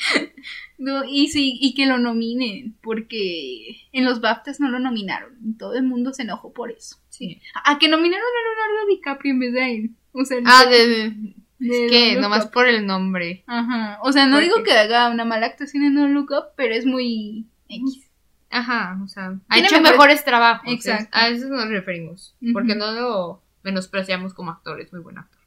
No, 0.80 1.03
y 1.05 1.28
sí, 1.30 1.57
y 1.61 1.76
que 1.76 1.86
lo 1.86 1.97
nominen, 1.97 2.76
porque 2.82 3.78
en 3.93 4.03
los 4.03 4.20
BAFTAs 4.20 4.59
no 4.59 4.70
lo 4.70 4.80
nominaron. 4.80 5.55
Todo 5.57 5.76
el 5.76 5.84
mundo 5.84 6.11
se 6.14 6.24
enojó 6.24 6.51
por 6.51 6.72
eso. 6.72 6.97
Sí. 7.09 7.39
A, 7.64 7.78
que 7.80 7.88
nominaron 7.88 8.26
a 8.26 8.66
Leonardo 8.66 8.88
DiCaprio 8.89 9.32
en 9.34 9.39
vez 9.39 9.53
de 9.53 9.61
a 9.61 9.70
él. 9.70 9.91
O 10.11 10.26
sea, 10.26 10.39
Ah, 10.45 10.66
de, 10.66 10.88
de- 10.88 11.14
de 11.59 11.86
Es 11.86 11.91
que 11.91 12.16
nomás 12.20 12.45
Up. 12.45 12.51
por 12.51 12.68
el 12.68 12.86
nombre. 12.86 13.43
Ajá. 13.47 13.99
O 14.03 14.11
sea, 14.11 14.26
no 14.26 14.38
¿Por 14.38 14.43
digo 14.43 14.55
qué? 14.57 14.64
que 14.64 14.72
haga 14.74 15.09
una 15.09 15.24
mala 15.24 15.45
actuación 15.45 15.86
en 15.86 15.95
Don't 15.95 16.14
Look 16.14 16.32
Up, 16.32 16.47
pero 16.57 16.74
es 16.76 16.86
muy 16.86 17.45
X. 17.76 18.09
Ajá, 18.49 18.99
o 19.03 19.07
sea, 19.07 19.39
ha 19.49 19.59
hecho 19.59 19.76
mejores- 19.76 19.91
mejores 19.91 20.26
trabajos. 20.26 20.71
Exacto. 20.71 21.09
A 21.11 21.28
eso 21.30 21.47
nos 21.49 21.67
referimos. 21.69 22.36
Porque 22.53 22.76
no 22.76 22.91
lo 22.91 23.43
menospreciamos 23.63 24.34
como 24.34 24.51
actor, 24.51 24.80
es 24.82 24.91
muy 24.93 25.01
buen 25.01 25.17
actor. 25.17 25.41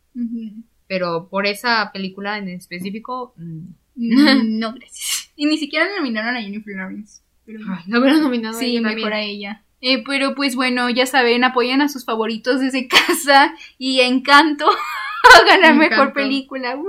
Pero 0.89 1.29
por 1.29 1.47
esa 1.47 1.91
película 1.93 2.39
en 2.39 2.49
específico, 2.49 3.35
mm, 3.37 3.61
Mm, 3.99 4.09
no, 4.59 4.75
gracias. 4.75 5.33
Y 5.37 5.47
ni 5.47 5.57
siquiera 5.57 5.87
nominaron 5.97 6.37
a 6.37 6.43
Jennifer 6.43 6.77
Lawrence. 6.77 7.23
Pero... 7.47 7.61
ay, 7.69 7.85
lo 7.87 8.01
hubiera 8.01 8.19
nominado 8.19 8.57
a 8.57 8.61
Sí, 8.61 8.67
ella 8.67 8.81
mejor 8.83 9.01
también. 9.11 9.13
a 9.13 9.23
ella. 9.23 9.63
Eh, 9.81 10.03
pero 10.05 10.35
pues 10.35 10.55
bueno, 10.57 10.91
ya 10.91 11.07
saben, 11.07 11.45
apoyen 11.45 11.81
a 11.81 11.89
sus 11.89 12.05
favoritos 12.05 12.61
desde 12.61 12.89
casa 12.89 13.55
y 13.79 14.01
Encanto 14.01 14.67
a 14.71 15.45
ganar 15.47 15.75
mejor 15.77 16.13
película. 16.13 16.77
¡Woo! 16.77 16.85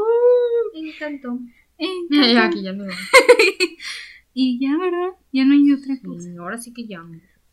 Encanto. 0.74 1.40
Encanto. 1.78 2.28
Ya, 2.34 2.46
aquí 2.46 2.64
ya 2.64 2.74
no. 2.74 2.86
Y 4.40 4.60
ya, 4.60 4.78
¿verdad? 4.78 5.18
Ya 5.34 5.46
no 5.46 5.56
hay 5.56 5.74
otra 5.74 6.00
cosa. 6.00 6.30
Ahora 6.38 6.60
sí 6.60 6.72
que 6.72 6.86
ya. 6.86 7.04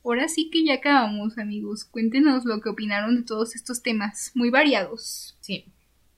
Ahora 0.05 0.28
sí 0.28 0.51
que 0.51 0.66
ya 0.66 0.74
acabamos, 0.74 1.39
amigos. 1.39 1.87
Cuéntenos 1.87 2.45
lo 2.45 2.61
que 2.61 2.68
opinaron 2.68 3.16
de 3.16 3.22
todos 3.22 3.57
estos 3.57 3.82
temas, 3.82 4.32
muy 4.35 4.51
variados. 4.51 5.35
Sí. 5.41 5.64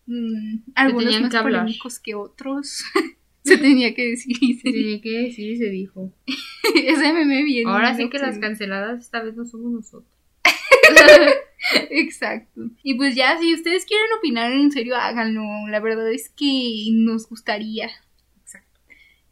Mm, 0.06 0.64
algunos 0.74 1.20
más 1.20 1.32
que 1.32 1.40
polémicos 1.40 2.00
que 2.00 2.16
otros. 2.16 2.82
Se 3.44 3.58
tenía 3.58 3.94
que 3.94 4.10
decir. 4.10 4.36
y 4.40 4.54
se 4.54 4.70
dijo. 4.70 4.82
Tiene 4.82 5.00
que 5.00 5.10
decir, 5.10 5.56
se 5.56 5.70
dijo. 5.70 6.12
Ese 6.74 7.12
meme 7.12 7.44
bien. 7.44 7.68
Ahora 7.68 7.94
sí 7.94 8.10
que 8.10 8.18
las 8.18 8.40
canceladas 8.40 8.98
esta 8.98 9.22
vez 9.22 9.36
no 9.36 9.46
somos 9.46 9.70
nosotros. 9.70 10.10
Exacto. 11.90 12.62
Y 12.82 12.94
pues 12.94 13.14
ya, 13.14 13.38
si 13.38 13.54
ustedes 13.54 13.84
quieren 13.84 14.08
opinar 14.18 14.50
en 14.50 14.72
serio, 14.72 14.96
háganlo. 14.96 15.42
La 15.68 15.78
verdad 15.78 16.10
es 16.10 16.28
que 16.28 16.88
nos 16.90 17.28
gustaría. 17.28 17.88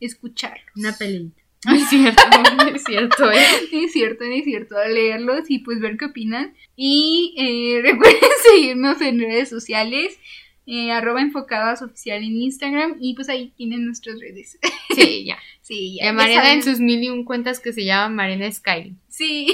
Escucharlos. 0.07 0.67
Una 0.77 0.93
pelita. 0.93 1.45
No 1.67 1.75
es 1.75 1.89
cierto, 1.89 2.23
no 2.57 2.69
es 2.75 2.85
cierto, 2.85 3.33
¿eh? 3.33 3.39
Es 3.73 3.93
cierto, 3.93 4.25
es 4.25 4.45
cierto, 4.45 4.77
leerlos 4.87 5.51
y 5.51 5.61
pues 5.61 5.81
ver 5.81 5.97
qué 5.97 6.07
opinan. 6.07 6.55
Y 6.77 7.35
eh, 7.39 7.81
recuerden 7.83 8.31
seguirnos 8.51 9.01
en 9.01 9.19
redes 9.19 9.49
sociales, 9.49 10.19
eh, 10.67 10.91
arroba 10.91 11.21
enfocadas 11.21 11.83
oficial 11.83 12.23
en 12.23 12.37
Instagram 12.37 12.97
y 13.01 13.15
pues 13.15 13.29
ahí 13.29 13.53
tienen 13.57 13.85
nuestras 13.85 14.19
redes. 14.21 14.59
Sí, 14.95 15.25
ya. 15.25 15.39
Sí, 15.61 15.95
Y 15.95 15.97
ya, 15.99 16.05
a 16.05 16.07
ya 16.07 16.13
Mariana 16.13 16.53
en 16.53 16.63
sus 16.63 16.79
mil 16.79 17.03
y 17.03 17.09
un 17.09 17.25
cuentas 17.25 17.59
que 17.59 17.73
se 17.73 17.85
llaman 17.85 18.15
Mariana 18.15 18.53
Sky. 18.53 18.95
Sí, 19.09 19.47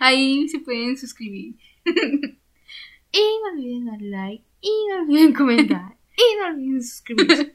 ahí 0.00 0.48
se 0.48 0.60
pueden 0.60 0.96
suscribir. 0.96 1.54
Y 1.84 3.18
no 3.18 3.52
olviden 3.52 3.86
dar 3.86 4.02
like. 4.02 4.44
Y 4.60 4.70
no 4.90 5.02
olviden 5.02 5.32
comentar. 5.32 5.96
y 6.16 6.38
no 6.38 6.46
olviden 6.48 6.82
suscribirse. 6.82 7.52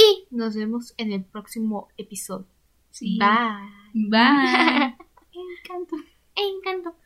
Y 0.00 0.26
nos 0.30 0.54
vemos 0.54 0.94
en 0.96 1.12
el 1.12 1.24
próximo 1.24 1.88
episodio. 1.96 2.46
Sí. 2.90 3.18
Bye. 3.18 4.08
Bye. 4.08 4.96
Encanto. 5.32 5.96
Encanto. 6.34 6.96